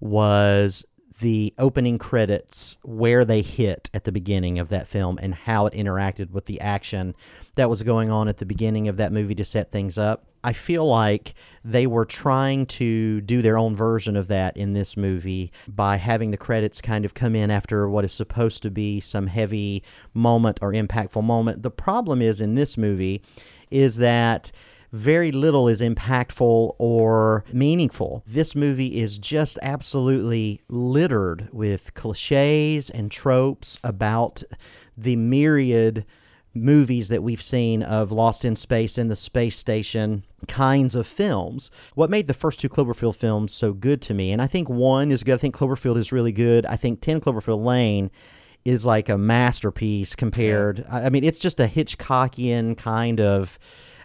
was 0.00 0.84
the 1.20 1.52
opening 1.58 1.98
credits 1.98 2.78
where 2.82 3.24
they 3.24 3.42
hit 3.42 3.90
at 3.92 4.04
the 4.04 4.12
beginning 4.12 4.58
of 4.58 4.68
that 4.68 4.86
film 4.86 5.18
and 5.20 5.34
how 5.34 5.66
it 5.66 5.74
interacted 5.74 6.30
with 6.30 6.46
the 6.46 6.60
action 6.60 7.14
that 7.58 7.68
was 7.68 7.82
going 7.82 8.08
on 8.08 8.28
at 8.28 8.38
the 8.38 8.46
beginning 8.46 8.86
of 8.86 8.96
that 8.96 9.12
movie 9.12 9.34
to 9.34 9.44
set 9.44 9.72
things 9.72 9.98
up. 9.98 10.24
I 10.44 10.52
feel 10.52 10.86
like 10.86 11.34
they 11.64 11.88
were 11.88 12.04
trying 12.04 12.66
to 12.66 13.20
do 13.20 13.42
their 13.42 13.58
own 13.58 13.74
version 13.74 14.16
of 14.16 14.28
that 14.28 14.56
in 14.56 14.74
this 14.74 14.96
movie 14.96 15.50
by 15.66 15.96
having 15.96 16.30
the 16.30 16.36
credits 16.36 16.80
kind 16.80 17.04
of 17.04 17.14
come 17.14 17.34
in 17.34 17.50
after 17.50 17.88
what 17.88 18.04
is 18.04 18.12
supposed 18.12 18.62
to 18.62 18.70
be 18.70 19.00
some 19.00 19.26
heavy 19.26 19.82
moment 20.14 20.60
or 20.62 20.72
impactful 20.72 21.22
moment. 21.22 21.64
The 21.64 21.70
problem 21.72 22.22
is 22.22 22.40
in 22.40 22.54
this 22.54 22.78
movie 22.78 23.22
is 23.72 23.96
that 23.96 24.52
very 24.92 25.32
little 25.32 25.66
is 25.66 25.80
impactful 25.80 26.76
or 26.78 27.44
meaningful. 27.52 28.22
This 28.24 28.54
movie 28.54 28.98
is 28.98 29.18
just 29.18 29.58
absolutely 29.62 30.62
littered 30.68 31.48
with 31.52 31.92
cliches 31.94 32.88
and 32.88 33.10
tropes 33.10 33.80
about 33.82 34.44
the 34.96 35.16
myriad 35.16 36.06
movies 36.62 37.08
that 37.08 37.22
we've 37.22 37.42
seen 37.42 37.82
of 37.82 38.12
Lost 38.12 38.44
in 38.44 38.56
Space 38.56 38.98
and 38.98 39.10
the 39.10 39.16
Space 39.16 39.56
Station 39.58 40.24
kinds 40.46 40.94
of 40.94 41.06
films. 41.06 41.70
What 41.94 42.10
made 42.10 42.26
the 42.26 42.34
first 42.34 42.60
two 42.60 42.68
Cloverfield 42.68 43.16
films 43.16 43.52
so 43.52 43.72
good 43.72 44.00
to 44.02 44.14
me, 44.14 44.32
and 44.32 44.40
I 44.40 44.46
think 44.46 44.68
one 44.68 45.10
is 45.10 45.22
good, 45.22 45.34
I 45.34 45.38
think 45.38 45.56
Cloverfield 45.56 45.96
is 45.96 46.12
really 46.12 46.32
good. 46.32 46.66
I 46.66 46.76
think 46.76 47.00
10 47.00 47.20
Cloverfield 47.20 47.64
Lane 47.64 48.10
is 48.64 48.84
like 48.84 49.08
a 49.08 49.16
masterpiece 49.18 50.14
compared. 50.14 50.84
I 50.90 51.08
mean, 51.10 51.24
it's 51.24 51.38
just 51.38 51.60
a 51.60 51.66
Hitchcockian 51.66 52.76
kind 52.76 53.20
of 53.20 53.58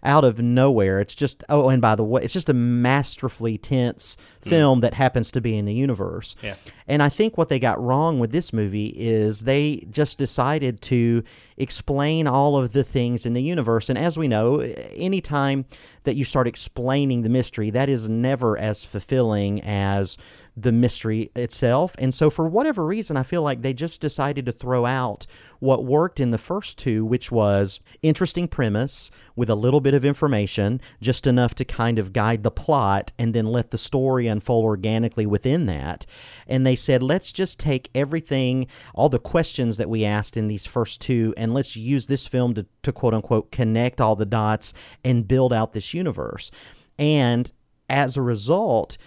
out 0.04 0.24
of 0.24 0.42
nowhere. 0.42 1.00
It's 1.00 1.16
just 1.16 1.44
oh, 1.50 1.70
and 1.70 1.82
by 1.82 1.96
the 1.96 2.04
way, 2.04 2.22
it's 2.24 2.34
just 2.34 2.50
a 2.50 2.54
masterfully 2.54 3.58
tense 3.58 4.18
hmm. 4.44 4.50
film 4.50 4.80
mm. 4.80 4.82
that 4.84 4.94
happens 4.94 5.32
to 5.32 5.42
be 5.42 5.58
in 5.58 5.66
the 5.66 5.74
universe. 5.74 6.36
Yeah. 6.42 6.56
And 6.88 7.02
I 7.02 7.10
think 7.10 7.38
what 7.38 7.50
they 7.50 7.60
got 7.60 7.82
wrong 7.82 8.20
with 8.20 8.32
this 8.32 8.52
movie 8.52 8.94
is 8.96 9.42
they 9.42 9.88
just 9.90 10.18
decided 10.18 10.82
to 10.82 11.24
explain 11.58 12.28
all 12.28 12.58
of 12.58 12.74
the 12.74 12.84
things 12.84 13.26
in 13.26 13.34
the 13.34 13.42
universe. 13.42 13.90
And 13.90 13.98
as 13.98 14.18
we 14.18 14.28
know, 14.28 14.60
anytime 14.60 15.66
that 16.04 16.16
you 16.16 16.26
start 16.26 16.48
explaining 16.48 17.22
the 17.22 17.30
mystery, 17.30 17.70
that 17.70 17.88
is 17.88 18.10
never 18.10 18.58
as 18.58 18.84
fulfilling 18.84 19.62
as 19.62 20.18
the 20.56 20.72
mystery 20.72 21.30
itself. 21.36 21.96
And 21.98 22.14
so, 22.14 22.30
for 22.30 22.48
whatever 22.48 22.86
reason, 22.86 23.18
I 23.18 23.24
feel 23.24 23.42
like 23.42 23.62
they 23.62 23.74
just 23.74 24.02
decided 24.02 24.46
to 24.46 24.52
throw 24.52 24.86
out 24.86 25.26
what 25.60 25.84
worked 25.84 26.20
in 26.20 26.32
the 26.32 26.38
first 26.38 26.78
two, 26.78 27.06
which 27.06 27.32
was 27.32 27.80
interesting 28.02 28.48
premise 28.48 29.10
with 29.36 29.50
a 29.50 29.56
little 29.56 29.82
bit 29.82 29.94
of 29.94 30.06
information, 30.06 30.80
just 31.02 31.26
enough 31.26 31.56
to 31.56 31.66
kind 31.66 31.98
of 31.98 32.14
guide 32.14 32.44
the 32.44 32.52
plot, 32.52 33.12
and 33.18 33.34
then 33.34 33.48
let 33.48 33.72
the 33.72 33.78
story 33.78 34.28
unfold 34.28 34.66
organically 34.66 35.26
within 35.26 35.66
that. 35.66 36.06
And 36.48 36.66
they 36.66 36.76
said, 36.76 37.02
let's 37.02 37.32
just 37.32 37.60
take 37.60 37.90
everything, 37.96 38.68
all 38.94 39.10
the 39.10 39.20
questions 39.20 39.78
that 39.78 39.90
we 39.90 40.06
asked 40.06 40.38
in 40.38 40.48
these 40.48 40.66
first 40.66 41.02
two, 41.02 41.34
and 41.36 41.54
let's 41.54 41.76
use 41.76 42.08
this 42.08 42.28
film 42.28 42.54
to, 42.54 42.66
to 42.84 42.92
quote 42.92 43.14
unquote 43.14 43.52
connect 43.52 44.00
all 44.00 44.16
the 44.16 44.26
dots 44.26 44.74
and 45.04 45.28
build 45.28 45.52
out 45.52 45.74
this 45.74 45.94
universe. 45.94 46.52
And 47.00 47.52
as 47.90 48.18
a 48.18 48.22
result, 48.22 48.98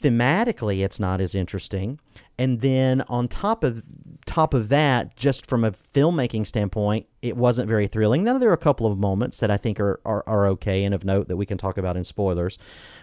thematically 0.00 0.84
it's 0.84 1.00
not 1.00 1.20
as 1.20 1.34
interesting. 1.34 2.00
And 2.38 2.60
then 2.60 3.02
on 3.02 3.28
top 3.28 3.64
of 3.64 3.82
top 4.26 4.54
of 4.54 4.68
that 4.68 5.16
just 5.16 5.46
from 5.46 5.64
a 5.64 5.72
filmmaking 5.72 6.46
standpoint 6.46 7.06
it 7.22 7.36
wasn't 7.36 7.68
very 7.68 7.86
thrilling. 7.86 8.24
Now 8.24 8.38
there 8.38 8.50
are 8.50 8.54
a 8.54 8.58
couple 8.58 8.86
of 8.86 8.98
moments 8.98 9.38
that 9.38 9.50
i 9.50 9.56
think 9.56 9.80
are, 9.80 10.00
are, 10.04 10.22
are 10.26 10.46
okay 10.46 10.84
and 10.84 10.94
of 10.94 11.04
note 11.04 11.28
that 11.28 11.36
we 11.36 11.46
can 11.46 11.58
talk 11.58 11.76
about 11.76 11.96
in 11.96 12.04
spoilers. 12.04 12.58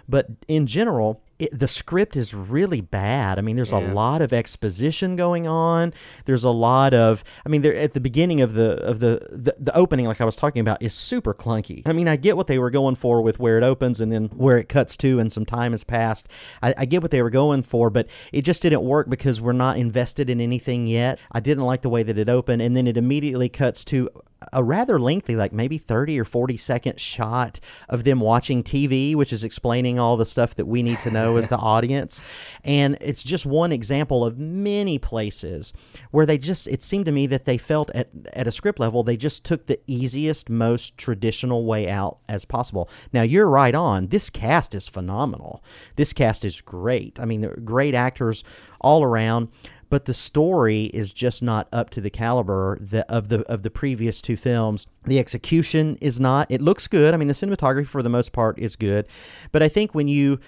But 0.07 0.27
in 0.47 0.65
general 0.65 1.21
it, 1.39 1.57
the 1.57 1.67
script 1.67 2.15
is 2.15 2.33
really 2.33 2.81
bad. 2.81 3.37
I 3.37 3.41
mean, 3.41 3.55
there's 3.55 3.71
yeah. 3.71 3.91
a 3.91 3.93
lot 3.93 4.21
of 4.21 4.33
exposition 4.33 5.15
going 5.15 5.47
on. 5.47 5.93
There's 6.25 6.43
a 6.43 6.49
lot 6.49 6.93
of, 6.93 7.23
I 7.45 7.49
mean, 7.49 7.61
there 7.61 7.75
at 7.75 7.93
the 7.93 7.99
beginning 7.99 8.41
of 8.41 8.53
the 8.53 8.81
of 8.83 8.99
the, 8.99 9.27
the 9.31 9.55
the 9.57 9.75
opening, 9.75 10.05
like 10.07 10.21
I 10.21 10.25
was 10.25 10.35
talking 10.35 10.59
about, 10.59 10.81
is 10.81 10.93
super 10.93 11.33
clunky. 11.33 11.83
I 11.85 11.93
mean, 11.93 12.07
I 12.07 12.15
get 12.15 12.37
what 12.37 12.47
they 12.47 12.59
were 12.59 12.71
going 12.71 12.95
for 12.95 13.21
with 13.21 13.39
where 13.39 13.57
it 13.57 13.63
opens 13.63 13.99
and 13.99 14.11
then 14.11 14.25
where 14.35 14.57
it 14.57 14.69
cuts 14.69 14.97
to, 14.97 15.19
and 15.19 15.31
some 15.31 15.45
time 15.45 15.71
has 15.71 15.83
passed. 15.83 16.27
I, 16.61 16.73
I 16.77 16.85
get 16.85 17.01
what 17.01 17.11
they 17.11 17.21
were 17.21 17.29
going 17.29 17.63
for, 17.63 17.89
but 17.89 18.07
it 18.33 18.41
just 18.41 18.61
didn't 18.61 18.83
work 18.83 19.09
because 19.09 19.39
we're 19.39 19.53
not 19.53 19.77
invested 19.77 20.29
in 20.29 20.41
anything 20.41 20.87
yet. 20.87 21.19
I 21.31 21.39
didn't 21.39 21.65
like 21.65 21.81
the 21.81 21.89
way 21.89 22.03
that 22.03 22.17
it 22.17 22.29
opened, 22.29 22.61
and 22.61 22.75
then 22.75 22.87
it 22.87 22.97
immediately 22.97 23.49
cuts 23.49 23.85
to 23.85 24.09
a 24.53 24.63
rather 24.63 24.99
lengthy, 24.99 25.35
like 25.35 25.51
maybe 25.51 25.77
30 25.77 26.19
or 26.19 26.25
40 26.25 26.57
second 26.57 26.99
shot 26.99 27.59
of 27.89 28.03
them 28.03 28.19
watching 28.19 28.63
TV, 28.63 29.15
which 29.15 29.33
is 29.33 29.43
explaining 29.43 29.99
all 29.99 30.17
the 30.17 30.25
stuff 30.25 30.55
that 30.55 30.65
we 30.65 30.83
need 30.83 30.99
to 30.99 31.11
know 31.11 31.37
as 31.37 31.49
the 31.49 31.57
audience. 31.57 32.23
And 32.63 32.97
it's 33.01 33.23
just 33.23 33.45
one 33.45 33.71
example 33.71 34.23
of 34.23 34.37
many 34.37 34.99
places 34.99 35.73
where 36.11 36.25
they 36.25 36.37
just, 36.37 36.67
it 36.67 36.83
seemed 36.83 37.05
to 37.07 37.11
me 37.11 37.27
that 37.27 37.45
they 37.45 37.57
felt 37.57 37.89
at, 37.91 38.09
at 38.33 38.47
a 38.47 38.51
script 38.51 38.79
level, 38.79 39.03
they 39.03 39.17
just 39.17 39.43
took 39.43 39.65
the 39.65 39.79
easiest, 39.87 40.49
most 40.49 40.97
traditional 40.97 41.65
way 41.65 41.89
out 41.89 42.19
as 42.27 42.45
possible. 42.45 42.89
Now, 43.13 43.23
you're 43.23 43.49
right 43.49 43.75
on. 43.75 44.07
This 44.07 44.29
cast 44.29 44.75
is 44.75 44.87
phenomenal. 44.87 45.63
This 45.95 46.13
cast 46.13 46.45
is 46.45 46.61
great. 46.61 47.19
I 47.19 47.25
mean, 47.25 47.41
they're 47.41 47.57
great 47.57 47.95
actors 47.95 48.43
all 48.79 49.03
around 49.03 49.49
but 49.89 50.05
the 50.05 50.13
story 50.13 50.85
is 50.85 51.13
just 51.13 51.41
not 51.41 51.67
up 51.71 51.89
to 51.91 52.01
the 52.01 52.09
caliber 52.09 52.79
of 53.09 53.29
the 53.29 53.41
of 53.51 53.63
the 53.63 53.69
previous 53.69 54.21
two 54.21 54.37
films. 54.37 54.85
The 55.05 55.19
execution 55.19 55.97
is 56.01 56.19
not. 56.19 56.49
It 56.49 56.61
looks 56.61 56.87
good. 56.87 57.13
I 57.13 57.17
mean, 57.17 57.27
the 57.27 57.33
cinematography 57.33 57.87
for 57.87 58.03
the 58.03 58.09
most 58.09 58.33
part 58.33 58.59
is 58.59 58.75
good, 58.75 59.07
but 59.51 59.63
I 59.63 59.69
think 59.69 59.95
when 59.95 60.07
you 60.07 60.39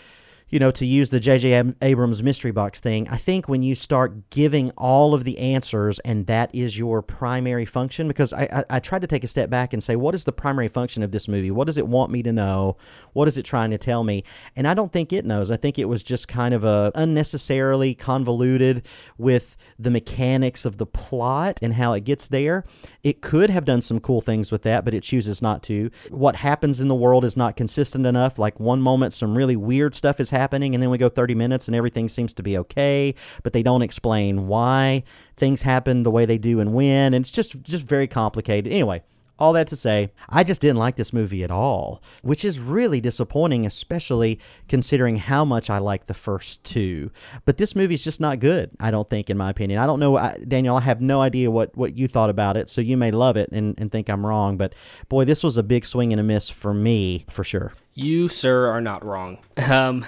you 0.50 0.60
know, 0.60 0.72
to 0.72 0.86
use 0.86 1.10
the 1.10 1.20
J.J. 1.20 1.74
Abrams 1.82 2.24
mystery 2.24 2.52
box 2.52 2.80
thing, 2.80 3.08
I 3.10 3.18
think 3.18 3.48
when 3.48 3.62
you 3.62 3.76
start 3.76 4.30
giving 4.32 4.72
all 4.72 5.14
of 5.14 5.24
the 5.24 5.38
answers 5.38 6.00
and 6.00 6.26
that 6.28 6.50
is 6.54 6.78
your 6.78 7.02
primary 7.02 7.66
function, 7.66 8.08
because 8.08 8.34
I, 8.34 8.44
I, 8.52 8.78
I, 8.78 8.80
tried 8.80 9.02
to 9.02 9.08
take 9.08 9.24
a 9.24 9.28
step 9.28 9.50
back 9.50 9.74
and 9.74 9.84
say, 9.84 9.96
what 9.96 10.16
is 10.16 10.24
the 10.24 10.32
primary 10.32 10.68
function 10.68 11.04
of 11.04 11.12
this 11.12 11.28
movie? 11.28 11.52
What 11.52 11.68
does 11.68 11.78
it 11.78 11.88
want 11.88 12.12
me 12.12 12.24
to 12.24 12.32
know? 12.32 12.78
What 13.14 13.28
is 13.28 13.38
it 13.38 13.44
trying 13.44 13.70
to 13.72 13.78
tell 13.78 14.04
me? 14.04 14.24
And 14.56 14.68
I 14.68 14.74
don't 14.74 14.92
think 14.92 15.14
it 15.14 15.26
knows. 15.26 15.52
I 15.52 15.58
think 15.58 15.78
it 15.78 15.86
was 15.86 16.04
just 16.04 16.28
kind 16.28 16.54
of 16.54 16.64
a 16.64 16.92
unnecessarily 16.96 17.94
convoluted 17.94 18.86
with 19.18 19.56
the 19.78 19.92
mechanics 19.92 20.66
of 20.66 20.78
the 20.78 20.86
plot 20.88 21.60
and 21.62 21.76
how 21.76 21.94
it 21.94 22.04
gets 22.04 22.28
there. 22.28 22.66
It 23.04 23.22
could 23.22 23.50
have 23.52 23.66
done 23.66 23.82
some 23.82 24.00
cool 24.00 24.22
things 24.22 24.52
with 24.52 24.64
that, 24.64 24.84
but 24.84 24.94
it 24.94 25.04
chooses 25.04 25.42
not 25.42 25.62
to. 25.64 25.92
What 26.10 26.38
happens 26.38 26.82
in 26.82 26.88
the 26.88 26.96
world 26.96 27.24
is 27.24 27.38
not 27.38 27.56
consistent 27.56 28.06
enough. 28.06 28.40
Like 28.40 28.60
one 28.60 28.82
moment, 28.82 29.14
some 29.14 29.38
really 29.38 29.56
weird 29.56 29.94
stuff 29.94 30.20
is 30.20 30.32
happening 30.32 30.39
happening 30.40 30.74
and 30.74 30.82
then 30.82 30.90
we 30.90 30.98
go 30.98 31.10
30 31.10 31.36
minutes 31.36 31.68
and 31.68 31.76
everything 31.76 32.10
seems 32.10 32.34
to 32.34 32.44
be 32.44 32.58
okay 32.58 33.14
but 33.44 33.54
they 33.54 33.64
don't 33.64 33.82
explain 33.82 34.48
why 34.48 35.04
things 35.36 35.62
happen 35.62 36.04
the 36.04 36.12
way 36.12 36.26
they 36.26 36.38
do 36.38 36.60
and 36.60 36.74
when 36.74 37.14
and 37.14 37.24
it's 37.24 37.32
just 37.32 37.62
just 37.64 37.86
very 37.86 38.08
complicated. 38.08 38.72
Anyway 38.72 39.04
all 39.40 39.54
that 39.54 39.68
to 39.68 39.76
say, 39.76 40.12
I 40.28 40.44
just 40.44 40.62
didn't 40.62 40.78
like 40.78 40.98
this 40.98 41.14
movie 41.14 41.44
at 41.44 41.50
all, 41.52 42.04
which 42.22 42.44
is 42.44 42.60
really 42.60 43.02
disappointing, 43.02 43.66
especially 43.66 44.40
considering 44.68 45.16
how 45.16 45.46
much 45.46 45.70
I 45.70 45.80
like 45.80 46.06
the 46.06 46.14
first 46.14 46.64
two. 46.64 47.12
But 47.46 47.58
this 47.58 47.76
movie 47.76 47.94
is 47.94 48.04
just 48.04 48.20
not 48.20 48.40
good, 48.40 48.72
I 48.80 48.92
don't 48.92 49.10
think, 49.10 49.30
in 49.30 49.38
my 49.38 49.50
opinion. 49.50 49.80
I 49.80 49.86
don't 49.86 50.00
know, 50.00 50.18
I, 50.18 50.38
Daniel, 50.48 50.76
I 50.76 50.82
have 50.82 51.02
no 51.02 51.22
idea 51.22 51.50
what, 51.50 51.76
what 51.76 51.98
you 51.98 52.08
thought 52.08 52.30
about 52.30 52.58
it, 52.58 52.70
so 52.70 52.82
you 52.82 52.98
may 52.98 53.12
love 53.12 53.38
it 53.38 53.50
and, 53.52 53.80
and 53.80 53.92
think 53.92 54.10
I'm 54.10 54.26
wrong. 54.26 54.58
But 54.58 54.76
boy, 55.08 55.26
this 55.26 55.42
was 55.42 55.58
a 55.58 55.64
big 55.64 55.86
swing 55.86 56.12
and 56.12 56.20
a 56.20 56.24
miss 56.24 56.50
for 56.50 56.74
me, 56.74 57.26
for 57.30 57.44
sure. 57.44 57.74
You, 57.94 58.28
sir, 58.28 58.68
are 58.68 58.82
not 58.82 59.04
wrong. 59.04 59.40
Um, 59.70 60.06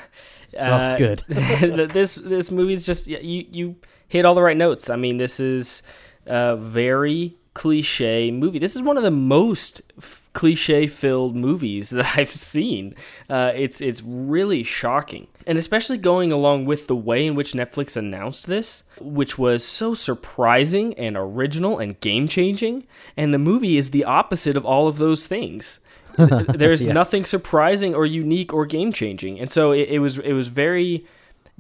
uh, 0.58 0.98
good. 0.98 1.24
this 1.28 2.16
this 2.16 2.52
movie's 2.52 2.86
just 2.86 3.08
you 3.08 3.46
you 3.52 3.76
hit 4.08 4.26
all 4.26 4.36
the 4.36 4.42
right 4.42 4.58
notes. 4.58 4.90
I 4.90 4.96
mean, 4.96 5.18
this 5.18 5.40
is 5.40 5.82
a 6.26 6.58
very 6.58 7.38
cliche 7.54 8.32
movie. 8.32 8.60
This 8.60 8.76
is 8.76 8.82
one 8.82 8.98
of 8.98 9.04
the 9.04 9.12
most 9.12 9.82
f- 9.98 10.30
cliche 10.34 10.88
filled 10.88 11.36
movies 11.36 11.90
that 11.92 12.18
I've 12.18 12.32
seen. 12.32 12.96
Uh, 13.30 13.52
it's 13.56 13.82
it's 13.82 14.02
really 14.02 14.64
shocking, 14.64 15.28
and 15.46 15.58
especially 15.58 15.98
going 15.98 16.32
along 16.32 16.66
with 16.66 16.88
the 16.88 16.96
way 16.96 17.26
in 17.26 17.36
which 17.36 17.54
Netflix 17.54 17.98
announced 17.98 18.48
this, 18.48 18.84
which 19.00 19.38
was 19.38 19.66
so 19.66 19.94
surprising 19.94 20.94
and 20.96 21.18
original 21.18 21.80
and 21.80 22.00
game 22.00 22.28
changing. 22.28 22.86
And 23.18 23.34
the 23.34 23.40
movie 23.40 23.78
is 23.78 23.92
the 23.92 24.06
opposite 24.06 24.56
of 24.56 24.66
all 24.66 24.88
of 24.88 24.98
those 24.98 25.28
things. 25.28 25.80
There's 26.18 26.86
yeah. 26.86 26.94
nothing 26.94 27.24
surprising 27.24 27.96
or 27.96 28.06
unique 28.06 28.54
or 28.54 28.66
game 28.66 28.92
changing, 28.92 29.40
and 29.40 29.50
so 29.50 29.72
it, 29.72 29.90
it, 29.90 30.00
was 30.00 30.18
it 30.20 30.34
was 30.34 30.50
very 30.50 31.06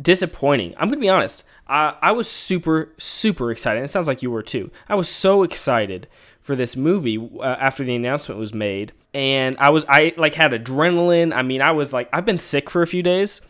disappointing. 0.01 0.73
I'm 0.77 0.89
gonna 0.89 0.99
be 0.99 1.09
honest. 1.09 1.43
I, 1.67 1.95
I 2.01 2.11
was 2.11 2.29
super 2.29 2.93
super 2.97 3.51
excited. 3.51 3.83
It 3.83 3.89
sounds 3.89 4.07
like 4.07 4.21
you 4.21 4.31
were 4.31 4.43
too. 4.43 4.69
I 4.87 4.95
was 4.95 5.09
so 5.09 5.43
excited 5.43 6.07
for 6.41 6.55
this 6.55 6.75
movie 6.75 7.17
uh, 7.39 7.43
after 7.43 7.83
the 7.83 7.95
announcement 7.95 8.39
was 8.39 8.53
made, 8.53 8.93
and 9.13 9.57
I 9.59 9.69
was 9.69 9.85
I 9.87 10.13
like 10.17 10.35
had 10.35 10.51
adrenaline. 10.51 11.33
I 11.33 11.41
mean, 11.41 11.61
I 11.61 11.71
was 11.71 11.93
like 11.93 12.09
I've 12.11 12.25
been 12.25 12.37
sick 12.37 12.69
for 12.69 12.81
a 12.81 12.87
few 12.87 13.03
days. 13.03 13.41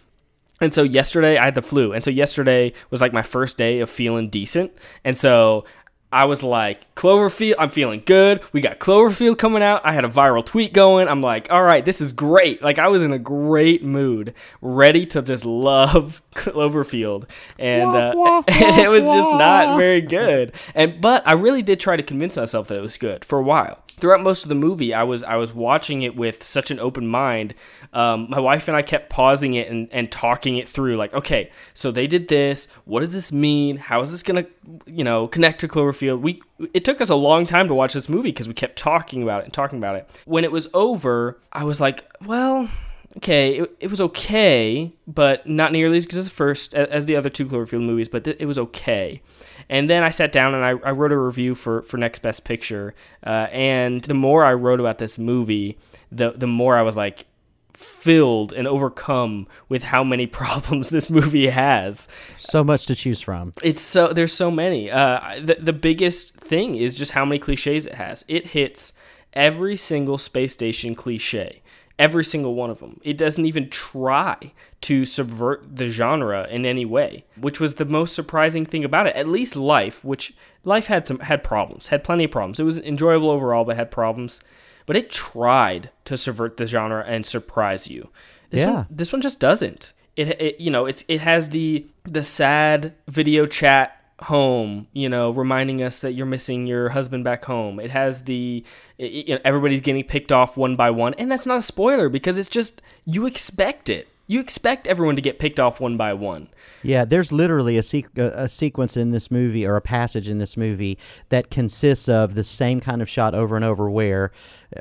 And 0.62 0.72
so 0.72 0.84
yesterday 0.84 1.38
I 1.38 1.46
had 1.46 1.56
the 1.56 1.64
flu. 1.64 1.92
And 1.92 2.04
so 2.04 2.12
yesterday 2.12 2.74
was 2.92 3.02
like 3.02 3.12
my 3.12 3.24
first 3.24 3.58
day 3.58 3.80
of 3.80 3.90
feeling 3.90 4.30
decent. 4.30 4.72
And 5.04 5.18
so 5.18 5.66
I 6.12 6.26
was 6.26 6.44
like, 6.44 6.94
Cloverfield, 6.96 7.56
I'm 7.58 7.70
feeling 7.70 8.04
good. 8.06 8.42
We 8.52 8.60
got 8.60 8.80
Cloverfield 8.80 9.38
coming 9.38 9.64
out. 9.64 9.82
I 9.86 9.94
had 9.94 10.04
a 10.04 10.10
viral 10.10 10.46
tweet 10.46 10.74
going. 10.74 11.08
I'm 11.08 11.22
like, 11.22 11.50
all 11.50 11.64
right, 11.64 11.86
this 11.86 12.02
is 12.02 12.12
great. 12.12 12.62
Like, 12.62 12.80
I 12.80 12.90
was 12.90 13.02
in 13.02 13.14
a 13.14 13.20
great 13.20 13.84
mood, 13.84 14.34
ready 14.62 15.06
to 15.08 15.22
just 15.22 15.46
love 15.46 16.22
Cloverfield. 16.36 17.30
And, 17.58 17.90
uh, 17.90 18.44
and 18.48 18.82
it 18.82 18.90
was 18.90 19.04
just 19.04 19.32
not 19.34 19.78
very 19.78 20.02
good. 20.02 20.54
And, 20.76 21.00
but 21.00 21.24
I 21.26 21.34
really 21.34 21.62
did 21.62 21.80
try 21.80 21.96
to 21.96 22.04
convince 22.04 22.36
myself 22.36 22.68
that 22.68 22.78
it 22.78 22.82
was 22.82 22.98
good 22.98 23.24
for 23.24 23.40
a 23.40 23.44
while 23.44 23.84
throughout 24.02 24.22
most 24.22 24.44
of 24.44 24.50
the 24.50 24.56
movie, 24.56 24.94
I 24.94 25.04
was 25.04 25.24
I 25.24 25.36
was 25.36 25.54
watching 25.54 26.02
it 26.02 26.16
with 26.16 26.44
such 26.44 26.72
an 26.72 26.80
open 26.80 27.08
mind. 27.08 27.54
Um, 27.94 28.28
my 28.30 28.40
wife 28.40 28.68
and 28.68 28.76
I 28.76 28.82
kept 28.82 29.10
pausing 29.10 29.54
it 29.54 29.70
and, 29.70 29.88
and 29.92 30.12
talking 30.12 30.58
it 30.58 30.68
through, 30.68 30.98
like, 30.98 31.14
okay, 31.14 31.52
so 31.74 31.92
they 31.92 32.08
did 32.08 32.28
this. 32.28 32.68
What 32.86 33.02
does 33.02 33.14
this 33.14 33.32
mean? 33.32 33.78
How 33.78 34.02
is 34.02 34.12
this 34.12 34.24
gonna, 34.24 34.46
you 34.86 35.04
know, 35.04 35.28
connect 35.28 35.62
to 35.62 35.68
Cloverfield? 35.68 36.20
We 36.22 36.42
it 36.74 36.84
took 36.84 37.00
us 37.00 37.10
a 37.10 37.16
long 37.16 37.46
time 37.46 37.68
to 37.68 37.74
watch 37.74 37.94
this 37.94 38.10
movie 38.10 38.32
because 38.32 38.48
we 38.48 38.54
kept 38.54 38.78
talking 38.78 39.24
about 39.24 39.42
it 39.42 39.46
and 39.46 39.54
talking 39.54 39.78
about 39.78 39.96
it. 39.96 40.10
When 40.26 40.44
it 40.44 40.52
was 40.52 40.68
over, 40.74 41.40
I 41.54 41.64
was 41.64 41.80
like, 41.80 42.06
well, 42.26 42.70
okay, 43.18 43.60
it, 43.60 43.76
it 43.80 43.90
was 43.90 44.02
okay, 44.02 44.94
but 45.08 45.48
not 45.48 45.72
nearly 45.72 45.98
as 45.98 46.06
good 46.06 46.20
as 46.20 46.26
the 46.26 46.32
first, 46.32 46.74
as 46.74 47.06
the 47.06 47.16
other 47.16 47.30
two 47.30 47.46
Cloverfield 47.46 47.84
movies, 47.84 48.08
but 48.08 48.24
th- 48.24 48.38
it 48.40 48.46
was 48.46 48.58
okay. 48.58 49.22
And 49.70 49.90
then 49.90 50.04
I 50.04 50.10
sat 50.10 50.32
down 50.32 50.54
and 50.54 50.64
I, 50.64 50.72
I 50.88 50.92
wrote 50.92 51.12
a 51.12 51.18
review 51.18 51.56
for, 51.56 51.82
for 51.84 51.98
Next 51.98 52.20
Best 52.20 52.46
Picture. 52.46 52.94
Uh, 53.26 53.48
and 53.52 54.04
the 54.04 54.14
more 54.14 54.44
I 54.44 54.54
wrote 54.54 54.80
about 54.80 54.98
this 54.98 55.18
movie, 55.18 55.78
the, 56.12 56.32
the 56.32 56.48
more 56.48 56.78
I 56.78 56.82
was 56.82 56.96
like, 56.98 57.26
filled 57.74 58.54
and 58.54 58.68
overcome 58.68 59.48
with 59.68 59.84
how 59.84 60.04
many 60.04 60.28
problems 60.42 60.90
this 60.90 61.10
movie 61.10 61.50
has. 61.50 62.08
So 62.38 62.64
much 62.64 62.86
to 62.88 62.96
choose 62.96 63.22
from. 63.22 63.54
It's 63.64 63.82
so 63.82 64.14
there's 64.14 64.34
so 64.34 64.52
many. 64.52 64.92
Uh, 64.92 65.40
the 65.42 65.56
the 65.60 65.74
biggest 65.74 66.36
thing 66.36 66.76
is 66.76 66.94
just 66.94 67.14
how 67.14 67.26
many 67.26 67.40
cliches 67.40 67.88
it 67.88 67.96
has. 67.96 68.24
It 68.28 68.48
hits 68.48 68.94
every 69.34 69.76
single 69.78 70.18
space 70.20 70.54
station 70.54 70.94
cliche 70.94 71.61
every 72.02 72.24
single 72.24 72.56
one 72.56 72.72
of 72.72 72.80
them. 72.80 73.00
It 73.04 73.16
doesn't 73.16 73.46
even 73.46 73.70
try 73.70 74.52
to 74.82 75.06
subvert 75.06 75.76
the 75.76 75.88
genre 75.88 76.48
in 76.50 76.66
any 76.66 76.84
way, 76.84 77.26
which 77.40 77.60
was 77.60 77.76
the 77.76 77.86
most 77.86 78.16
surprising 78.16 78.66
thing 78.66 78.84
about 78.84 79.06
it. 79.06 79.16
At 79.16 79.28
least 79.28 79.56
Life, 79.56 80.04
which 80.04 80.34
Life 80.64 80.88
had 80.88 81.06
some 81.06 81.20
had 81.20 81.44
problems, 81.44 81.90
had 81.90 82.04
plenty 82.04 82.24
of 82.24 82.32
problems. 82.32 82.60
It 82.60 82.64
was 82.64 82.80
enjoyable 82.80 83.30
overall, 83.30 83.64
but 83.64 83.78
had 83.78 83.92
problems. 83.92 84.42
But 84.88 84.96
it 84.96 85.12
tried 85.12 85.92
to 86.06 86.18
subvert 86.18 86.58
the 86.58 86.66
genre 86.66 87.06
and 87.08 87.24
surprise 87.24 87.88
you. 87.88 88.10
This 88.50 88.62
yeah. 88.62 88.74
One, 88.74 88.88
this 88.90 89.14
one 89.14 89.22
just 89.22 89.40
doesn't. 89.40 89.94
It, 90.16 90.42
it 90.42 90.60
you 90.60 90.72
know 90.72 90.88
it's 90.88 91.06
it 91.08 91.22
has 91.22 91.50
the 91.50 91.86
the 92.04 92.24
sad 92.24 92.96
video 93.08 93.46
chat 93.46 94.01
home, 94.24 94.88
you 94.94 95.10
know, 95.10 95.32
reminding 95.32 95.82
us 95.82 96.02
that 96.02 96.14
you're 96.14 96.26
missing 96.26 96.68
your 96.68 96.90
husband 96.90 97.24
back 97.24 97.46
home. 97.46 97.80
It 97.80 97.92
has 97.92 98.24
the 98.24 98.64
it, 98.98 99.12
you 99.28 99.36
know, 99.36 99.42
everybody's 99.44 99.82
getting 99.82 100.04
picked 100.04 100.32
off 100.32 100.58
one 100.58 100.76
by 100.76 100.92
one, 100.92 101.14
and 101.16 101.32
that's 101.32 101.46
not 101.46 101.58
a 101.58 101.62
spoiler 101.62 102.10
because 102.10 102.38
it's 102.38 102.50
just 102.50 102.82
you 103.06 103.26
expect 103.26 103.90
it. 103.90 104.08
You 104.32 104.40
expect 104.40 104.88
everyone 104.88 105.18
to 105.18 105.22
get 105.22 105.40
picked 105.40 105.60
off 105.60 105.82
one 105.82 105.98
by 105.98 106.14
one. 106.14 106.48
Yeah, 106.84 107.04
there's 107.04 107.34
literally 107.34 107.78
a, 107.78 107.82
sequ- 107.82 108.18
a, 108.18 108.48
sequence 108.48 108.96
in 108.96 109.12
this 109.12 109.30
movie 109.30 109.68
or 109.68 109.76
a 109.76 109.82
passage 109.82 110.30
in 110.30 110.38
this 110.38 110.56
movie 110.56 110.98
that 111.28 111.52
consists 111.52 112.08
of 112.08 112.34
the 112.34 112.46
same 112.46 112.80
kind 112.80 113.02
of 113.02 113.10
shot 113.10 113.36
over 113.36 113.58
and 113.58 113.66
over 113.66 113.90
where 113.90 114.32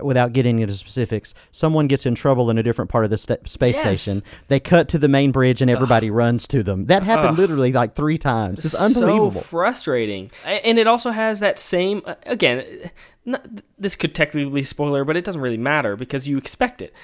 without 0.03 0.33
getting 0.33 0.61
into 0.61 0.75
specifics, 0.75 1.35
someone 1.51 1.89
gets 1.89 2.07
in 2.07 2.15
trouble 2.15 2.49
in 2.49 2.59
a 2.59 2.63
different 2.63 2.93
part 2.93 3.03
of 3.03 3.11
the 3.11 3.19
st- 3.19 3.49
space 3.49 3.75
yes. 3.75 4.01
station. 4.01 4.23
They 4.47 4.61
cut 4.61 4.89
to 4.91 4.99
the 4.99 5.09
main 5.09 5.33
bridge 5.33 5.61
and 5.61 5.69
everybody 5.69 6.11
Ugh. 6.11 6.15
runs 6.15 6.47
to 6.47 6.63
them. 6.63 6.87
That 6.87 7.03
happened 7.03 7.31
Ugh. 7.31 7.39
literally 7.39 7.73
like 7.73 7.97
three 7.97 8.19
times. 8.19 8.65
It's 8.65 8.81
unbelievable. 8.81 9.41
So 9.41 9.49
frustrating. 9.49 10.31
And 10.45 10.79
it 10.79 10.87
also 10.87 11.11
has 11.11 11.41
that 11.41 11.59
same 11.59 12.03
uh, 12.07 12.15
again. 12.25 12.93
Not, 13.25 13.45
this 13.77 13.97
could 13.97 14.15
technically 14.15 14.49
be 14.49 14.63
spoiler, 14.63 15.05
but 15.05 15.17
it 15.17 15.25
doesn't 15.25 15.41
really 15.41 15.59
matter 15.59 15.97
because 15.97 16.29
you 16.29 16.39
expect 16.39 16.81
it 16.81 16.95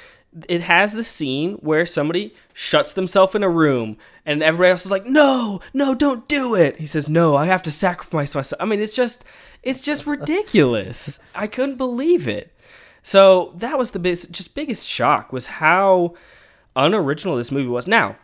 it 0.49 0.61
has 0.63 0.93
the 0.93 1.03
scene 1.03 1.55
where 1.55 1.87
somebody 1.87 2.35
shuts 2.53 2.93
themselves 2.93 3.35
in 3.35 3.43
a 3.43 3.49
room 3.49 3.97
and 4.25 4.43
everybody 4.43 4.71
else 4.71 4.85
is 4.85 4.91
like, 4.91 5.07
"No, 5.07 5.61
no, 5.73 5.95
don't 5.95 6.29
do 6.29 6.55
it." 6.55 6.77
He 6.79 6.87
says, 6.87 7.09
"No, 7.09 7.37
I 7.37 7.47
have 7.47 7.63
to 7.63 7.71
sacrifice 7.71 8.35
myself." 8.35 8.61
I 8.61 8.65
mean, 8.65 8.81
it's 8.81 8.93
just 8.93 9.25
it's 9.63 9.81
just 9.81 10.07
ridiculous. 10.07 11.19
I 11.35 11.47
couldn't 11.47 11.77
believe 11.77 12.29
it. 12.29 12.53
So, 13.03 13.53
that 13.55 13.79
was 13.79 13.93
the 13.93 14.01
big, 14.01 14.19
just 14.33 14.55
biggest 14.57 14.89
shock 14.89 15.33
was 15.33 15.47
how 15.47 16.15
unoriginal 16.75 17.37
this 17.37 17.53
movie 17.53 17.69
was. 17.69 17.87
Now, 17.87 18.17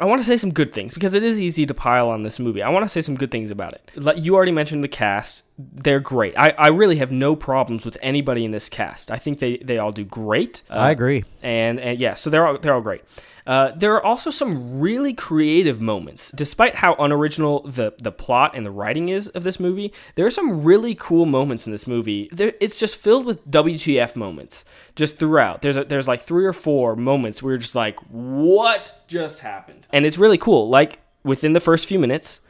I 0.00 0.06
want 0.06 0.20
to 0.20 0.24
say 0.24 0.38
some 0.38 0.50
good 0.50 0.72
things 0.72 0.94
because 0.94 1.12
it 1.12 1.22
is 1.22 1.40
easy 1.40 1.66
to 1.66 1.74
pile 1.74 2.08
on 2.08 2.22
this 2.22 2.38
movie. 2.38 2.62
I 2.62 2.70
want 2.70 2.84
to 2.84 2.88
say 2.88 3.02
some 3.02 3.16
good 3.16 3.30
things 3.30 3.50
about 3.50 3.74
it. 3.74 3.90
You 4.16 4.34
already 4.34 4.50
mentioned 4.50 4.82
the 4.82 4.88
cast; 4.88 5.44
they're 5.58 6.00
great. 6.00 6.32
I, 6.38 6.54
I 6.56 6.68
really 6.68 6.96
have 6.96 7.12
no 7.12 7.36
problems 7.36 7.84
with 7.84 7.98
anybody 8.00 8.46
in 8.46 8.50
this 8.50 8.70
cast. 8.70 9.10
I 9.10 9.18
think 9.18 9.40
they, 9.40 9.58
they 9.58 9.76
all 9.76 9.92
do 9.92 10.04
great. 10.04 10.62
Uh, 10.70 10.74
I 10.74 10.90
agree. 10.90 11.24
And 11.42 11.78
and 11.78 11.98
yeah, 11.98 12.14
so 12.14 12.30
they're 12.30 12.46
all 12.46 12.56
they're 12.56 12.74
all 12.74 12.80
great. 12.80 13.02
Uh, 13.46 13.72
there 13.76 13.94
are 13.94 14.04
also 14.04 14.30
some 14.30 14.80
really 14.80 15.12
creative 15.12 15.80
moments. 15.80 16.30
Despite 16.32 16.76
how 16.76 16.94
unoriginal 16.94 17.62
the, 17.62 17.94
the 17.98 18.12
plot 18.12 18.52
and 18.54 18.64
the 18.64 18.70
writing 18.70 19.08
is 19.08 19.28
of 19.28 19.44
this 19.44 19.58
movie, 19.60 19.92
there 20.14 20.26
are 20.26 20.30
some 20.30 20.62
really 20.62 20.94
cool 20.94 21.26
moments 21.26 21.66
in 21.66 21.72
this 21.72 21.86
movie. 21.86 22.28
There, 22.32 22.52
it's 22.60 22.78
just 22.78 22.96
filled 22.96 23.26
with 23.26 23.46
WTF 23.50 24.16
moments 24.16 24.64
just 24.96 25.18
throughout. 25.18 25.62
There's 25.62 25.76
a, 25.76 25.84
there's 25.84 26.08
like 26.08 26.22
three 26.22 26.44
or 26.44 26.52
four 26.52 26.96
moments 26.96 27.42
where 27.42 27.52
you're 27.52 27.58
just 27.58 27.74
like, 27.74 27.98
what 28.10 29.04
just 29.08 29.40
happened? 29.40 29.86
And 29.92 30.04
it's 30.04 30.18
really 30.18 30.38
cool. 30.38 30.68
Like 30.68 31.00
within 31.24 31.52
the 31.52 31.60
first 31.60 31.86
few 31.86 31.98
minutes, 31.98 32.40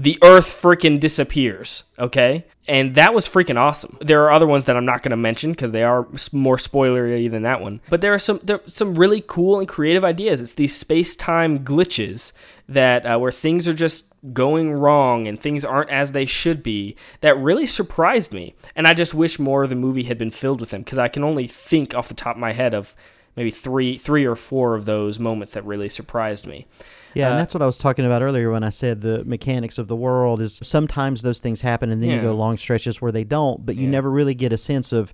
the 0.00 0.18
earth 0.22 0.46
freaking 0.46 0.98
disappears, 0.98 1.84
okay? 1.98 2.46
And 2.66 2.94
that 2.94 3.12
was 3.12 3.28
freaking 3.28 3.58
awesome. 3.58 3.98
There 4.00 4.22
are 4.22 4.32
other 4.32 4.46
ones 4.46 4.64
that 4.64 4.74
I'm 4.74 4.86
not 4.86 5.02
going 5.02 5.10
to 5.10 5.16
mention 5.16 5.50
because 5.50 5.72
they 5.72 5.82
are 5.82 6.08
more 6.32 6.56
spoilery 6.56 7.30
than 7.30 7.42
that 7.42 7.60
one. 7.60 7.82
But 7.90 8.00
there 8.00 8.14
are 8.14 8.18
some 8.18 8.40
there 8.42 8.56
are 8.56 8.68
some 8.68 8.94
really 8.94 9.22
cool 9.26 9.58
and 9.58 9.68
creative 9.68 10.02
ideas. 10.02 10.40
It's 10.40 10.54
these 10.54 10.74
space-time 10.74 11.62
glitches 11.62 12.32
that 12.66 13.04
uh, 13.04 13.18
where 13.18 13.32
things 13.32 13.68
are 13.68 13.74
just 13.74 14.06
going 14.32 14.72
wrong 14.72 15.26
and 15.26 15.38
things 15.38 15.66
aren't 15.66 15.90
as 15.90 16.12
they 16.12 16.24
should 16.24 16.62
be 16.62 16.96
that 17.20 17.36
really 17.36 17.66
surprised 17.66 18.32
me. 18.32 18.54
And 18.74 18.86
I 18.86 18.94
just 18.94 19.12
wish 19.12 19.38
more 19.38 19.64
of 19.64 19.70
the 19.70 19.76
movie 19.76 20.04
had 20.04 20.16
been 20.16 20.30
filled 20.30 20.60
with 20.60 20.70
them 20.70 20.80
because 20.80 20.98
I 20.98 21.08
can 21.08 21.24
only 21.24 21.46
think 21.46 21.94
off 21.94 22.08
the 22.08 22.14
top 22.14 22.36
of 22.36 22.40
my 22.40 22.52
head 22.52 22.72
of 22.72 22.94
maybe 23.36 23.50
three 23.50 23.98
three 23.98 24.24
or 24.24 24.36
four 24.36 24.74
of 24.74 24.86
those 24.86 25.18
moments 25.18 25.52
that 25.52 25.66
really 25.66 25.90
surprised 25.90 26.46
me. 26.46 26.66
Yeah, 27.14 27.26
Uh, 27.28 27.30
and 27.30 27.38
that's 27.38 27.52
what 27.54 27.62
I 27.62 27.66
was 27.66 27.78
talking 27.78 28.04
about 28.06 28.22
earlier 28.22 28.50
when 28.50 28.62
I 28.62 28.70
said 28.70 29.00
the 29.00 29.24
mechanics 29.24 29.78
of 29.78 29.88
the 29.88 29.96
world 29.96 30.40
is 30.40 30.60
sometimes 30.62 31.22
those 31.22 31.40
things 31.40 31.60
happen 31.62 31.90
and 31.90 32.02
then 32.02 32.10
you 32.10 32.20
go 32.22 32.34
long 32.34 32.56
stretches 32.58 33.00
where 33.02 33.12
they 33.12 33.24
don't, 33.24 33.64
but 33.66 33.76
you 33.76 33.84
Yeah. 33.84 33.90
never 33.90 34.10
really 34.10 34.34
get 34.34 34.52
a 34.52 34.58
sense 34.58 34.92
of 34.92 35.12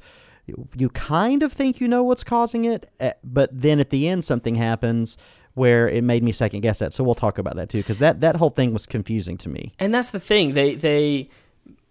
you 0.76 0.88
kind 0.90 1.42
of 1.42 1.52
think 1.52 1.80
you 1.80 1.88
know 1.88 2.04
what's 2.04 2.22
causing 2.22 2.64
it, 2.66 2.88
eh, 3.00 3.12
but 3.24 3.48
then 3.52 3.80
at 3.80 3.90
the 3.90 4.06
end 4.08 4.24
something 4.24 4.54
happens 4.54 5.16
where 5.54 5.88
it 5.88 6.04
made 6.04 6.22
me 6.22 6.30
second 6.32 6.60
guess 6.60 6.78
that. 6.78 6.92
So 6.94 7.02
we'll 7.02 7.14
talk 7.16 7.38
about 7.38 7.56
that 7.56 7.68
too 7.68 7.82
cuz 7.82 7.98
that 7.98 8.20
that 8.20 8.36
whole 8.36 8.50
thing 8.50 8.72
was 8.72 8.86
confusing 8.86 9.36
to 9.38 9.48
me. 9.48 9.72
And 9.80 9.92
that's 9.94 10.10
the 10.10 10.20
thing. 10.20 10.54
They 10.54 10.74
they 10.74 11.28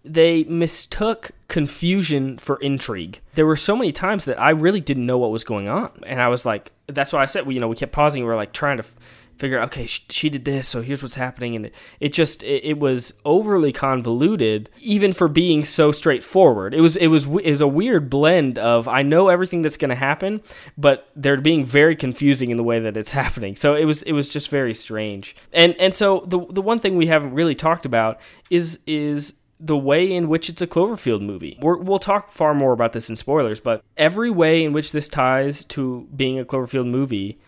they 0.04 0.44
mistook 0.44 1.32
confusion 1.48 2.38
for 2.38 2.56
intrigue. 2.58 3.20
There 3.34 3.44
were 3.44 3.56
so 3.56 3.74
many 3.76 3.90
times 3.92 4.24
that 4.26 4.40
I 4.40 4.50
really 4.50 4.80
didn't 4.80 5.04
know 5.04 5.18
what 5.18 5.32
was 5.32 5.42
going 5.44 5.68
on, 5.68 5.90
and 6.06 6.22
I 6.22 6.28
was 6.28 6.46
like, 6.46 6.70
that's 6.86 7.12
why 7.12 7.22
I 7.22 7.24
said, 7.26 7.44
we, 7.44 7.54
you 7.54 7.60
know, 7.60 7.66
we 7.68 7.74
kept 7.76 7.90
pausing. 7.92 8.22
We 8.22 8.28
were 8.28 8.36
like 8.36 8.52
trying 8.52 8.76
to 8.76 8.84
f- 8.84 8.94
figure 9.36 9.60
okay, 9.62 9.86
sh- 9.86 10.06
she 10.08 10.28
did 10.28 10.44
this, 10.44 10.68
so 10.68 10.82
here's 10.82 11.02
what's 11.02 11.14
happening, 11.14 11.56
and 11.56 11.66
it, 11.66 11.74
it 12.00 12.12
just 12.12 12.42
it, 12.42 12.64
it 12.64 12.78
was 12.78 13.18
overly 13.24 13.72
convoluted, 13.72 14.70
even 14.80 15.12
for 15.12 15.28
being 15.28 15.64
so 15.64 15.92
straightforward. 15.92 16.74
It 16.74 16.80
was 16.80 16.96
it 16.96 17.08
was 17.08 17.24
it 17.24 17.50
was 17.50 17.60
a 17.60 17.68
weird 17.68 18.10
blend 18.10 18.58
of 18.58 18.88
I 18.88 19.02
know 19.02 19.28
everything 19.28 19.62
that's 19.62 19.76
going 19.76 19.90
to 19.90 19.94
happen, 19.94 20.40
but 20.76 21.08
they're 21.14 21.40
being 21.40 21.64
very 21.64 21.96
confusing 21.96 22.50
in 22.50 22.56
the 22.56 22.64
way 22.64 22.78
that 22.80 22.96
it's 22.96 23.12
happening. 23.22 23.56
So 23.56 23.74
it 23.74 23.84
was 23.84 24.02
it 24.02 24.12
was 24.12 24.28
just 24.28 24.48
very 24.48 24.74
strange. 24.74 25.36
And 25.52 25.74
and 25.76 25.94
so 25.94 26.24
the 26.26 26.44
the 26.50 26.62
one 26.62 26.78
thing 26.78 26.96
we 26.96 27.06
haven't 27.06 27.34
really 27.34 27.54
talked 27.54 27.86
about 27.86 28.20
is 28.50 28.80
is 28.86 29.40
the 29.58 29.76
way 29.76 30.12
in 30.12 30.28
which 30.28 30.48
it's 30.48 30.60
a 30.60 30.66
Cloverfield 30.66 31.22
movie. 31.22 31.58
We're, 31.60 31.78
we'll 31.78 31.98
talk 31.98 32.30
far 32.30 32.54
more 32.54 32.72
about 32.72 32.92
this 32.92 33.08
in 33.08 33.16
spoilers, 33.16 33.60
but 33.60 33.82
every 33.96 34.30
way 34.30 34.62
in 34.62 34.72
which 34.72 34.92
this 34.92 35.08
ties 35.08 35.64
to 35.66 36.06
being 36.14 36.38
a 36.38 36.44
Cloverfield 36.44 36.86
movie 36.86 37.38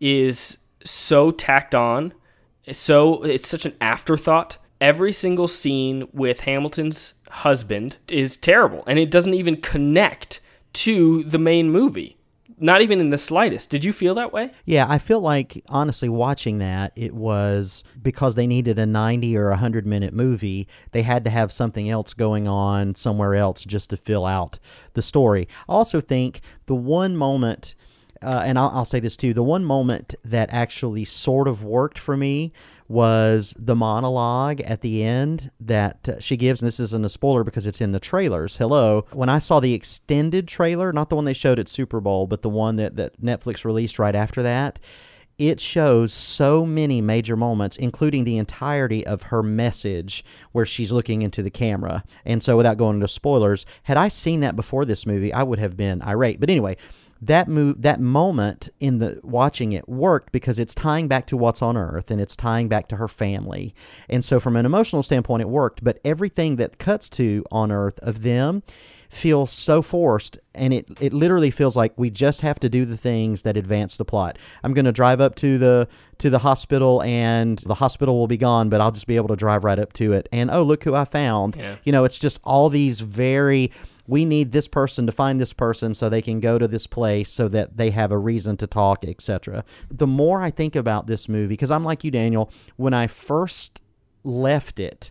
is 0.00 0.58
so 0.84 1.30
tacked 1.30 1.74
on. 1.74 2.12
It's 2.64 2.78
so 2.78 3.22
it's 3.22 3.48
such 3.48 3.66
an 3.66 3.74
afterthought. 3.80 4.58
Every 4.80 5.12
single 5.12 5.48
scene 5.48 6.08
with 6.12 6.40
Hamilton's 6.40 7.14
husband 7.30 7.98
is 8.08 8.36
terrible, 8.36 8.84
and 8.86 8.98
it 8.98 9.10
doesn't 9.10 9.34
even 9.34 9.60
connect 9.60 10.40
to 10.74 11.24
the 11.24 11.38
main 11.38 11.70
movie. 11.70 12.18
Not 12.58 12.82
even 12.82 13.00
in 13.00 13.10
the 13.10 13.18
slightest. 13.18 13.70
Did 13.70 13.84
you 13.84 13.92
feel 13.92 14.14
that 14.14 14.32
way? 14.32 14.52
Yeah, 14.64 14.86
I 14.88 14.98
feel 14.98 15.20
like 15.20 15.64
honestly 15.68 16.08
watching 16.08 16.58
that 16.58 16.92
it 16.94 17.12
was 17.12 17.82
because 18.00 18.36
they 18.36 18.46
needed 18.46 18.78
a 18.78 18.86
90 18.86 19.36
or 19.36 19.50
100 19.50 19.86
minute 19.86 20.14
movie, 20.14 20.68
they 20.92 21.02
had 21.02 21.24
to 21.24 21.30
have 21.30 21.52
something 21.52 21.90
else 21.90 22.12
going 22.14 22.46
on 22.46 22.94
somewhere 22.94 23.34
else 23.34 23.64
just 23.64 23.90
to 23.90 23.96
fill 23.96 24.24
out 24.24 24.60
the 24.92 25.02
story. 25.02 25.48
I 25.68 25.72
also 25.72 26.00
think 26.00 26.42
the 26.66 26.76
one 26.76 27.16
moment 27.16 27.74
uh, 28.22 28.42
and 28.44 28.58
I'll, 28.58 28.70
I'll 28.70 28.84
say 28.84 29.00
this 29.00 29.16
too 29.16 29.34
the 29.34 29.42
one 29.42 29.64
moment 29.64 30.14
that 30.24 30.48
actually 30.52 31.04
sort 31.04 31.48
of 31.48 31.64
worked 31.64 31.98
for 31.98 32.16
me 32.16 32.52
was 32.86 33.54
the 33.58 33.74
monologue 33.74 34.60
at 34.62 34.82
the 34.82 35.02
end 35.02 35.50
that 35.60 36.08
uh, 36.08 36.20
she 36.20 36.36
gives 36.36 36.60
and 36.60 36.66
this 36.66 36.80
isn't 36.80 37.04
a 37.04 37.08
spoiler 37.08 37.44
because 37.44 37.66
it's 37.66 37.80
in 37.80 37.92
the 37.92 38.00
trailers 38.00 38.56
hello 38.56 39.06
when 39.12 39.28
i 39.28 39.38
saw 39.38 39.60
the 39.60 39.74
extended 39.74 40.46
trailer 40.46 40.92
not 40.92 41.08
the 41.08 41.16
one 41.16 41.24
they 41.24 41.32
showed 41.32 41.58
at 41.58 41.68
super 41.68 42.00
bowl 42.00 42.26
but 42.26 42.42
the 42.42 42.50
one 42.50 42.76
that, 42.76 42.96
that 42.96 43.20
netflix 43.20 43.64
released 43.64 43.98
right 43.98 44.14
after 44.14 44.42
that 44.42 44.78
it 45.38 45.58
shows 45.58 46.12
so 46.12 46.64
many 46.64 47.00
major 47.00 47.36
moments, 47.36 47.76
including 47.76 48.24
the 48.24 48.38
entirety 48.38 49.04
of 49.06 49.24
her 49.24 49.42
message 49.42 50.24
where 50.52 50.66
she's 50.66 50.92
looking 50.92 51.22
into 51.22 51.42
the 51.42 51.50
camera. 51.50 52.04
And 52.24 52.42
so, 52.42 52.56
without 52.56 52.78
going 52.78 52.96
into 52.96 53.08
spoilers, 53.08 53.66
had 53.84 53.96
I 53.96 54.08
seen 54.08 54.40
that 54.40 54.56
before 54.56 54.84
this 54.84 55.06
movie, 55.06 55.32
I 55.32 55.42
would 55.42 55.58
have 55.58 55.76
been 55.76 56.02
irate. 56.02 56.38
But 56.38 56.50
anyway, 56.50 56.76
that 57.22 57.48
move, 57.48 57.82
that 57.82 58.00
moment 58.00 58.68
in 58.80 58.98
the 58.98 59.20
watching 59.22 59.72
it 59.72 59.88
worked 59.88 60.32
because 60.32 60.58
it's 60.58 60.74
tying 60.74 61.08
back 61.08 61.26
to 61.28 61.36
what's 61.36 61.62
on 61.62 61.76
Earth 61.76 62.10
and 62.10 62.20
it's 62.20 62.36
tying 62.36 62.68
back 62.68 62.88
to 62.88 62.96
her 62.96 63.08
family. 63.08 63.74
And 64.08 64.24
so, 64.24 64.38
from 64.40 64.56
an 64.56 64.66
emotional 64.66 65.02
standpoint, 65.02 65.40
it 65.42 65.48
worked. 65.48 65.82
But 65.82 65.98
everything 66.04 66.56
that 66.56 66.78
cuts 66.78 67.08
to 67.10 67.44
on 67.50 67.72
Earth 67.72 67.98
of 68.00 68.22
them 68.22 68.62
feels 69.10 69.52
so 69.52 69.80
forced 69.80 70.38
and 70.56 70.74
it, 70.74 70.88
it 71.00 71.12
literally 71.12 71.50
feels 71.50 71.76
like 71.76 71.92
we 71.96 72.10
just 72.10 72.40
have 72.40 72.58
to 72.58 72.68
do 72.68 72.84
the 72.84 72.96
things 72.96 73.42
that 73.42 73.56
advance 73.56 73.96
the 73.96 74.04
plot 74.04 74.36
i'm 74.64 74.74
going 74.74 74.86
to 74.86 74.90
drive 74.90 75.20
up 75.20 75.36
to 75.36 75.56
the 75.56 75.86
to 76.18 76.30
the 76.30 76.40
hospital 76.40 77.00
and 77.04 77.58
the 77.60 77.74
hospital 77.76 78.18
will 78.18 78.26
be 78.26 78.36
gone 78.36 78.68
but 78.68 78.80
i'll 78.80 78.90
just 78.90 79.06
be 79.06 79.14
able 79.14 79.28
to 79.28 79.36
drive 79.36 79.62
right 79.62 79.78
up 79.78 79.92
to 79.92 80.12
it 80.12 80.28
and 80.32 80.50
oh 80.50 80.64
look 80.64 80.82
who 80.82 80.96
i 80.96 81.04
found 81.04 81.54
Yeah. 81.54 81.76
you 81.84 81.92
know 81.92 82.02
it's 82.02 82.18
just 82.18 82.40
all 82.42 82.68
these 82.68 82.98
very 82.98 83.70
we 84.06 84.24
need 84.24 84.52
this 84.52 84.68
person 84.68 85.06
to 85.06 85.12
find 85.12 85.40
this 85.40 85.52
person 85.52 85.94
so 85.94 86.08
they 86.08 86.22
can 86.22 86.40
go 86.40 86.58
to 86.58 86.68
this 86.68 86.86
place 86.86 87.30
so 87.30 87.48
that 87.48 87.76
they 87.76 87.90
have 87.90 88.12
a 88.12 88.18
reason 88.18 88.56
to 88.56 88.66
talk 88.66 89.04
etc 89.04 89.64
the 89.90 90.06
more 90.06 90.42
i 90.42 90.50
think 90.50 90.76
about 90.76 91.06
this 91.06 91.28
movie 91.28 91.48
because 91.48 91.70
i'm 91.70 91.84
like 91.84 92.04
you 92.04 92.10
daniel 92.10 92.50
when 92.76 92.94
i 92.94 93.06
first 93.06 93.80
left 94.24 94.80
it 94.80 95.10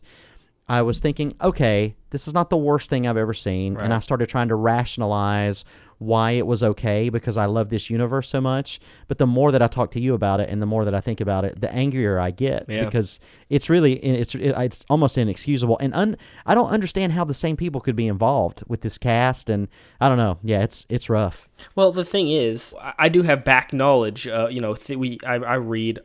I 0.68 0.82
was 0.82 0.99
thinking, 1.01 1.34
okay, 1.41 1.95
this 2.11 2.28
is 2.28 2.34
not 2.34 2.49
the 2.49 2.57
worst 2.57 2.89
thing 2.89 3.05
I've 3.05 3.18
ever 3.18 3.34
seen. 3.34 3.76
And 3.78 3.93
I 3.93 3.99
started 3.99 4.30
trying 4.30 4.47
to 4.47 4.55
rationalize 4.55 5.66
why 5.97 6.32
it 6.32 6.45
was 6.47 6.61
okay 6.64 7.09
because 7.09 7.38
I 7.38 7.45
love 7.45 7.70
this 7.70 7.89
universe 7.89 8.30
so 8.30 8.39
much. 8.41 8.80
But 9.07 9.18
the 9.18 9.28
more 9.28 9.51
that 9.51 9.61
I 9.61 9.68
talk 9.68 9.91
to 9.91 9.99
you 10.01 10.14
about 10.14 10.39
it 10.39 10.49
and 10.49 10.61
the 10.61 10.66
more 10.66 10.86
that 10.86 10.93
I 10.95 11.01
think 11.01 11.20
about 11.22 11.43
it, 11.45 11.59
the 11.59 11.74
angrier 11.74 12.20
I 12.20 12.32
get 12.32 12.66
Yeah. 12.70 12.86
because 12.86 13.20
it's 13.49 13.70
really, 13.70 13.93
it's, 13.95 14.36
it's 14.36 14.86
almost 14.89 15.18
inexcusable. 15.18 15.78
And 15.80 15.93
un, 15.93 16.18
I 16.45 16.55
don't 16.55 16.70
understand 16.70 17.14
how 17.14 17.24
the 17.26 17.34
same 17.34 17.55
people 17.57 17.82
could 17.82 17.95
be 17.95 18.07
involved 18.07 18.64
with 18.68 18.82
this 18.82 18.97
cast. 18.97 19.49
And 19.49 19.68
I 19.99 20.07
don't 20.09 20.18
know. 20.18 20.39
Yeah, 20.43 20.61
it's, 20.61 20.86
it's 20.89 21.09
rough. 21.09 21.47
Well, 21.76 21.91
the 21.91 22.05
thing 22.05 22.30
is, 22.30 22.74
I- 22.82 22.93
I 22.99 23.09
do 23.09 23.22
have 23.24 23.43
back 23.43 23.74
knowledge. 23.74 24.28
Uh, 24.28 24.47
you 24.49 24.61
know, 24.61 24.76
th- 24.76 24.97
we 24.97 25.20
I, 25.26 25.36
I 25.36 25.55
read 25.55 25.99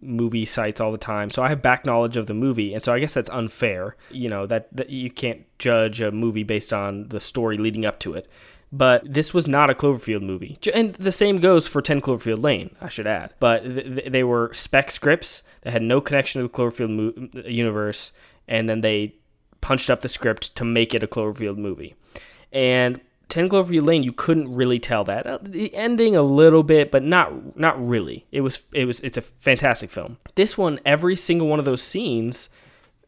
movie 0.00 0.44
sites 0.44 0.80
all 0.80 0.92
the 0.92 0.98
time, 0.98 1.30
so 1.30 1.42
I 1.42 1.48
have 1.48 1.62
back 1.62 1.84
knowledge 1.84 2.16
of 2.16 2.26
the 2.26 2.34
movie, 2.34 2.74
and 2.74 2.82
so 2.82 2.92
I 2.92 2.98
guess 2.98 3.14
that's 3.14 3.30
unfair. 3.30 3.96
You 4.10 4.28
know 4.28 4.46
that, 4.46 4.68
that 4.76 4.90
you 4.90 5.10
can't 5.10 5.46
judge 5.58 6.00
a 6.00 6.10
movie 6.10 6.42
based 6.42 6.72
on 6.72 7.08
the 7.08 7.20
story 7.20 7.56
leading 7.56 7.84
up 7.84 7.98
to 8.00 8.14
it. 8.14 8.28
But 8.72 9.02
this 9.12 9.34
was 9.34 9.48
not 9.48 9.68
a 9.68 9.74
Cloverfield 9.74 10.22
movie, 10.22 10.58
and 10.72 10.94
the 10.94 11.10
same 11.10 11.38
goes 11.38 11.66
for 11.66 11.82
Ten 11.82 12.00
Cloverfield 12.00 12.42
Lane. 12.42 12.76
I 12.80 12.88
should 12.88 13.06
add, 13.06 13.34
but 13.40 13.64
th- 13.64 13.84
th- 13.84 14.12
they 14.12 14.22
were 14.22 14.50
spec 14.54 14.90
scripts 14.90 15.42
that 15.62 15.72
had 15.72 15.82
no 15.82 16.00
connection 16.00 16.40
to 16.40 16.46
the 16.46 16.54
Cloverfield 16.54 16.90
mo- 16.90 17.40
universe, 17.48 18.12
and 18.46 18.68
then 18.68 18.80
they 18.80 19.16
punched 19.60 19.90
up 19.90 20.02
the 20.02 20.08
script 20.08 20.54
to 20.56 20.64
make 20.64 20.94
it 20.94 21.02
a 21.02 21.08
Cloverfield 21.08 21.56
movie. 21.56 21.94
And 22.52 23.00
10 23.30 23.48
Cloverfield 23.48 23.86
Lane, 23.86 24.02
you 24.02 24.12
couldn't 24.12 24.52
really 24.54 24.78
tell 24.78 25.04
that. 25.04 25.26
Uh, 25.26 25.38
The 25.40 25.74
ending 25.74 26.14
a 26.16 26.22
little 26.22 26.62
bit, 26.62 26.90
but 26.90 27.02
not 27.02 27.56
not 27.56 27.80
really. 27.84 28.26
It 28.30 28.42
was 28.42 28.64
it 28.72 28.84
was 28.84 29.00
it's 29.00 29.16
a 29.16 29.22
fantastic 29.22 29.90
film. 29.90 30.18
This 30.34 30.58
one, 30.58 30.80
every 30.84 31.16
single 31.16 31.48
one 31.48 31.58
of 31.58 31.64
those 31.64 31.82
scenes 31.82 32.48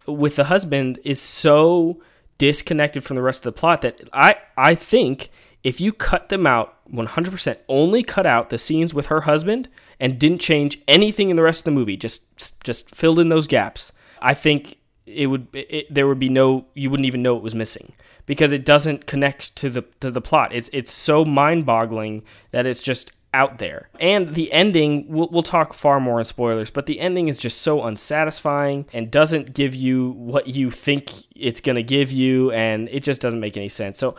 with 0.06 0.36
the 0.36 0.44
husband 0.44 0.98
is 1.04 1.20
so 1.20 2.00
disconnected 2.38 3.04
from 3.04 3.16
the 3.16 3.22
rest 3.22 3.44
of 3.44 3.54
the 3.54 3.60
plot 3.60 3.82
that 3.82 4.08
I 4.12 4.36
I 4.56 4.74
think 4.74 5.28
if 5.62 5.80
you 5.80 5.92
cut 5.92 6.28
them 6.28 6.44
out 6.46 6.74
100%, 6.92 7.56
only 7.68 8.02
cut 8.02 8.26
out 8.26 8.50
the 8.50 8.58
scenes 8.58 8.92
with 8.92 9.06
her 9.06 9.22
husband 9.22 9.68
and 10.00 10.18
didn't 10.18 10.40
change 10.40 10.80
anything 10.88 11.30
in 11.30 11.36
the 11.36 11.42
rest 11.42 11.60
of 11.60 11.64
the 11.64 11.70
movie, 11.70 11.96
just 11.96 12.62
just 12.64 12.94
filled 12.94 13.18
in 13.18 13.28
those 13.28 13.46
gaps, 13.46 13.92
I 14.20 14.34
think 14.34 14.78
it 15.06 15.26
would 15.26 15.46
it, 15.52 15.92
there 15.92 16.06
would 16.06 16.18
be 16.18 16.28
no 16.28 16.66
you 16.74 16.90
wouldn't 16.90 17.06
even 17.06 17.22
know 17.22 17.36
it 17.36 17.42
was 17.42 17.54
missing 17.54 17.92
because 18.32 18.50
it 18.50 18.64
doesn't 18.64 19.04
connect 19.04 19.54
to 19.56 19.68
the 19.68 19.82
to 20.00 20.10
the 20.10 20.22
plot. 20.22 20.54
It's 20.54 20.70
it's 20.72 20.90
so 20.90 21.22
mind-boggling 21.22 22.22
that 22.52 22.64
it's 22.64 22.80
just 22.80 23.12
out 23.34 23.58
there. 23.58 23.90
And 24.00 24.34
the 24.34 24.50
ending, 24.50 25.04
we'll, 25.06 25.28
we'll 25.30 25.42
talk 25.42 25.74
far 25.74 26.00
more 26.00 26.18
in 26.18 26.24
spoilers, 26.24 26.70
but 26.70 26.86
the 26.86 26.98
ending 26.98 27.28
is 27.28 27.38
just 27.38 27.60
so 27.60 27.82
unsatisfying 27.82 28.86
and 28.90 29.10
doesn't 29.10 29.52
give 29.52 29.74
you 29.74 30.12
what 30.12 30.46
you 30.46 30.70
think 30.70 31.10
it's 31.36 31.60
going 31.60 31.76
to 31.76 31.82
give 31.82 32.10
you, 32.10 32.50
and 32.52 32.88
it 32.88 33.02
just 33.02 33.20
doesn't 33.20 33.38
make 33.40 33.58
any 33.58 33.68
sense. 33.68 33.98
So 33.98 34.16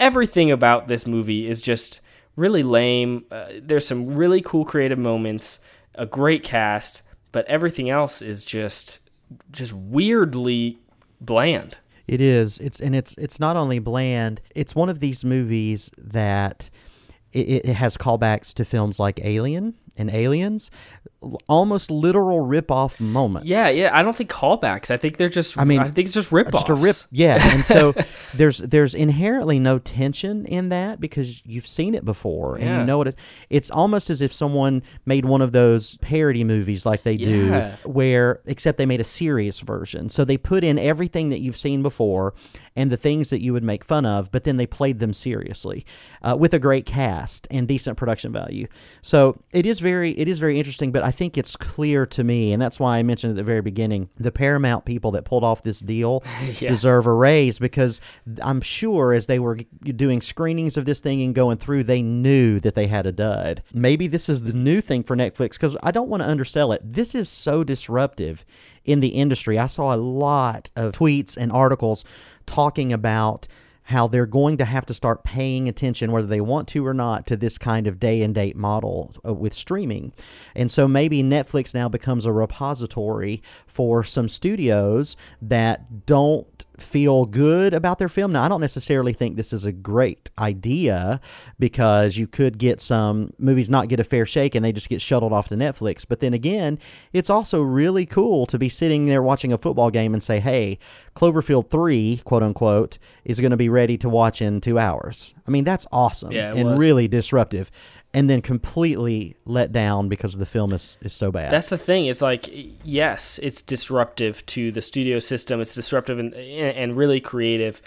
everything 0.00 0.50
about 0.50 0.88
this 0.88 1.06
movie 1.06 1.46
is 1.46 1.60
just 1.60 2.00
really 2.36 2.62
lame. 2.62 3.26
Uh, 3.30 3.48
there's 3.60 3.86
some 3.86 4.14
really 4.14 4.40
cool 4.40 4.64
creative 4.64 4.98
moments, 4.98 5.60
a 5.94 6.06
great 6.06 6.42
cast, 6.42 7.02
but 7.32 7.44
everything 7.48 7.90
else 7.90 8.22
is 8.22 8.46
just 8.46 8.98
just 9.50 9.74
weirdly 9.74 10.78
bland. 11.20 11.76
It 12.12 12.20
is. 12.20 12.58
It's 12.58 12.78
and 12.78 12.94
it's 12.94 13.14
it's 13.16 13.40
not 13.40 13.56
only 13.56 13.78
bland. 13.78 14.42
It's 14.54 14.74
one 14.74 14.90
of 14.90 15.00
these 15.00 15.24
movies 15.24 15.90
that 15.96 16.68
it, 17.32 17.64
it 17.64 17.76
has 17.76 17.96
callbacks 17.96 18.52
to 18.54 18.66
films 18.66 19.00
like 19.00 19.18
Alien 19.24 19.72
and 19.96 20.10
Aliens, 20.10 20.70
almost 21.48 21.90
literal 21.90 22.40
rip-off 22.40 23.00
moments. 23.00 23.48
Yeah, 23.48 23.68
yeah. 23.70 23.90
I 23.92 24.02
don't 24.02 24.14
think 24.16 24.30
callbacks. 24.30 24.90
I 24.90 24.96
think 24.96 25.16
they're 25.16 25.28
just. 25.28 25.56
I 25.58 25.64
mean, 25.64 25.80
I 25.80 25.84
think 25.84 26.06
it's 26.06 26.14
just 26.14 26.32
rip 26.32 26.50
Just 26.50 26.68
a 26.68 26.74
rip. 26.74 26.96
Yeah, 27.10 27.38
and 27.54 27.64
so 27.64 27.94
there's 28.34 28.58
there's 28.58 28.94
inherently 28.94 29.58
no 29.58 29.78
tension 29.78 30.44
in 30.46 30.70
that 30.70 31.00
because 31.00 31.42
you've 31.44 31.66
seen 31.66 31.94
it 31.94 32.04
before 32.04 32.56
and 32.56 32.64
Yeah. 32.64 32.80
you 32.80 32.86
know 32.86 32.98
what 32.98 33.08
it. 33.08 33.18
It's 33.50 33.70
almost 33.70 34.10
as 34.10 34.20
if 34.20 34.32
someone 34.32 34.82
made 35.06 35.24
one 35.24 35.42
of 35.42 35.52
those 35.52 35.96
parody 35.98 36.44
movies 36.44 36.84
like 36.86 37.02
they 37.02 37.12
Yeah. 37.14 37.76
do, 37.84 37.88
where 37.90 38.40
except 38.46 38.78
they 38.78 38.86
made 38.86 39.00
a 39.00 39.04
serious 39.04 39.60
version. 39.60 40.08
So 40.08 40.24
they 40.24 40.36
put 40.38 40.64
in 40.64 40.78
everything 40.78 41.28
that 41.28 41.40
you've 41.40 41.56
seen 41.56 41.82
before 41.82 42.34
and 42.74 42.90
the 42.90 42.96
things 42.96 43.28
that 43.30 43.42
you 43.42 43.52
would 43.52 43.62
make 43.62 43.84
fun 43.84 44.06
of, 44.06 44.30
but 44.32 44.44
then 44.44 44.56
they 44.56 44.66
played 44.66 44.98
them 44.98 45.12
seriously 45.12 45.84
uh, 46.22 46.34
with 46.38 46.54
a 46.54 46.58
great 46.58 46.86
cast 46.86 47.46
and 47.50 47.68
decent 47.68 47.98
production 47.98 48.32
value. 48.32 48.66
So 49.02 49.42
it 49.52 49.66
is 49.66 49.81
very 49.82 50.12
it 50.12 50.28
is 50.28 50.38
very 50.38 50.56
interesting, 50.58 50.90
but 50.92 51.02
I 51.02 51.10
think 51.10 51.36
it's 51.36 51.56
clear 51.56 52.06
to 52.06 52.24
me, 52.24 52.52
and 52.54 52.62
that's 52.62 52.80
why 52.80 52.96
I 52.96 53.02
mentioned 53.02 53.32
at 53.32 53.36
the 53.36 53.42
very 53.44 53.60
beginning 53.60 54.08
the 54.16 54.32
Paramount 54.32 54.86
people 54.86 55.10
that 55.10 55.24
pulled 55.26 55.44
off 55.44 55.62
this 55.62 55.80
deal 55.80 56.24
Yeah. 56.60 56.70
deserve 56.70 57.06
a 57.06 57.12
raise 57.12 57.58
because 57.58 58.00
I'm 58.42 58.60
sure 58.62 59.12
as 59.12 59.26
they 59.26 59.38
were 59.38 59.58
doing 59.84 60.20
screenings 60.22 60.76
of 60.78 60.86
this 60.86 61.00
thing 61.00 61.20
and 61.22 61.34
going 61.34 61.58
through, 61.58 61.84
they 61.84 62.00
knew 62.02 62.58
that 62.60 62.74
they 62.74 62.86
had 62.86 63.04
a 63.06 63.12
dud. 63.12 63.62
Maybe 63.74 64.06
this 64.06 64.28
is 64.30 64.44
the 64.44 64.54
new 64.54 64.80
thing 64.80 65.02
for 65.02 65.14
Netflix 65.16 65.52
because 65.52 65.76
I 65.82 65.90
don't 65.90 66.08
want 66.08 66.22
to 66.22 66.28
undersell 66.28 66.72
it. 66.72 66.80
This 66.84 67.14
is 67.14 67.28
so 67.28 67.64
disruptive 67.64 68.44
in 68.84 69.00
the 69.00 69.08
industry. 69.08 69.58
I 69.58 69.66
saw 69.66 69.94
a 69.94 69.96
lot 69.96 70.70
of 70.76 70.92
tweets 70.94 71.36
and 71.36 71.52
articles 71.52 72.04
talking 72.46 72.92
about 72.92 73.46
how 73.92 74.08
they're 74.08 74.26
going 74.26 74.56
to 74.56 74.64
have 74.64 74.86
to 74.86 74.94
start 74.94 75.22
paying 75.22 75.68
attention, 75.68 76.10
whether 76.10 76.26
they 76.26 76.40
want 76.40 76.66
to 76.68 76.84
or 76.86 76.94
not, 76.94 77.26
to 77.26 77.36
this 77.36 77.58
kind 77.58 77.86
of 77.86 78.00
day 78.00 78.22
and 78.22 78.34
date 78.34 78.56
model 78.56 79.14
uh, 79.24 79.32
with 79.32 79.54
streaming. 79.54 80.12
And 80.56 80.70
so 80.70 80.88
maybe 80.88 81.22
Netflix 81.22 81.74
now 81.74 81.88
becomes 81.88 82.26
a 82.26 82.32
repository 82.32 83.42
for 83.66 84.02
some 84.02 84.28
studios 84.28 85.16
that 85.40 86.06
don't 86.06 86.66
feel 86.78 87.26
good 87.26 87.74
about 87.74 87.98
their 87.98 88.08
film. 88.08 88.32
Now, 88.32 88.42
I 88.44 88.48
don't 88.48 88.60
necessarily 88.60 89.12
think 89.12 89.36
this 89.36 89.52
is 89.52 89.64
a 89.64 89.72
great 89.72 90.30
idea 90.38 91.20
because 91.58 92.16
you 92.16 92.26
could 92.26 92.58
get 92.58 92.80
some 92.80 93.32
movies 93.38 93.68
not 93.70 93.88
get 93.88 94.00
a 94.00 94.04
fair 94.04 94.26
shake 94.26 94.54
and 94.54 94.64
they 94.64 94.72
just 94.72 94.88
get 94.88 95.00
shuttled 95.02 95.32
off 95.32 95.48
to 95.48 95.54
Netflix. 95.54 96.04
But 96.08 96.20
then 96.20 96.34
again, 96.34 96.78
it's 97.12 97.30
also 97.30 97.62
really 97.62 98.06
cool 98.06 98.46
to 98.46 98.58
be 98.58 98.68
sitting 98.68 99.06
there 99.06 99.22
watching 99.22 99.52
a 99.52 99.58
football 99.58 99.90
game 99.90 100.14
and 100.14 100.22
say, 100.22 100.40
hey, 100.40 100.78
Cloverfield 101.14 101.70
3, 101.70 102.22
quote 102.24 102.42
unquote, 102.42 102.98
is 103.24 103.38
going 103.40 103.50
to 103.50 103.56
be 103.56 103.68
ready 103.68 103.96
to 103.98 104.08
watch 104.08 104.40
in 104.40 104.60
two 104.60 104.78
hours. 104.78 105.34
I 105.46 105.50
mean, 105.50 105.64
that's 105.64 105.86
awesome 105.92 106.32
Yeah, 106.32 106.54
and 106.54 106.70
was. 106.70 106.78
really 106.78 107.08
disruptive. 107.08 107.70
And 108.14 108.28
then 108.28 108.42
completely 108.42 109.36
let 109.46 109.72
down 109.72 110.08
because 110.08 110.36
the 110.36 110.44
film 110.44 110.74
is, 110.74 110.98
is 111.00 111.14
so 111.14 111.32
bad. 111.32 111.50
That's 111.50 111.70
the 111.70 111.78
thing. 111.78 112.06
It's 112.06 112.20
like 112.20 112.48
yes, 112.84 113.38
it's 113.42 113.62
disruptive 113.62 114.44
to 114.46 114.70
the 114.70 114.82
studio 114.82 115.18
system. 115.18 115.60
It's 115.62 115.74
disruptive 115.74 116.18
and 116.18 116.34
and 116.34 116.94
really 116.94 117.20
creative. 117.20 117.80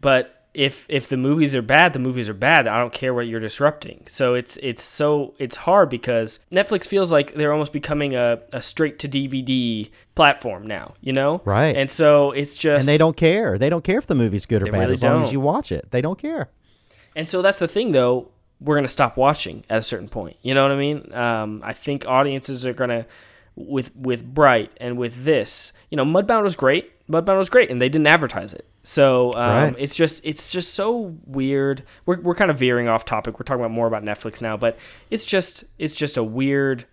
But 0.00 0.36
if 0.56 0.86
if 0.88 1.10
the 1.10 1.18
movies 1.18 1.54
are 1.54 1.60
bad, 1.60 1.92
the 1.92 1.98
movies 1.98 2.30
are 2.30 2.34
bad. 2.34 2.66
I 2.66 2.78
don't 2.78 2.92
care 2.92 3.12
what 3.12 3.26
you're 3.26 3.40
disrupting. 3.40 4.06
So 4.08 4.32
it's 4.32 4.56
it's 4.62 4.82
so 4.82 5.34
it's 5.38 5.56
hard 5.56 5.90
because 5.90 6.40
Netflix 6.50 6.88
feels 6.88 7.12
like 7.12 7.34
they're 7.34 7.52
almost 7.52 7.74
becoming 7.74 8.14
a, 8.14 8.40
a 8.54 8.62
straight 8.62 8.98
to 9.00 9.08
DVD 9.08 9.90
platform 10.14 10.66
now. 10.66 10.94
You 11.02 11.12
know, 11.12 11.42
Right. 11.44 11.76
And 11.76 11.90
so 11.90 12.30
it's 12.30 12.56
just 12.56 12.80
and 12.80 12.88
they 12.88 12.96
don't 12.96 13.16
care. 13.16 13.58
They 13.58 13.68
don't 13.68 13.84
care 13.84 13.98
if 13.98 14.06
the 14.06 14.14
movie's 14.14 14.46
good 14.46 14.62
or 14.62 14.72
bad 14.72 14.78
really 14.78 14.94
as 14.94 15.02
long 15.02 15.22
as 15.22 15.32
you 15.32 15.40
watch 15.40 15.70
it. 15.70 15.90
They 15.90 16.00
don't 16.00 16.18
care. 16.18 16.48
And 17.14 17.28
so 17.28 17.42
that's 17.42 17.58
the 17.58 17.68
thing, 17.68 17.92
though. 17.92 18.28
We're 18.60 18.74
gonna 18.76 18.88
stop 18.88 19.16
watching 19.16 19.64
at 19.68 19.78
a 19.78 19.82
certain 19.82 20.08
point. 20.08 20.36
You 20.42 20.54
know 20.54 20.62
what 20.62 20.72
I 20.72 20.76
mean? 20.76 21.12
Um, 21.12 21.60
I 21.64 21.72
think 21.72 22.06
audiences 22.06 22.64
are 22.64 22.72
gonna, 22.72 23.06
with 23.54 23.94
with 23.96 24.24
Bright 24.34 24.72
and 24.80 24.96
with 24.98 25.24
this. 25.24 25.72
You 25.90 25.96
know, 25.96 26.04
Mudbound 26.04 26.42
was 26.42 26.56
great. 26.56 26.92
Mudbound 27.08 27.38
was 27.38 27.48
great, 27.48 27.70
and 27.70 27.80
they 27.80 27.88
didn't 27.88 28.06
advertise 28.08 28.52
it. 28.52 28.66
So 28.82 29.32
um, 29.34 29.50
Right. 29.50 29.74
it's 29.78 29.94
just 29.94 30.24
it's 30.24 30.50
just 30.50 30.74
so 30.74 31.16
weird. 31.26 31.82
We're 32.06 32.20
we're 32.20 32.34
kind 32.34 32.50
of 32.50 32.58
veering 32.58 32.88
off 32.88 33.04
topic. 33.04 33.38
We're 33.38 33.44
talking 33.44 33.60
about 33.60 33.72
more 33.72 33.86
about 33.86 34.02
Netflix 34.04 34.40
now, 34.40 34.56
but 34.56 34.78
it's 35.10 35.24
just 35.24 35.64
it's 35.78 35.94
just 35.94 36.16
a 36.16 36.24
weird 36.24 36.84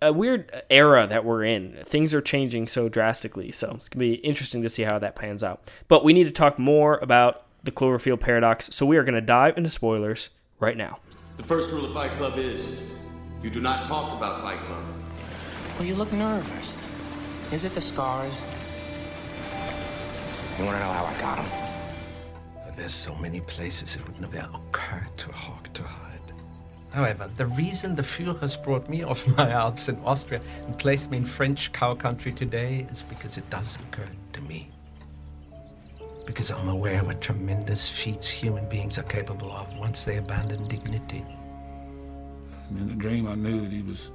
a 0.00 0.12
weird 0.12 0.62
era 0.70 1.06
that 1.08 1.24
we're 1.24 1.44
in. 1.44 1.76
Things 1.84 2.14
are 2.14 2.20
changing 2.20 2.68
so 2.68 2.88
drastically, 2.88 3.50
so 3.52 3.72
it's 3.76 3.88
gonna 3.88 4.00
be 4.04 4.14
interesting 4.14 4.62
to 4.62 4.68
see 4.68 4.82
how 4.84 4.98
that 4.98 5.16
pans 5.16 5.42
out. 5.42 5.72
But 5.88 6.04
we 6.04 6.12
need 6.12 6.24
to 6.24 6.30
talk 6.30 6.58
more 6.58 6.98
about 6.98 7.44
the 7.64 7.72
Cloverfield 7.72 8.20
paradox, 8.20 8.72
so 8.74 8.86
we 8.86 8.96
are 8.96 9.04
gonna 9.04 9.20
dive 9.20 9.56
into 9.58 9.70
spoilers 9.70 10.30
right 10.60 10.76
now. 10.76 10.98
The 11.36 11.42
first 11.42 11.70
rule 11.70 11.84
of 11.84 11.92
Fight 11.92 12.12
Club 12.12 12.38
is 12.38 12.82
you 13.42 13.50
do 13.50 13.60
not 13.60 13.86
talk 13.86 14.16
about 14.16 14.42
Fight 14.42 14.60
Club. 14.60 14.82
Well, 15.78 15.86
you 15.86 15.94
look 15.94 16.12
nervous. 16.12 16.74
Is 17.52 17.64
it 17.64 17.74
the 17.74 17.80
scars? 17.80 18.42
You 20.58 20.64
want 20.64 20.76
to 20.76 20.84
know 20.84 20.92
how 20.92 21.04
I 21.04 21.20
got 21.20 21.36
them? 21.36 21.68
There's 22.76 22.94
so 22.94 23.14
many 23.16 23.40
places 23.40 23.96
it 23.96 24.06
would 24.06 24.20
never 24.20 24.48
occur 24.54 25.06
to 25.16 25.30
a 25.30 25.32
Hawk 25.32 25.72
to 25.72 25.82
hide. 25.82 26.32
However, 26.90 27.30
the 27.36 27.46
reason 27.46 27.94
the 27.94 28.02
Führers 28.02 28.62
brought 28.62 28.88
me 28.88 29.02
off 29.02 29.26
my 29.36 29.50
Alps 29.50 29.88
in 29.88 29.96
Austria 30.04 30.40
and 30.66 30.78
placed 30.78 31.10
me 31.10 31.18
in 31.18 31.24
French 31.24 31.72
cow 31.72 31.94
country 31.94 32.32
today 32.32 32.86
is 32.90 33.02
because 33.02 33.36
it 33.36 33.48
does 33.50 33.76
occur 33.76 34.08
to 34.32 34.40
me. 34.42 34.70
Because 36.28 36.50
I'm 36.50 36.68
aware 36.68 37.00
of 37.00 37.06
what 37.06 37.22
tremendous 37.22 37.88
feats 37.88 38.28
human 38.28 38.68
beings 38.68 38.98
are 38.98 39.02
capable 39.04 39.50
of 39.50 39.74
once 39.78 40.04
they 40.04 40.18
abandon 40.18 40.68
dignity. 40.68 41.24
And 42.68 42.78
in 42.78 42.88
the 42.88 42.94
dream, 42.94 43.26
I 43.26 43.34
knew 43.34 43.58
that 43.62 43.72
he 43.72 43.80
was 43.80 44.10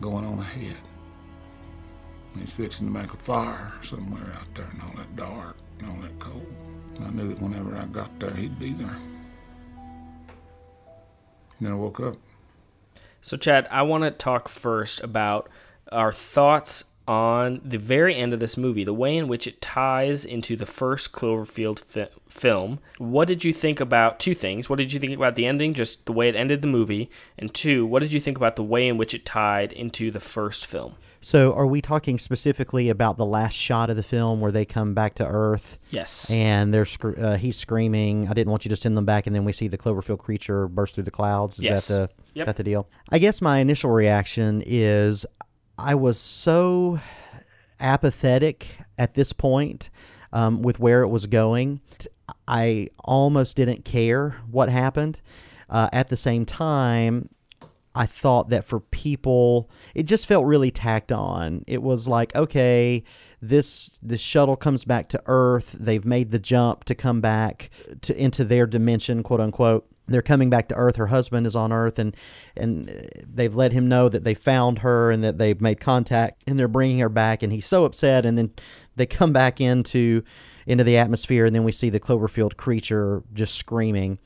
going 0.00 0.24
on 0.24 0.38
ahead. 0.38 0.78
He's 2.38 2.50
fixing 2.50 2.86
to 2.86 2.92
make 2.92 3.12
a 3.12 3.16
fire 3.18 3.74
somewhere 3.82 4.32
out 4.34 4.46
there 4.54 4.70
in 4.74 4.80
all 4.80 4.96
that 4.96 5.14
dark 5.16 5.54
and 5.78 5.90
all 5.90 6.00
that 6.00 6.18
cold. 6.18 6.46
And 6.96 7.04
I 7.04 7.10
knew 7.10 7.28
that 7.28 7.42
whenever 7.42 7.76
I 7.76 7.84
got 7.84 8.18
there, 8.18 8.32
he'd 8.32 8.58
be 8.58 8.72
there. 8.72 8.96
then 11.60 11.72
I 11.72 11.74
woke 11.74 12.00
up. 12.00 12.16
So, 13.20 13.36
Chad, 13.36 13.68
I 13.70 13.82
want 13.82 14.04
to 14.04 14.10
talk 14.10 14.48
first 14.48 15.02
about 15.02 15.50
our 15.92 16.10
thoughts 16.10 16.84
on 17.08 17.60
the 17.64 17.78
very 17.78 18.14
end 18.14 18.32
of 18.32 18.40
this 18.40 18.56
movie, 18.56 18.84
the 18.84 18.94
way 18.94 19.16
in 19.16 19.26
which 19.28 19.46
it 19.46 19.60
ties 19.60 20.24
into 20.24 20.56
the 20.56 20.66
first 20.66 21.12
Cloverfield 21.12 21.78
fi- 21.80 22.08
film. 22.28 22.78
What 22.98 23.28
did 23.28 23.44
you 23.44 23.52
think 23.52 23.80
about 23.80 24.20
two 24.20 24.34
things? 24.34 24.70
What 24.70 24.76
did 24.76 24.92
you 24.92 25.00
think 25.00 25.12
about 25.12 25.34
the 25.34 25.46
ending, 25.46 25.74
just 25.74 26.06
the 26.06 26.12
way 26.12 26.28
it 26.28 26.36
ended 26.36 26.62
the 26.62 26.68
movie? 26.68 27.10
And 27.38 27.52
two, 27.52 27.84
what 27.84 28.02
did 28.02 28.12
you 28.12 28.20
think 28.20 28.36
about 28.36 28.56
the 28.56 28.62
way 28.62 28.86
in 28.88 28.96
which 28.98 29.14
it 29.14 29.24
tied 29.26 29.72
into 29.72 30.10
the 30.10 30.20
first 30.20 30.66
film? 30.66 30.94
So, 31.24 31.54
are 31.54 31.66
we 31.66 31.80
talking 31.80 32.18
specifically 32.18 32.88
about 32.88 33.16
the 33.16 33.24
last 33.26 33.54
shot 33.54 33.90
of 33.90 33.94
the 33.96 34.02
film 34.02 34.40
where 34.40 34.50
they 34.50 34.64
come 34.64 34.92
back 34.92 35.14
to 35.14 35.26
Earth? 35.26 35.78
Yes. 35.90 36.28
And 36.30 36.74
they're 36.74 36.84
sc- 36.84 37.16
uh, 37.16 37.36
he's 37.36 37.56
screaming, 37.56 38.26
"I 38.28 38.32
didn't 38.32 38.50
want 38.50 38.64
you 38.64 38.70
to 38.70 38.76
send 38.76 38.96
them 38.96 39.04
back," 39.04 39.28
and 39.28 39.36
then 39.36 39.44
we 39.44 39.52
see 39.52 39.68
the 39.68 39.78
Cloverfield 39.78 40.18
creature 40.18 40.66
burst 40.66 40.96
through 40.96 41.04
the 41.04 41.12
clouds. 41.12 41.58
Is 41.58 41.64
Yes. 41.64 41.86
that 41.88 41.94
the 41.94 42.10
Yep. 42.34 42.46
that 42.46 42.56
the 42.56 42.64
deal? 42.64 42.88
I 43.10 43.20
guess 43.20 43.40
my 43.40 43.58
initial 43.58 43.90
reaction 43.90 44.64
is 44.66 45.24
I 45.78 45.94
was 45.94 46.18
so 46.18 47.00
apathetic 47.80 48.78
at 48.98 49.14
this 49.14 49.32
point 49.32 49.90
um, 50.32 50.62
with 50.62 50.78
where 50.78 51.02
it 51.02 51.08
was 51.08 51.26
going. 51.26 51.80
I 52.46 52.88
almost 53.04 53.56
didn't 53.56 53.84
care 53.84 54.40
what 54.50 54.68
happened. 54.68 55.20
Uh, 55.68 55.88
at 55.92 56.08
the 56.08 56.16
same 56.16 56.44
time, 56.44 57.28
I 57.94 58.06
thought 58.06 58.48
that 58.50 58.64
for 58.64 58.80
people, 58.80 59.70
it 59.94 60.04
just 60.04 60.26
felt 60.26 60.46
really 60.46 60.70
tacked 60.70 61.12
on. 61.12 61.64
It 61.66 61.82
was 61.82 62.08
like, 62.08 62.34
okay, 62.34 63.04
this 63.40 63.90
this 64.00 64.20
shuttle 64.20 64.56
comes 64.56 64.84
back 64.84 65.08
to 65.10 65.22
Earth. 65.26 65.76
They've 65.78 66.04
made 66.04 66.30
the 66.30 66.38
jump 66.38 66.84
to 66.84 66.94
come 66.94 67.20
back 67.20 67.70
to 68.02 68.16
into 68.16 68.44
their 68.44 68.66
dimension, 68.66 69.22
quote 69.22 69.40
unquote. 69.40 69.91
They're 70.06 70.22
coming 70.22 70.50
back 70.50 70.68
to 70.68 70.74
Earth. 70.74 70.96
Her 70.96 71.06
husband 71.06 71.46
is 71.46 71.54
on 71.54 71.72
Earth, 71.72 71.98
and 71.98 72.16
and 72.56 72.90
uh, 72.90 72.92
they've 73.26 73.54
let 73.54 73.72
him 73.72 73.88
know 73.88 74.08
that 74.08 74.24
they 74.24 74.34
found 74.34 74.80
her 74.80 75.10
and 75.10 75.22
that 75.22 75.38
they've 75.38 75.60
made 75.60 75.80
contact, 75.80 76.42
and 76.46 76.58
they're 76.58 76.68
bringing 76.68 76.98
her 76.98 77.08
back. 77.08 77.42
And 77.42 77.52
he's 77.52 77.66
so 77.66 77.84
upset. 77.84 78.26
And 78.26 78.36
then 78.36 78.52
they 78.96 79.06
come 79.06 79.32
back 79.32 79.60
into 79.60 80.22
into 80.66 80.84
the 80.84 80.96
atmosphere, 80.96 81.46
and 81.46 81.54
then 81.54 81.64
we 81.64 81.72
see 81.72 81.88
the 81.88 82.00
Cloverfield 82.00 82.56
creature 82.56 83.22
just 83.32 83.54
screaming. 83.54 84.18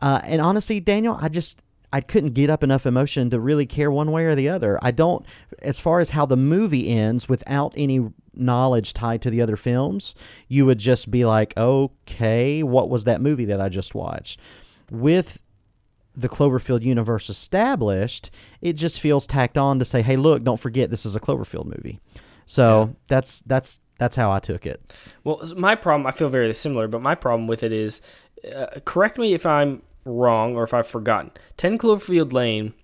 Uh, 0.00 0.20
and 0.24 0.42
honestly, 0.42 0.80
Daniel, 0.80 1.18
I 1.20 1.28
just 1.28 1.60
I 1.92 2.00
couldn't 2.00 2.34
get 2.34 2.50
up 2.50 2.62
enough 2.62 2.84
emotion 2.84 3.30
to 3.30 3.40
really 3.40 3.64
care 3.64 3.90
one 3.90 4.10
way 4.10 4.24
or 4.24 4.34
the 4.34 4.48
other. 4.48 4.78
I 4.82 4.90
don't, 4.90 5.24
as 5.62 5.78
far 5.78 6.00
as 6.00 6.10
how 6.10 6.26
the 6.26 6.36
movie 6.36 6.90
ends 6.90 7.28
without 7.28 7.72
any 7.76 8.10
knowledge 8.34 8.92
tied 8.92 9.22
to 9.22 9.30
the 9.30 9.40
other 9.40 9.56
films, 9.56 10.14
you 10.48 10.66
would 10.66 10.78
just 10.78 11.10
be 11.10 11.24
like, 11.24 11.56
okay, 11.56 12.62
what 12.62 12.90
was 12.90 13.04
that 13.04 13.20
movie 13.20 13.46
that 13.46 13.60
I 13.60 13.68
just 13.68 13.94
watched? 13.94 14.40
With 14.90 15.40
the 16.14 16.28
Cloverfield 16.28 16.82
universe 16.82 17.28
established, 17.28 18.30
it 18.60 18.74
just 18.74 19.00
feels 19.00 19.26
tacked 19.26 19.58
on 19.58 19.78
to 19.78 19.84
say, 19.84 20.02
"Hey, 20.02 20.16
look, 20.16 20.42
don't 20.44 20.60
forget 20.60 20.90
this 20.90 21.04
is 21.04 21.14
a 21.14 21.20
Cloverfield 21.20 21.66
movie." 21.66 22.00
So 22.46 22.94
that's 23.08 23.40
that's 23.42 23.80
that's 23.98 24.16
how 24.16 24.30
I 24.30 24.38
took 24.38 24.66
it. 24.66 24.94
Well, 25.24 25.42
my 25.56 25.74
problem, 25.74 26.06
I 26.06 26.12
feel 26.12 26.28
very 26.28 26.52
similar, 26.54 26.86
but 26.88 27.02
my 27.02 27.14
problem 27.14 27.46
with 27.46 27.62
it 27.62 27.72
is, 27.72 28.00
uh, 28.54 28.66
correct 28.84 29.18
me 29.18 29.34
if 29.34 29.46
I'm 29.46 29.82
wrong 30.04 30.54
or 30.54 30.62
if 30.62 30.72
I've 30.72 30.86
forgotten. 30.86 31.32
Ten 31.56 31.78
Cloverfield 31.78 32.32
Lane 32.32 32.74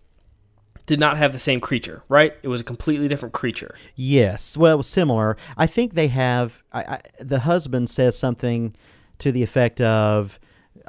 did 0.87 0.99
not 0.99 1.17
have 1.17 1.33
the 1.33 1.39
same 1.39 1.61
creature, 1.61 2.03
right? 2.09 2.35
It 2.43 2.49
was 2.49 2.61
a 2.61 2.65
completely 2.65 3.09
different 3.09 3.33
creature. 3.35 3.75
Yes, 3.95 4.57
well, 4.57 4.75
it 4.75 4.79
was 4.79 4.89
similar. 4.89 5.37
I 5.57 5.67
think 5.67 5.95
they 5.95 6.09
have. 6.09 6.63
I, 6.73 6.83
I, 6.83 7.01
the 7.21 7.41
husband 7.41 7.89
says 7.89 8.19
something 8.19 8.75
to 9.19 9.31
the 9.31 9.43
effect 9.43 9.81
of, 9.81 10.41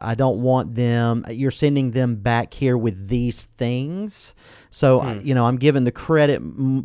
"I 0.04 0.16
don't 0.16 0.42
want 0.42 0.76
them. 0.76 1.26
You're 1.30 1.52
sending 1.52 1.92
them 1.92 2.16
back 2.16 2.54
here 2.54 2.78
with 2.78 3.08
these 3.10 3.46
things." 3.58 4.36
So 4.70 5.00
Hmm. 5.00 5.08
I- 5.08 5.20
you 5.24 5.34
know, 5.36 5.46
I'm 5.46 5.58
giving 5.58 5.84
the 5.84 5.92
credit, 5.92 6.42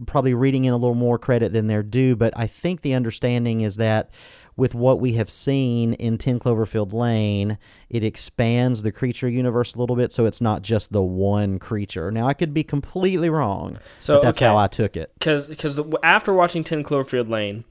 probably 0.07 0.35
reading 0.35 0.65
in 0.65 0.73
a 0.73 0.77
little 0.77 0.95
more 0.95 1.19
credit 1.19 1.53
than 1.53 1.67
they're 1.67 1.83
due. 1.83 2.17
But 2.17 2.33
I 2.37 2.47
think 2.47 2.83
the 2.83 2.95
understanding 2.95 3.63
is 3.63 3.77
that 3.77 4.11
with 4.57 4.75
what 4.75 4.99
we 4.99 5.13
have 5.13 5.31
seen 5.31 5.93
in 5.95 6.19
10 6.19 6.41
Cloverfield 6.41 6.93
Lane, 6.93 7.59
it 7.89 8.03
expands 8.03 8.83
the 8.83 8.91
creature 8.91 9.29
universe 9.29 9.75
a 9.75 9.79
little 9.79 9.95
bit, 9.95 10.13
so 10.13 10.27
it's 10.27 10.41
not 10.41 10.63
just 10.63 10.93
the 10.93 11.03
one 11.03 11.61
creature. 11.61 12.11
Now 12.11 12.27
I 12.27 12.35
could 12.35 12.53
be 12.53 12.65
completely 12.65 13.31
wrong, 13.31 13.79
So 14.01 14.17
but 14.17 14.23
that's 14.23 14.41
how. 14.41 14.57
I 14.57 14.67
took 14.67 14.97
it. 14.97 15.13
because 15.19 15.49
after 16.03 16.35
watching 16.35 16.65
Ten 16.65 16.83
Cloverfield 16.83 17.29
Lane, 17.31 17.63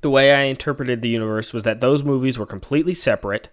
the 0.00 0.10
way 0.10 0.32
I 0.34 0.42
interpreted 0.44 1.00
the 1.00 1.08
universe 1.08 1.52
was 1.52 1.62
that 1.62 1.78
those 1.80 2.02
movies 2.02 2.38
were 2.38 2.46
completely 2.46 2.92
separate. 2.94 3.48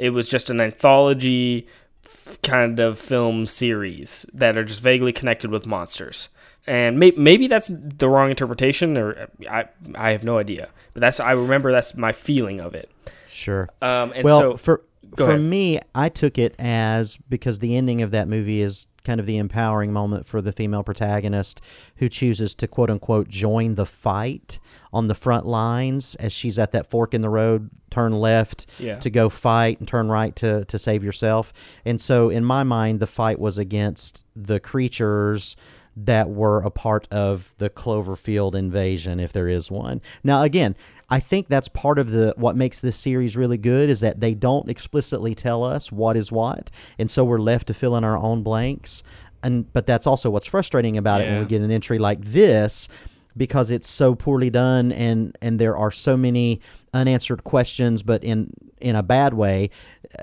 It 0.00 0.10
was 0.10 0.28
just 0.28 0.48
an 0.48 0.60
anthology 0.62 1.66
f- 2.04 2.40
kind 2.42 2.80
of 2.80 2.98
film 2.98 3.46
series 3.46 4.24
that 4.32 4.56
are 4.56 4.64
just 4.64 4.80
vaguely 4.80 5.12
connected 5.12 5.50
with 5.50 5.66
monsters. 5.66 6.30
And 6.66 6.98
may- 6.98 7.12
maybe 7.16 7.48
that's 7.48 7.70
the 7.70 8.08
wrong 8.08 8.30
interpretation, 8.30 8.96
or 8.96 9.28
I 9.48 9.66
I 9.94 10.12
have 10.12 10.24
no 10.24 10.38
idea. 10.38 10.70
But 10.94 11.00
that's 11.00 11.20
I 11.20 11.32
remember 11.32 11.70
that's 11.70 11.94
my 11.94 12.12
feeling 12.12 12.60
of 12.60 12.74
it. 12.74 12.90
Sure. 13.28 13.68
Um, 13.82 14.12
and 14.14 14.24
well, 14.24 14.40
so 14.40 14.56
for 14.56 14.82
for 15.16 15.30
ahead. 15.30 15.40
me, 15.40 15.80
I 15.94 16.08
took 16.08 16.38
it 16.38 16.54
as 16.58 17.18
because 17.28 17.58
the 17.58 17.76
ending 17.76 18.00
of 18.00 18.10
that 18.12 18.26
movie 18.26 18.62
is 18.62 18.86
kind 19.04 19.18
of 19.20 19.26
the 19.26 19.36
empowering 19.38 19.92
moment 19.92 20.26
for 20.26 20.40
the 20.42 20.52
female 20.52 20.82
protagonist 20.82 21.60
who 21.96 22.08
chooses 22.08 22.54
to 22.56 22.66
quote 22.66 22.90
unquote 22.90 23.28
join 23.28 23.74
the 23.74 23.86
fight 23.86 24.58
on 24.92 25.06
the 25.08 25.14
front 25.14 25.46
lines 25.46 26.14
as 26.16 26.32
she's 26.32 26.58
at 26.58 26.72
that 26.72 26.88
fork 26.90 27.14
in 27.14 27.20
the 27.22 27.28
road, 27.28 27.70
turn 27.90 28.12
left 28.12 28.66
Yeah. 28.78 28.98
to 28.98 29.10
go 29.10 29.28
fight 29.28 29.78
and 29.78 29.86
turn 29.88 30.08
right 30.08 30.34
to 30.36 30.64
to 30.66 30.78
save 30.78 31.02
yourself. 31.04 31.52
And 31.84 32.00
so 32.00 32.28
in 32.30 32.44
my 32.44 32.62
mind 32.62 33.00
the 33.00 33.06
fight 33.06 33.38
was 33.38 33.58
against 33.58 34.24
the 34.36 34.60
creatures 34.60 35.56
that 35.96 36.30
were 36.30 36.60
a 36.62 36.70
part 36.70 37.06
of 37.10 37.54
the 37.58 37.68
Cloverfield 37.68 38.54
invasion, 38.54 39.18
if 39.20 39.32
there 39.32 39.48
is 39.48 39.70
one. 39.70 40.00
Now, 40.22 40.42
again, 40.42 40.76
I 41.10 41.20
think 41.20 41.48
that's 41.48 41.68
part 41.68 41.98
of 41.98 42.10
the 42.10 42.34
what 42.36 42.56
makes 42.56 42.80
this 42.80 42.96
series 42.96 43.36
really 43.36 43.58
good 43.58 43.90
is 43.90 44.00
that 44.00 44.20
they 44.20 44.34
don't 44.34 44.68
explicitly 44.70 45.34
tell 45.34 45.64
us 45.64 45.90
what 45.90 46.16
is 46.16 46.30
what, 46.30 46.70
and 46.98 47.10
so 47.10 47.24
we're 47.24 47.38
left 47.40 47.66
to 47.68 47.74
fill 47.74 47.96
in 47.96 48.04
our 48.04 48.16
own 48.18 48.42
blanks. 48.42 49.02
And 49.42 49.72
but 49.72 49.86
that's 49.86 50.06
also 50.06 50.28
what's 50.30 50.46
frustrating 50.46 50.96
about 50.96 51.20
it 51.22 51.28
when 51.28 51.38
we 51.40 51.46
get 51.46 51.62
an 51.62 51.70
entry 51.70 51.98
like 51.98 52.22
this 52.22 52.88
because 53.36 53.70
it's 53.70 53.88
so 53.88 54.14
poorly 54.14 54.50
done 54.50 54.92
and 54.92 55.36
and 55.40 55.58
there 55.58 55.76
are 55.76 55.90
so 55.90 56.16
many 56.16 56.60
unanswered 56.92 57.44
questions 57.44 58.02
but 58.02 58.22
in 58.24 58.52
in 58.80 58.96
a 58.96 59.02
bad 59.02 59.32
way 59.32 59.70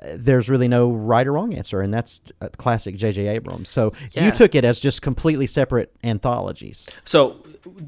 uh, 0.03 0.09
there's 0.15 0.49
really 0.49 0.67
no 0.67 0.91
right 0.91 1.25
or 1.25 1.33
wrong 1.33 1.53
answer. 1.53 1.81
And 1.81 1.93
that's 1.93 2.21
classic 2.57 2.95
JJ 2.95 3.29
Abrams. 3.29 3.69
So 3.69 3.93
Yeah. 4.11 4.25
you 4.25 4.31
took 4.31 4.53
it 4.55 4.63
as 4.65 4.79
just 4.79 5.01
completely 5.01 5.47
separate 5.47 5.91
anthologies. 6.03 6.85
So 7.05 7.37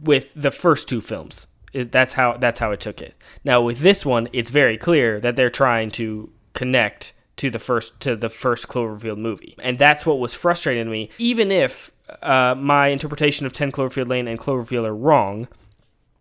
with 0.04 0.30
the 0.36 0.52
first 0.52 0.88
two 0.88 1.02
films, 1.02 1.48
it, 1.74 1.92
that's 1.92 2.14
how 2.14 2.38
that's 2.38 2.60
how 2.60 2.72
I 2.72 2.76
took 2.76 3.02
it. 3.02 3.16
Now 3.44 3.62
with 3.62 3.80
this 3.80 4.06
one, 4.06 4.30
it's 4.34 4.50
very 4.50 4.78
clear 4.78 5.20
that 5.20 5.36
they're 5.36 5.50
trying 5.50 5.92
to 5.92 6.32
connect 6.54 7.14
to 7.38 7.50
the 7.50 7.60
first 7.60 8.00
to 8.02 8.16
the 8.16 8.30
first 8.30 8.68
Cloverfield 8.68 9.18
movie, 9.18 9.56
and 9.60 9.80
that's 9.80 10.06
what 10.06 10.20
was 10.20 10.34
frustrating 10.34 10.86
to 10.86 10.92
me. 10.92 11.10
Even 11.18 11.52
if 11.52 11.92
uh, 12.22 12.56
my 12.58 12.88
interpretation 12.88 13.46
of 13.46 13.54
Ten 13.54 13.72
Cloverfield 13.72 14.08
Lane 14.08 14.28
and 14.28 14.40
Cloverfield 14.40 14.86
are 14.86 14.96
wrong, 14.96 15.48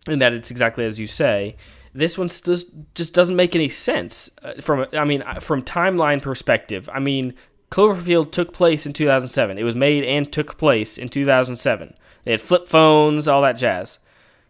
and 0.06 0.20
that 0.20 0.32
it's 0.32 0.50
exactly 0.50 0.84
as 0.84 1.00
you 1.00 1.06
say. 1.06 1.56
This 1.94 2.18
one 2.18 2.28
still 2.28 2.56
just 2.94 3.14
doesn't 3.14 3.34
make 3.34 3.56
any 3.56 3.68
sense 3.68 4.30
uh, 4.42 4.60
from 4.60 4.86
I 4.92 5.04
mean 5.04 5.22
uh, 5.22 5.40
from 5.40 5.62
timeline 5.62 6.22
perspective. 6.22 6.88
I 6.92 7.00
mean 7.00 7.34
Cloverfield 7.70 8.30
took 8.30 8.52
place 8.52 8.86
in 8.86 8.92
2007. 8.92 9.58
It 9.58 9.64
was 9.64 9.74
made 9.74 10.04
and 10.04 10.30
took 10.30 10.58
place 10.58 10.98
in 10.98 11.08
2007. 11.08 11.94
They 12.24 12.30
had 12.30 12.40
flip 12.40 12.68
phones, 12.68 13.26
all 13.26 13.42
that 13.42 13.56
jazz. 13.58 13.98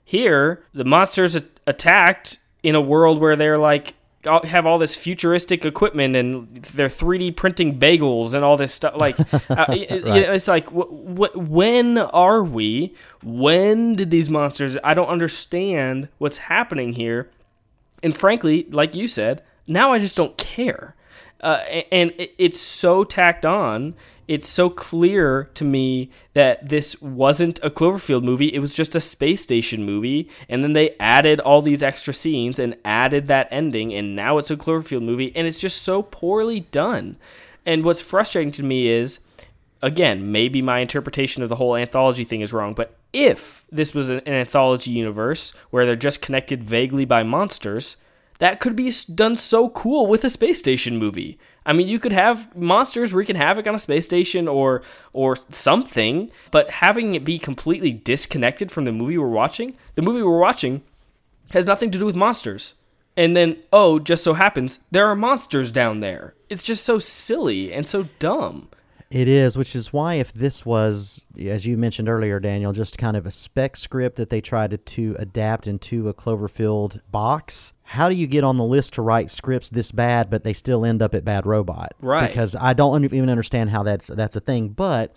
Here, 0.09 0.65
the 0.73 0.85
monsters 0.87 1.37
a- 1.37 1.45
attacked 1.67 2.39
in 2.63 2.75
a 2.75 2.81
world 2.81 3.21
where 3.21 3.37
they're 3.37 3.59
like 3.59 3.93
have 4.45 4.65
all 4.67 4.79
this 4.79 4.95
futuristic 4.95 5.65
equipment 5.67 6.17
and 6.17 6.55
they're 6.75 6.89
3D 6.89 7.37
printing 7.37 7.79
bagels 7.79 8.33
and 8.35 8.43
all 8.43 8.57
this 8.57 8.73
stuff. 8.75 8.95
Like, 8.99 9.19
uh, 9.51 9.67
Right. 9.69 9.91
it's 9.91 10.49
like, 10.49 10.67
wh- 10.71 10.89
wh- 11.17 11.37
when 11.37 11.99
are 11.99 12.43
we? 12.43 12.95
When 13.23 13.95
did 13.97 14.11
these 14.11 14.31
monsters? 14.31 14.79
I 14.83 14.95
don't 14.95 15.09
understand 15.09 16.09
what's 16.19 16.39
happening 16.39 16.95
here. 16.95 17.31
And 18.03 18.17
frankly, 18.17 18.67
like 18.71 18.95
you 18.95 19.09
said, 19.09 19.43
now 19.67 19.93
I 19.93 19.99
just 19.99 20.17
don't 20.17 20.37
care. 20.39 20.95
Uh, 21.41 21.63
and 21.93 22.13
it's 22.17 22.61
so 22.61 23.05
tacked 23.05 23.47
on. 23.47 23.95
It's 24.27 24.49
so 24.49 24.69
clear 24.69 25.49
to 25.55 25.65
me 25.65 26.11
that 26.35 26.69
this 26.69 27.01
wasn't 27.01 27.61
a 27.63 27.71
Cloverfield 27.71 28.23
movie. 28.23 28.53
It 28.53 28.59
was 28.59 28.75
just 28.75 28.95
a 28.95 29.01
space 29.01 29.43
station 29.43 29.85
movie. 29.85 30.29
And 30.49 30.63
then 30.63 30.75
they 30.75 30.97
added 31.01 31.41
all 31.41 31.63
these 31.63 31.83
extra 31.83 32.13
scenes 32.13 32.59
and 32.59 32.77
added 32.85 33.29
that 33.29 33.49
ending. 33.51 33.95
And 33.95 34.15
now 34.15 34.37
it's 34.39 34.51
a 34.51 34.57
Cloverfield 34.57 35.03
movie. 35.03 35.33
And 35.35 35.47
it's 35.47 35.61
just 35.61 35.83
so 35.83 36.03
poorly 36.03 36.61
done. 36.61 37.17
And 37.65 37.85
what's 37.85 38.01
frustrating 38.01 38.53
to 38.53 38.63
me 38.63 38.89
is 38.89 39.21
again, 39.83 40.33
maybe 40.33 40.63
my 40.63 40.81
interpretation 40.81 41.43
of 41.43 41.49
the 41.49 41.57
whole 41.57 41.77
anthology 41.77 42.25
thing 42.25 42.41
is 42.41 42.53
wrong, 42.53 42.75
but 42.75 42.95
if 43.13 43.65
this 43.71 43.95
was 43.95 44.09
an, 44.09 44.19
an 44.21 44.35
anthology 44.35 44.91
universe 44.91 45.53
where 45.71 45.87
they're 45.87 45.97
just 45.97 46.23
connected 46.23 46.65
vaguely 46.65 47.05
by 47.05 47.23
monsters, 47.23 47.97
that 48.39 48.61
could 48.61 48.77
be 48.77 48.93
done 49.15 49.37
so 49.37 49.69
cool 49.71 50.07
with 50.07 50.25
a 50.25 50.31
space 50.31 50.59
station 50.59 50.97
movie. 50.97 51.39
I 51.67 51.73
mean, 51.73 51.89
you 51.89 51.99
could 51.99 52.13
have 52.13 52.57
monsters 52.57 53.13
wreaking 53.13 53.37
havoc 53.37 53.67
on 53.67 53.75
a 53.75 53.79
space 53.79 54.07
station 54.07 54.49
or 54.49 54.83
or 55.13 55.37
something, 55.51 56.31
but 56.51 56.71
having 56.71 57.15
it 57.15 57.25
be 57.25 57.39
completely 57.39 57.93
disconnected 57.93 58.71
from 58.71 58.85
the 58.85 58.93
movie 58.93 59.19
we're 59.19 59.29
watching, 59.29 59.77
the 59.95 60.03
movie 60.03 60.23
we're 60.23 60.39
watching 60.39 60.83
has 61.53 61.67
nothing 61.67 61.91
to 61.91 61.99
do 61.99 62.07
with 62.07 62.17
monsters. 62.17 62.75
And 63.17 63.37
then, 63.37 63.57
oh, 63.73 63.99
just 63.99 64.23
so 64.23 64.35
happens 64.35 64.79
there 64.91 65.07
are 65.07 65.17
monsters 65.17 65.73
down 65.73 66.01
there. 66.01 66.35
It's 66.49 66.63
just 66.63 66.85
so 66.85 66.99
silly 66.99 67.73
and 67.73 67.87
so 67.87 68.09
dumb. 68.19 68.69
It 69.11 69.27
is, 69.27 69.57
which 69.57 69.75
is 69.75 69.93
why 69.93 70.15
if 70.15 70.33
this 70.35 70.67
was, 70.67 71.25
as 71.41 71.67
you 71.67 71.79
mentioned 71.79 72.11
earlier, 72.11 72.39
Daniel, 72.41 72.73
just 72.73 72.99
kind 72.99 73.17
of 73.17 73.25
a 73.25 73.31
spec 73.31 73.77
script 73.77 74.17
that 74.17 74.29
they 74.29 74.43
tried 74.43 74.71
to, 74.73 74.77
to 74.77 75.17
adapt 75.19 75.67
into 75.67 76.09
a 76.09 76.15
Cloverfield 76.15 77.01
box, 77.11 77.73
how 77.89 78.11
do 78.11 78.15
you 78.15 78.27
get 78.27 78.45
on 78.45 78.59
the 78.59 78.65
list 78.65 78.93
to 78.95 79.03
write 79.03 79.31
scripts 79.31 79.71
this 79.71 79.93
bad, 79.93 80.29
but 80.29 80.45
they 80.45 80.53
still 80.53 80.85
end 80.85 81.01
up 81.01 81.15
at 81.15 81.25
Bad 81.25 81.47
Robot? 81.47 81.95
Right. 82.03 82.29
Because 82.29 82.55
I 82.55 82.75
don't 82.75 83.03
even 83.03 83.31
understand 83.31 83.71
how 83.71 83.83
that's 83.83 84.09
that's 84.09 84.37
a 84.37 84.41
thing. 84.41 84.69
But 84.69 85.17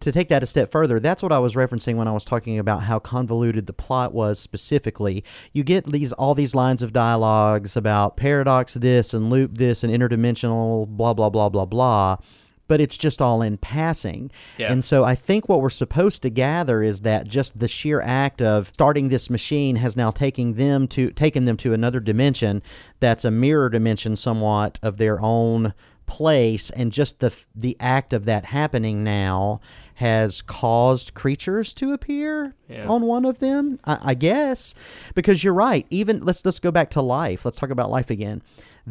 to 0.00 0.10
take 0.10 0.30
that 0.30 0.42
a 0.42 0.46
step 0.46 0.70
further, 0.70 0.98
that's 1.00 1.22
what 1.22 1.32
I 1.32 1.38
was 1.38 1.54
referencing 1.54 1.96
when 1.96 2.08
I 2.08 2.12
was 2.12 2.24
talking 2.24 2.58
about 2.58 2.84
how 2.84 2.98
convoluted 2.98 3.66
the 3.66 3.74
plot 3.74 4.14
was 4.14 4.38
specifically. 4.38 5.22
You 5.52 5.64
get 5.64 5.84
these 5.84 6.14
all 6.14 6.34
these 6.34 6.54
lines 6.54 6.80
of 6.80 6.94
dialogues 6.94 7.76
about 7.76 8.16
paradox 8.16 8.72
this 8.72 9.12
and 9.12 9.28
loop 9.28 9.58
this 9.58 9.84
and 9.84 9.92
interdimensional 9.92 10.88
blah 10.88 11.12
blah 11.12 11.28
blah 11.28 11.50
blah 11.50 11.66
blah 11.66 12.16
but 12.68 12.80
it's 12.80 12.96
just 12.96 13.20
all 13.20 13.42
in 13.42 13.56
passing. 13.56 14.30
Yeah. 14.58 14.70
And 14.70 14.84
so 14.84 15.02
I 15.02 15.14
think 15.16 15.48
what 15.48 15.60
we're 15.60 15.70
supposed 15.70 16.22
to 16.22 16.30
gather 16.30 16.82
is 16.82 17.00
that 17.00 17.26
just 17.26 17.58
the 17.58 17.66
sheer 17.68 18.00
act 18.00 18.40
of 18.40 18.68
starting 18.68 19.08
this 19.08 19.28
machine 19.28 19.76
has 19.76 19.96
now 19.96 20.10
taken 20.10 20.54
them 20.54 20.86
to 20.88 21.10
taken 21.10 21.44
them 21.46 21.56
to 21.58 21.72
another 21.72 21.98
dimension 22.00 22.62
that's 23.00 23.24
a 23.24 23.30
mirror 23.30 23.68
dimension 23.68 24.14
somewhat 24.16 24.78
of 24.82 24.98
their 24.98 25.20
own 25.20 25.72
place 26.06 26.70
and 26.70 26.90
just 26.92 27.20
the 27.20 27.34
the 27.54 27.76
act 27.80 28.12
of 28.14 28.24
that 28.24 28.46
happening 28.46 29.04
now 29.04 29.60
has 29.96 30.40
caused 30.42 31.12
creatures 31.12 31.74
to 31.74 31.92
appear 31.92 32.54
Yeah. 32.68 32.86
on 32.88 33.02
one 33.02 33.24
of 33.26 33.40
them 33.40 33.78
I, 33.84 33.98
I 34.02 34.14
guess 34.14 34.74
because 35.14 35.44
you're 35.44 35.52
right 35.54 35.86
even 35.90 36.24
let's 36.24 36.42
let's 36.46 36.60
go 36.60 36.70
back 36.70 36.88
to 36.90 37.02
life 37.02 37.44
let's 37.44 37.58
talk 37.58 37.68
about 37.70 37.90
life 37.90 38.08
again 38.08 38.40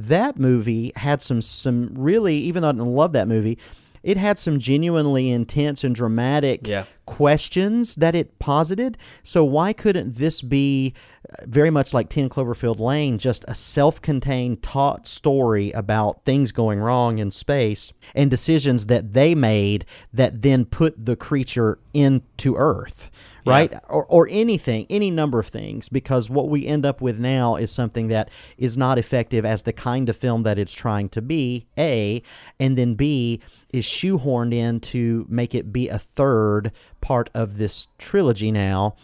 that 0.07 0.37
movie 0.37 0.91
had 0.95 1.21
some 1.21 1.41
some 1.41 1.89
really 1.95 2.35
even 2.37 2.61
though 2.61 2.69
I 2.69 2.73
didn't 2.73 2.87
love 2.93 3.13
that 3.13 3.27
movie 3.27 3.57
it 4.03 4.15
had 4.15 4.37
some 4.39 4.57
genuinely 4.59 5.29
intense 5.29 5.83
and 5.83 5.93
dramatic 5.93 6.65
Yeah. 6.65 6.85
questions 7.05 7.95
that 7.95 8.15
it 8.15 8.37
posited. 8.39 8.97
So 9.23 9.43
why 9.43 9.73
couldn't 9.73 10.15
this 10.15 10.41
be 10.41 10.93
uh, 11.29 11.43
very 11.45 11.69
much 11.71 11.93
like 11.93 12.07
10 12.07 12.29
Cloverfield 12.29 12.79
Lane, 12.79 13.17
just 13.17 13.43
a 13.49 13.55
self-contained 13.55 14.61
taut 14.63 15.07
story 15.07 15.71
about 15.71 16.23
things 16.23 16.51
going 16.53 16.79
wrong 16.79 17.17
in 17.19 17.31
space 17.31 17.91
and 18.15 18.29
decisions 18.31 18.85
that 18.85 19.11
they 19.13 19.35
made 19.35 19.83
that 20.13 20.41
then 20.41 20.63
put 20.63 21.05
the 21.05 21.15
creature 21.17 21.79
into 21.93 22.55
Earth? 22.55 23.09
Right? 23.47 23.73
Or, 23.89 24.05
or 24.05 24.27
anything, 24.29 24.85
any 24.89 25.11
number 25.11 25.39
of 25.39 25.47
things, 25.47 25.89
because 25.89 26.29
what 26.29 26.49
we 26.49 26.65
end 26.65 26.85
up 26.85 27.01
with 27.01 27.19
now 27.19 27.55
is 27.55 27.71
something 27.71 28.07
that 28.09 28.29
is 28.57 28.77
not 28.77 28.97
effective 28.97 29.45
as 29.45 29.63
the 29.63 29.73
kind 29.73 30.09
of 30.09 30.17
film 30.17 30.43
that 30.43 30.59
it's 30.59 30.73
trying 30.73 31.09
to 31.09 31.21
be, 31.21 31.67
A, 31.77 32.21
and 32.59 32.77
then 32.77 32.95
B, 32.95 33.41
is 33.73 33.85
shoehorned 33.85 34.53
in 34.53 34.79
to 34.79 35.25
make 35.29 35.53
it 35.53 35.71
be 35.71 35.89
a 35.89 35.99
third 35.99 36.71
part 37.01 37.29
of 37.33 37.57
this 37.57 37.87
trilogy 37.97 38.51
now. 38.51 38.95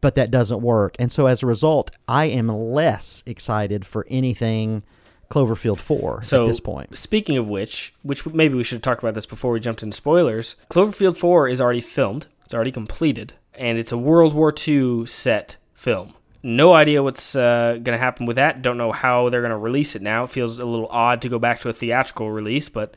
But 0.00 0.16
that 0.16 0.30
doesn't 0.30 0.60
work. 0.60 0.96
And 0.98 1.10
so 1.10 1.26
as 1.26 1.42
a 1.42 1.46
result, 1.46 1.90
I 2.06 2.26
am 2.26 2.48
less 2.48 3.22
excited 3.26 3.86
for 3.86 4.06
anything 4.10 4.82
Cloverfield 5.30 5.80
4 5.80 6.22
So 6.22 6.44
at 6.44 6.48
this 6.48 6.60
point. 6.60 6.96
Speaking 6.96 7.36
of 7.36 7.48
which, 7.48 7.94
which 8.02 8.26
maybe 8.26 8.54
we 8.54 8.64
should 8.64 8.76
have 8.76 8.82
talked 8.82 9.02
about 9.02 9.14
this 9.14 9.26
before 9.26 9.50
we 9.50 9.60
jumped 9.60 9.82
into 9.82 9.96
spoilers. 9.96 10.56
Cloverfield 10.70 11.16
4 11.16 11.48
is 11.48 11.60
already 11.60 11.80
filmed. 11.80 12.26
It's 12.44 12.54
already 12.54 12.72
completed, 12.72 13.34
and 13.56 13.78
it's 13.78 13.92
a 13.92 13.98
World 13.98 14.34
War 14.34 14.52
II 14.66 15.06
set 15.06 15.56
film. 15.74 16.14
No 16.42 16.74
idea 16.74 17.02
what's 17.02 17.34
uh, 17.34 17.72
going 17.82 17.96
to 17.96 17.98
happen 17.98 18.26
with 18.26 18.36
that. 18.36 18.60
Don't 18.60 18.76
know 18.76 18.92
how 18.92 19.30
they're 19.30 19.40
going 19.40 19.50
to 19.50 19.56
release 19.56 19.96
it 19.96 20.02
now. 20.02 20.24
It 20.24 20.30
feels 20.30 20.58
a 20.58 20.66
little 20.66 20.88
odd 20.88 21.22
to 21.22 21.28
go 21.28 21.38
back 21.38 21.60
to 21.62 21.68
a 21.68 21.72
theatrical 21.72 22.30
release, 22.30 22.68
but 22.68 22.94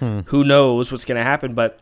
Hmm. 0.00 0.20
who 0.26 0.44
knows 0.44 0.92
what's 0.92 1.04
going 1.04 1.18
to 1.18 1.24
happen. 1.24 1.54
But 1.54 1.80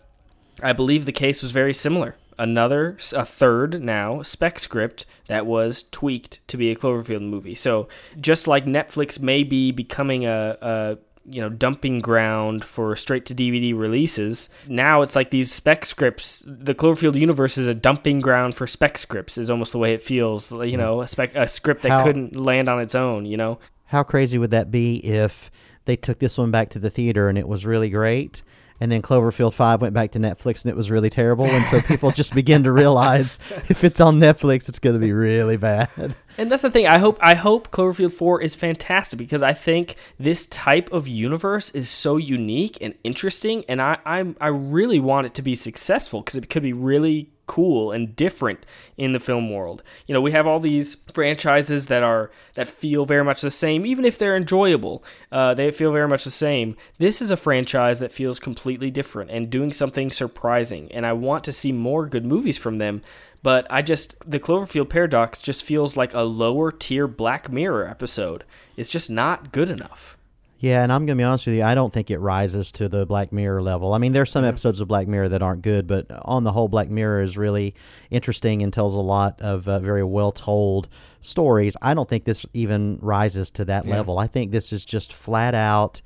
I 0.62 0.72
believe 0.72 1.05
the 1.05 1.12
case 1.12 1.43
was 1.43 1.51
very 1.53 1.74
similar. 1.74 2.16
Another, 2.39 2.97
a 3.14 3.24
third 3.27 3.83
now, 3.83 4.22
spec 4.22 4.59
script 4.59 5.05
that 5.29 5.45
was 5.47 5.83
tweaked 5.85 6.47
to 6.49 6.57
be 6.57 6.70
a 6.70 6.77
Cloverfield 6.77 7.22
movie. 7.22 7.55
So 7.55 7.89
just 8.20 8.47
like 8.47 8.64
Netflix 8.66 9.20
may 9.20 9.43
be 9.43 9.70
becoming 9.70 10.27
a, 10.27 10.57
a 10.61 10.99
you 11.29 11.41
know 11.41 11.49
dumping 11.49 12.01
ground 12.01 12.64
for 12.64 12.95
straight 12.97 13.27
to 13.27 13.35
DVD 13.35 13.79
releases, 13.79 14.49
now 14.68 15.03
it's 15.03 15.16
like 15.16 15.31
these 15.31 15.51
spec 15.51 15.85
scripts. 15.85 16.45
The 16.47 16.74
Cloverfield 16.74 17.18
universe 17.18 17.59
is 17.59 17.66
a 17.66 17.74
dumping 17.74 18.20
ground 18.20 18.55
for 18.55 18.66
spec 18.66 18.99
scripts. 18.99 19.39
Is 19.39 19.51
almost 19.51 19.72
the 19.72 19.79
way 19.79 19.95
it 19.95 20.03
feels. 20.03 20.51
You 20.53 20.72
hmm. 20.72 20.77
know, 20.77 21.01
a 21.01 21.09
spec 21.09 21.35
a 21.35 21.49
script 21.49 21.83
that 21.83 21.91
How- 21.91 22.05
couldn't 22.05 22.37
land 22.37 22.68
on 22.68 22.81
its 22.81 22.95
own. 22.95 23.27
You 23.27 23.37
know. 23.37 23.59
How 23.91 24.03
crazy 24.03 24.37
would 24.37 24.51
that 24.51 24.72
be 24.72 24.97
if 24.97 25.51
they 25.85 25.95
took 25.95 26.18
this 26.18 26.37
one 26.37 26.51
back 26.51 26.70
to 26.70 26.81
the 26.81 26.91
theater 26.91 27.29
and 27.29 27.39
it 27.39 27.47
was 27.47 27.64
really 27.64 27.89
great? 27.89 28.43
And 28.81 28.93
then 28.93 29.01
Cloverfield 29.01 29.55
5 29.55 29.81
went 29.81 29.95
back 29.95 30.11
to 30.12 30.18
Netflix 30.18 30.64
and 30.64 30.70
it 30.70 30.77
was 30.77 30.91
really 30.91 31.09
terrible. 31.09 31.47
And 31.47 31.64
so 31.64 31.81
people 31.81 32.11
just 32.11 32.35
begin 32.35 32.64
to 32.64 32.72
realize 32.72 33.39
if 33.68 33.85
it's 33.85 34.01
on 34.01 34.20
Netflix, 34.20 34.68
it's 34.68 34.79
going 34.79 34.95
to 34.95 35.01
be 35.01 35.12
really 35.12 35.57
bad. 35.57 36.14
And 36.39 36.51
that's 36.51 36.62
the 36.62 36.70
thing. 36.70 36.87
I 36.87 36.99
hope 36.99 37.18
I 37.20 37.34
hope 37.34 37.70
Cloverfield 37.70 38.12
4 38.12 38.43
is 38.43 38.55
fantastic 38.55 39.18
because 39.18 39.43
I 39.43 39.55
think 39.55 39.97
this 40.18 40.47
type 40.47 40.93
of 40.93 41.09
universe 41.09 41.70
is 41.70 41.89
so 41.89 42.16
unique 42.16 42.78
and 42.80 42.95
interesting 43.05 43.64
and 43.68 43.80
I 43.80 43.99
I, 44.05 44.34
I 44.41 44.49
really 44.49 45.01
want 45.01 45.26
it 45.26 45.34
to 45.34 45.43
be 45.43 45.55
successful 45.55 46.20
because 46.20 46.37
it 46.37 46.51
could 46.51 46.62
be 46.62 46.72
really 46.72 47.30
cool 47.47 47.93
and 47.93 48.16
different 48.16 48.66
in 48.97 49.12
the 49.12 49.20
film 49.20 49.51
world. 49.53 49.82
You 50.07 50.14
know, 50.14 50.20
we 50.20 50.32
have 50.32 50.47
all 50.47 50.59
these 50.59 50.97
franchises 51.12 51.87
that 51.87 52.03
are 52.03 52.30
that 52.55 52.68
feel 52.68 53.05
very 53.05 53.24
much 53.24 53.41
the 53.41 53.51
same 53.51 53.87
even 53.87 54.05
if 54.05 54.18
they're 54.18 54.37
enjoyable. 54.37 55.05
Uh, 55.32 55.55
they 55.55 55.70
feel 55.70 55.93
very 55.93 56.09
much 56.09 56.24
the 56.24 56.30
same. 56.30 56.76
This 56.99 57.22
is 57.22 57.30
a 57.30 57.37
franchise 57.37 57.99
that 58.01 58.12
feels 58.12 58.39
completely 58.39 58.91
different 58.91 59.30
and 59.30 59.49
doing 59.49 59.72
something 59.72 60.11
surprising 60.11 60.91
and 60.93 61.07
I 61.07 61.12
want 61.12 61.45
to 61.45 61.53
see 61.53 61.72
more 61.72 62.07
good 62.07 62.26
movies 62.26 62.59
from 62.59 62.78
them. 62.78 63.03
But 63.47 63.64
I 63.70 63.80
just 63.80 64.28
the 64.28 64.40
Cloverfield 64.40 64.88
paradox 64.88 65.40
just 65.40 65.62
feels 65.62 65.97
like 65.97 66.12
a 66.14 66.22
lower 66.22 66.72
tier 66.72 67.07
Black 67.07 67.49
Mirror 67.49 67.86
episode. 67.86 68.42
It's 68.76 68.88
just 68.88 69.09
not 69.09 69.53
good 69.53 69.70
enough. 69.70 70.16
Yeah, 70.59 70.82
and 70.82 70.92
I'm 70.92 71.07
going 71.07 71.16
to 71.16 71.20
be 71.20 71.24
honest 71.24 71.47
with 71.47 71.55
you, 71.55 71.62
I 71.62 71.76
don't 71.76 71.92
think 71.92 72.11
it 72.11 72.18
rises 72.18 72.72
to 72.72 72.88
the 72.88 73.07
Black 73.07 73.30
Mirror 73.30 73.62
level. 73.62 73.94
I 73.94 73.99
mean, 73.99 74.12
there's 74.12 74.32
some 74.32 74.44
episodes 74.44 74.80
of 74.80 74.88
Black 74.88 75.07
Mirror 75.07 75.28
that 75.28 75.42
aren't 75.42 75.62
good, 75.62 75.86
but 75.86 76.07
on 76.24 76.42
the 76.42 76.51
whole, 76.51 76.66
Black 76.66 76.90
Mirror 76.90 77.22
is 77.22 77.38
really 77.38 77.76
interesting 78.11 78.62
and 78.64 78.72
tells 78.72 78.94
a 78.94 78.99
lot 78.99 79.40
of 79.40 79.68
uh, 79.68 79.78
very 79.78 80.03
well 80.03 80.32
told 80.32 80.88
stories. 81.20 81.76
I 81.80 81.94
don't 81.94 82.09
think 82.09 82.24
this 82.24 82.47
even 82.53 82.99
rises 83.01 83.53
to 83.53 83.64
that 83.66 83.84
Yeah. 83.84 83.94
level. 83.94 84.18
I 84.18 84.26
think 84.26 84.51
this 84.51 84.72
is 84.72 84.84
just 84.84 85.12
flat 85.12 85.55
out. 85.55 86.03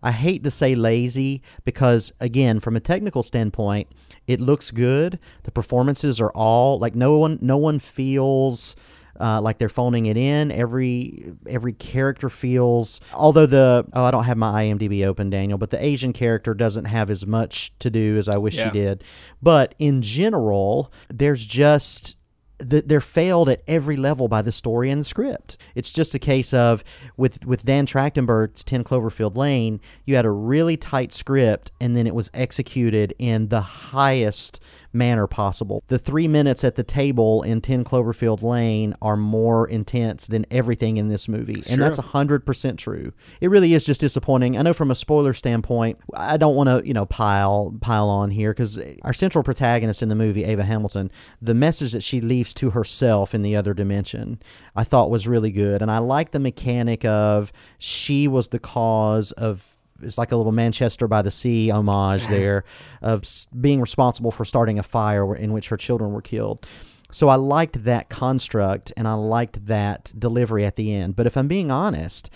I 0.00 0.12
hate 0.12 0.44
to 0.44 0.50
say 0.52 0.76
lazy 0.76 1.42
because, 1.64 2.12
again, 2.20 2.60
from 2.60 2.76
a 2.76 2.80
technical 2.80 3.24
standpoint, 3.24 3.88
it 4.26 4.40
looks 4.40 4.70
good. 4.70 5.18
The 5.44 5.50
performances 5.50 6.20
are 6.20 6.30
all 6.32 6.78
like 6.78 6.94
no 6.94 7.18
one, 7.18 7.38
no 7.40 7.56
one 7.56 7.78
feels 7.78 8.74
uh, 9.20 9.40
like 9.40 9.58
they're 9.58 9.68
phoning 9.68 10.06
it 10.06 10.16
in. 10.16 10.50
Every 10.50 11.32
every 11.46 11.72
character 11.72 12.28
feels. 12.28 12.98
Although 13.12 13.46
the 13.46 13.86
oh, 13.92 14.04
I 14.04 14.10
don't 14.10 14.24
have 14.24 14.36
my 14.36 14.64
IMDb 14.64 15.06
open, 15.06 15.30
Daniel, 15.30 15.56
but 15.58 15.70
the 15.70 15.82
Asian 15.84 16.12
character 16.12 16.52
doesn't 16.52 16.86
have 16.86 17.10
as 17.10 17.24
much 17.26 17.72
to 17.78 17.90
do 17.90 18.16
as 18.16 18.28
I 18.28 18.38
wish 18.38 18.56
Yeah. 18.56 18.64
she 18.64 18.70
did. 18.70 19.04
But 19.40 19.74
in 19.78 20.02
general, 20.02 20.92
there's 21.08 21.44
just 21.44 22.16
they're 22.58 23.00
failed 23.00 23.48
at 23.48 23.62
every 23.66 23.96
level 23.96 24.28
by 24.28 24.42
the 24.42 24.52
story 24.52 24.90
and 24.90 25.00
the 25.00 25.04
script. 25.04 25.56
It's 25.74 25.92
just 25.92 26.14
a 26.14 26.18
case 26.18 26.54
of 26.54 26.84
with 27.16 27.44
with 27.44 27.64
Dan 27.64 27.86
Trachtenberg's 27.86 28.64
Ten 28.64 28.84
Cloverfield 28.84 29.36
Lane, 29.36 29.80
you 30.04 30.16
had 30.16 30.24
a 30.24 30.30
really 30.30 30.76
tight 30.76 31.12
script, 31.12 31.72
and 31.80 31.96
then 31.96 32.06
it 32.06 32.14
was 32.14 32.30
executed 32.32 33.14
in 33.18 33.48
the 33.48 33.60
highest 33.60 34.60
manner 34.94 35.26
possible. 35.26 35.82
The 35.88 35.98
three 35.98 36.28
minutes 36.28 36.64
at 36.64 36.76
the 36.76 36.84
table 36.84 37.42
in 37.42 37.60
10 37.60 37.84
Cloverfield 37.84 38.42
Lane 38.42 38.94
are 39.02 39.16
more 39.16 39.68
intense 39.68 40.26
than 40.26 40.46
everything 40.50 40.96
in 40.96 41.08
this 41.08 41.28
movie. 41.28 41.62
and 41.68 41.80
that's 41.82 41.98
true. 41.98 42.08
100% 42.08 42.78
true. 42.78 43.12
It 43.40 43.48
really 43.48 43.74
is 43.74 43.84
just 43.84 44.00
disappointing. 44.00 44.56
I 44.56 44.62
know 44.62 44.72
from 44.72 44.90
a 44.90 44.94
spoiler 44.94 45.32
standpoint, 45.32 45.98
I 46.14 46.36
don't 46.36 46.54
want 46.54 46.68
to, 46.68 46.86
you 46.86 46.94
know, 46.94 47.06
pile 47.06 47.74
pile 47.80 48.08
on 48.08 48.30
here 48.30 48.54
cuz 48.54 48.78
our 49.02 49.12
central 49.12 49.42
protagonist 49.42 50.02
in 50.02 50.08
the 50.08 50.14
movie, 50.14 50.44
Ava 50.44 50.64
Hamilton, 50.64 51.10
the 51.40 51.54
message 51.54 51.92
that 51.92 52.02
she 52.02 52.20
leaves 52.20 52.54
to 52.54 52.70
herself 52.70 53.34
in 53.34 53.42
the 53.42 53.56
other 53.56 53.74
dimension, 53.74 54.38
I 54.76 54.84
thought 54.84 55.10
was 55.10 55.26
really 55.26 55.50
good. 55.50 55.82
And 55.82 55.90
I 55.90 55.98
like 55.98 56.30
the 56.30 56.40
mechanic 56.40 57.04
of 57.04 57.52
she 57.78 58.28
was 58.28 58.48
the 58.48 58.58
cause 58.58 59.32
of 59.32 59.73
it's 60.02 60.18
like 60.18 60.32
a 60.32 60.36
little 60.36 60.52
Manchester 60.52 61.08
by 61.08 61.22
the 61.22 61.30
Sea 61.30 61.70
homage 61.70 62.26
there 62.28 62.64
of 63.02 63.24
being 63.60 63.80
responsible 63.80 64.30
for 64.30 64.44
starting 64.44 64.78
a 64.78 64.82
fire 64.82 65.34
in 65.34 65.52
which 65.52 65.68
her 65.68 65.76
children 65.76 66.12
were 66.12 66.22
killed. 66.22 66.66
So 67.10 67.28
I 67.28 67.36
liked 67.36 67.84
that 67.84 68.08
construct 68.08 68.92
and 68.96 69.06
I 69.06 69.12
liked 69.12 69.66
that 69.66 70.12
delivery 70.18 70.64
at 70.64 70.76
the 70.76 70.92
end. 70.92 71.14
But 71.14 71.26
if 71.26 71.36
I'm 71.36 71.46
being 71.46 71.70
honest, 71.70 72.28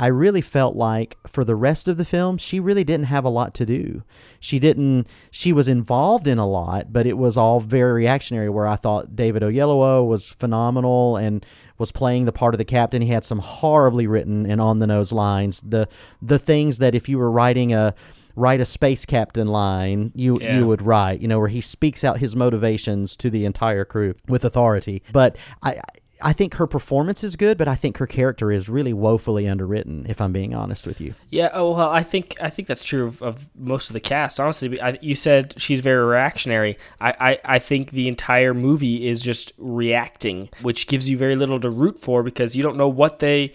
I 0.00 0.06
really 0.08 0.40
felt 0.40 0.74
like 0.74 1.16
for 1.26 1.44
the 1.44 1.54
rest 1.54 1.86
of 1.86 1.96
the 1.96 2.04
film, 2.04 2.36
she 2.38 2.58
really 2.58 2.82
didn't 2.82 3.06
have 3.06 3.24
a 3.24 3.28
lot 3.28 3.54
to 3.54 3.66
do. 3.66 4.02
She 4.40 4.58
didn't. 4.58 5.06
She 5.30 5.52
was 5.52 5.68
involved 5.68 6.26
in 6.26 6.38
a 6.38 6.46
lot, 6.46 6.92
but 6.92 7.06
it 7.06 7.16
was 7.16 7.36
all 7.36 7.60
very 7.60 7.92
reactionary. 7.92 8.48
Where 8.48 8.66
I 8.66 8.76
thought 8.76 9.14
David 9.14 9.42
Oyelowo 9.42 10.06
was 10.06 10.24
phenomenal 10.26 11.16
and 11.16 11.44
was 11.78 11.92
playing 11.92 12.24
the 12.24 12.32
part 12.32 12.54
of 12.54 12.58
the 12.58 12.64
captain. 12.64 13.02
He 13.02 13.08
had 13.08 13.24
some 13.24 13.38
horribly 13.38 14.06
written 14.06 14.44
and 14.44 14.60
on 14.60 14.80
the 14.80 14.86
nose 14.86 15.12
lines. 15.12 15.60
The 15.64 15.88
the 16.20 16.38
things 16.38 16.78
that 16.78 16.94
if 16.94 17.08
you 17.08 17.18
were 17.18 17.30
writing 17.30 17.72
a 17.72 17.94
write 18.34 18.62
a 18.62 18.64
space 18.64 19.04
captain 19.04 19.46
line 19.46 20.10
you 20.14 20.38
Yeah. 20.40 20.56
you 20.56 20.66
would 20.66 20.80
write 20.80 21.20
you 21.20 21.28
know 21.28 21.38
where 21.38 21.48
he 21.48 21.60
speaks 21.60 22.02
out 22.02 22.16
his 22.16 22.34
motivations 22.34 23.14
to 23.16 23.28
the 23.28 23.44
entire 23.44 23.84
crew 23.84 24.14
with 24.26 24.42
authority 24.42 25.02
but 25.12 25.36
i 25.62 25.78
i 26.20 26.32
think 26.32 26.54
her 26.54 26.66
performance 26.66 27.24
is 27.24 27.36
good 27.36 27.56
but 27.56 27.66
i 27.68 27.74
think 27.74 27.96
her 27.96 28.06
character 28.06 28.52
is 28.52 28.68
really 28.68 28.92
woefully 28.92 29.48
underwritten 29.48 30.04
if 30.08 30.20
i'm 30.20 30.32
being 30.32 30.54
honest 30.54 30.86
with 30.86 31.00
you 31.00 31.14
Yeah, 31.30 31.48
oh 31.54 31.72
well, 31.72 31.88
I 31.90 32.02
think 32.02 32.36
I 32.40 32.50
think 32.50 32.68
that's 32.68 32.84
true 32.84 33.06
of, 33.06 33.22
of 33.22 33.46
most 33.56 33.88
of 33.88 33.94
the 33.94 34.00
cast. 34.00 34.38
Honestly, 34.38 34.80
I, 34.80 34.98
you 35.00 35.14
said 35.14 35.54
she's 35.56 35.80
very 35.80 36.04
reactionary. 36.04 36.76
I, 37.00 37.14
I, 37.18 37.54
I 37.56 37.58
think 37.58 37.90
the 37.92 38.06
entire 38.06 38.52
movie 38.52 39.08
is 39.08 39.22
just 39.22 39.52
reacting, 39.56 40.50
which 40.60 40.86
gives 40.86 41.08
you 41.08 41.16
very 41.16 41.36
little 41.36 41.58
to 41.60 41.70
root 41.70 41.98
for 41.98 42.22
because 42.22 42.54
you 42.54 42.62
don't 42.62 42.76
know 42.76 42.88
what 42.88 43.20
they 43.20 43.54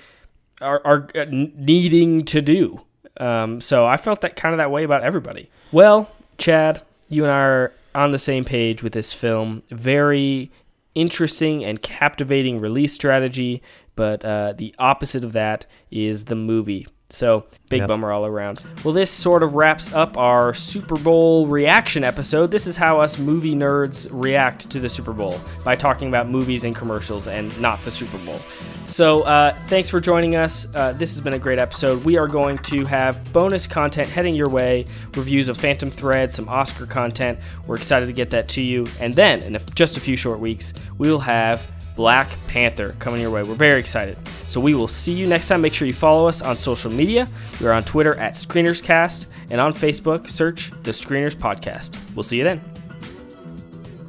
are, 0.60 0.82
are 0.86 1.08
uh, 1.16 1.26
needing 1.30 2.26
to 2.26 2.41
do. 2.41 2.82
Um, 3.20 3.62
so 3.62 3.86
I 3.86 3.97
felt 3.97 4.22
that 4.22 4.36
kind 4.36 4.53
of 4.53 4.58
that 4.58 4.72
way 4.72 4.84
about 4.84 5.03
everybody. 5.03 5.49
Well, 5.72 6.10
Chad, 6.38 6.82
you 7.10 7.24
and 7.24 7.32
I 7.32 7.39
are 7.39 7.74
on 7.93 8.12
the 8.12 8.20
same 8.20 8.43
page 8.43 8.82
with 8.82 8.93
this 8.93 9.14
film. 9.14 9.62
Very 9.70 10.51
interesting 10.98 11.64
and 11.64 11.82
captivating 11.82 12.60
release 12.60 12.93
strategy, 12.93 13.62
but 13.95 14.26
uh, 14.26 14.54
the 14.58 14.74
opposite 14.80 15.24
of 15.24 15.34
that 15.34 15.68
is 15.91 16.26
the 16.26 16.36
movie. 16.36 16.88
So 17.10 17.45
big 17.70 17.80
Yep. 17.80 17.88
bummer 17.88 18.12
all 18.12 18.26
around. 18.26 18.62
Well, 18.84 18.93
this 18.93 19.10
sort 19.10 19.41
of 19.41 19.55
wraps 19.55 19.93
up 19.93 20.18
our 20.18 20.53
Super 20.53 20.95
Bowl 20.95 21.47
reaction 21.47 22.03
episode. 22.03 22.51
This 22.51 22.68
is 22.68 22.76
how 22.76 22.99
us 22.99 23.18
movie 23.18 23.55
nerds 23.55 24.08
react 24.12 24.70
to 24.72 24.80
the 24.80 24.89
Super 24.89 25.14
Bowl 25.14 25.39
by 25.64 25.76
talking 25.78 26.10
about 26.10 26.28
movies 26.28 26.66
and 26.66 26.76
commercials 26.76 27.28
and 27.28 27.58
not 27.62 27.82
the 27.84 27.91
Super 27.91 28.18
Bowl. 28.20 28.39
So 28.88 29.22
uh, 29.24 29.58
thanks 29.68 29.89
for 29.89 30.01
joining 30.01 30.36
us. 30.36 30.68
Uh, 30.76 30.93
this 30.93 31.12
has 31.14 31.22
been 31.22 31.34
a 31.34 31.39
great 31.39 31.60
episode. 31.60 32.03
We 32.03 32.18
are 32.18 32.28
going 32.28 32.58
to 32.60 32.86
have 32.86 33.32
bonus 33.34 33.68
content 33.68 34.10
heading 34.10 34.34
your 34.36 34.49
way, 34.49 34.86
reviews 35.16 35.47
of 35.47 35.55
Phantom 35.58 35.89
Thread, 35.89 36.34
some 36.34 36.49
Oscar 36.49 36.86
content. 36.86 37.39
We're 37.68 37.76
excited 37.78 38.05
to 38.08 38.14
get 38.14 38.30
that 38.32 38.49
to 38.49 38.62
you. 38.62 38.86
And 38.99 39.16
then 39.16 39.41
in 39.43 39.58
just 39.76 39.95
a 39.97 39.99
few 40.01 40.18
short 40.18 40.39
weeks, 40.39 40.74
we 40.97 41.10
will 41.10 41.20
have 41.20 41.66
Black 41.98 42.30
Panther 42.48 42.91
coming 43.00 43.20
your 43.20 43.32
way. 43.32 43.43
We're 43.43 43.56
very 43.56 43.80
excited. 43.80 44.18
So 44.48 44.62
we 44.62 44.76
will 44.76 44.88
see 44.88 45.14
you 45.14 45.28
next 45.28 45.50
time. 45.50 45.62
Make 45.62 45.74
sure 45.74 45.88
you 45.88 45.93
follow 45.93 46.28
us 46.28 46.41
on 46.41 46.56
social 46.56 46.89
media. 46.89 47.28
We 47.60 47.68
are 47.68 47.74
on 47.74 47.84
Twitter 47.84 48.16
at 48.16 48.34
ScreenersCast 48.34 49.26
and 49.50 49.60
on 49.60 49.74
Facebook, 49.74 50.30
search 50.30 50.72
the 50.84 50.91
Screeners 50.91 51.36
Podcast. 51.36 51.98
We'll 52.16 52.24
see 52.24 52.38
you 52.38 52.45
then. 52.45 52.62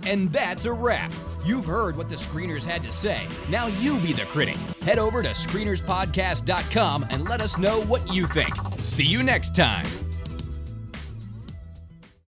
And 0.07 0.31
that's 0.31 0.67
a 0.67 0.73
wrap. 0.73 1.13
You've 1.45 1.65
heard 1.65 1.97
what 1.97 2.09
the 2.09 2.17
screeners 2.17 2.65
had 2.65 2.83
to 2.83 2.93
say. 2.93 3.27
Now 3.49 3.67
you 3.67 3.99
be 4.01 4.13
the 4.13 4.23
critic. 4.27 4.57
Head 4.83 4.99
over 4.99 5.23
to 5.23 5.31
screenerspodcast.com 5.31 7.07
and 7.11 7.25
let 7.25 7.41
us 7.41 7.59
know 7.59 7.81
what 7.83 8.13
you 8.13 8.27
think. 8.27 8.55
See 8.79 9.05
you 9.05 9.23
next 9.23 9.57
time. 9.57 9.87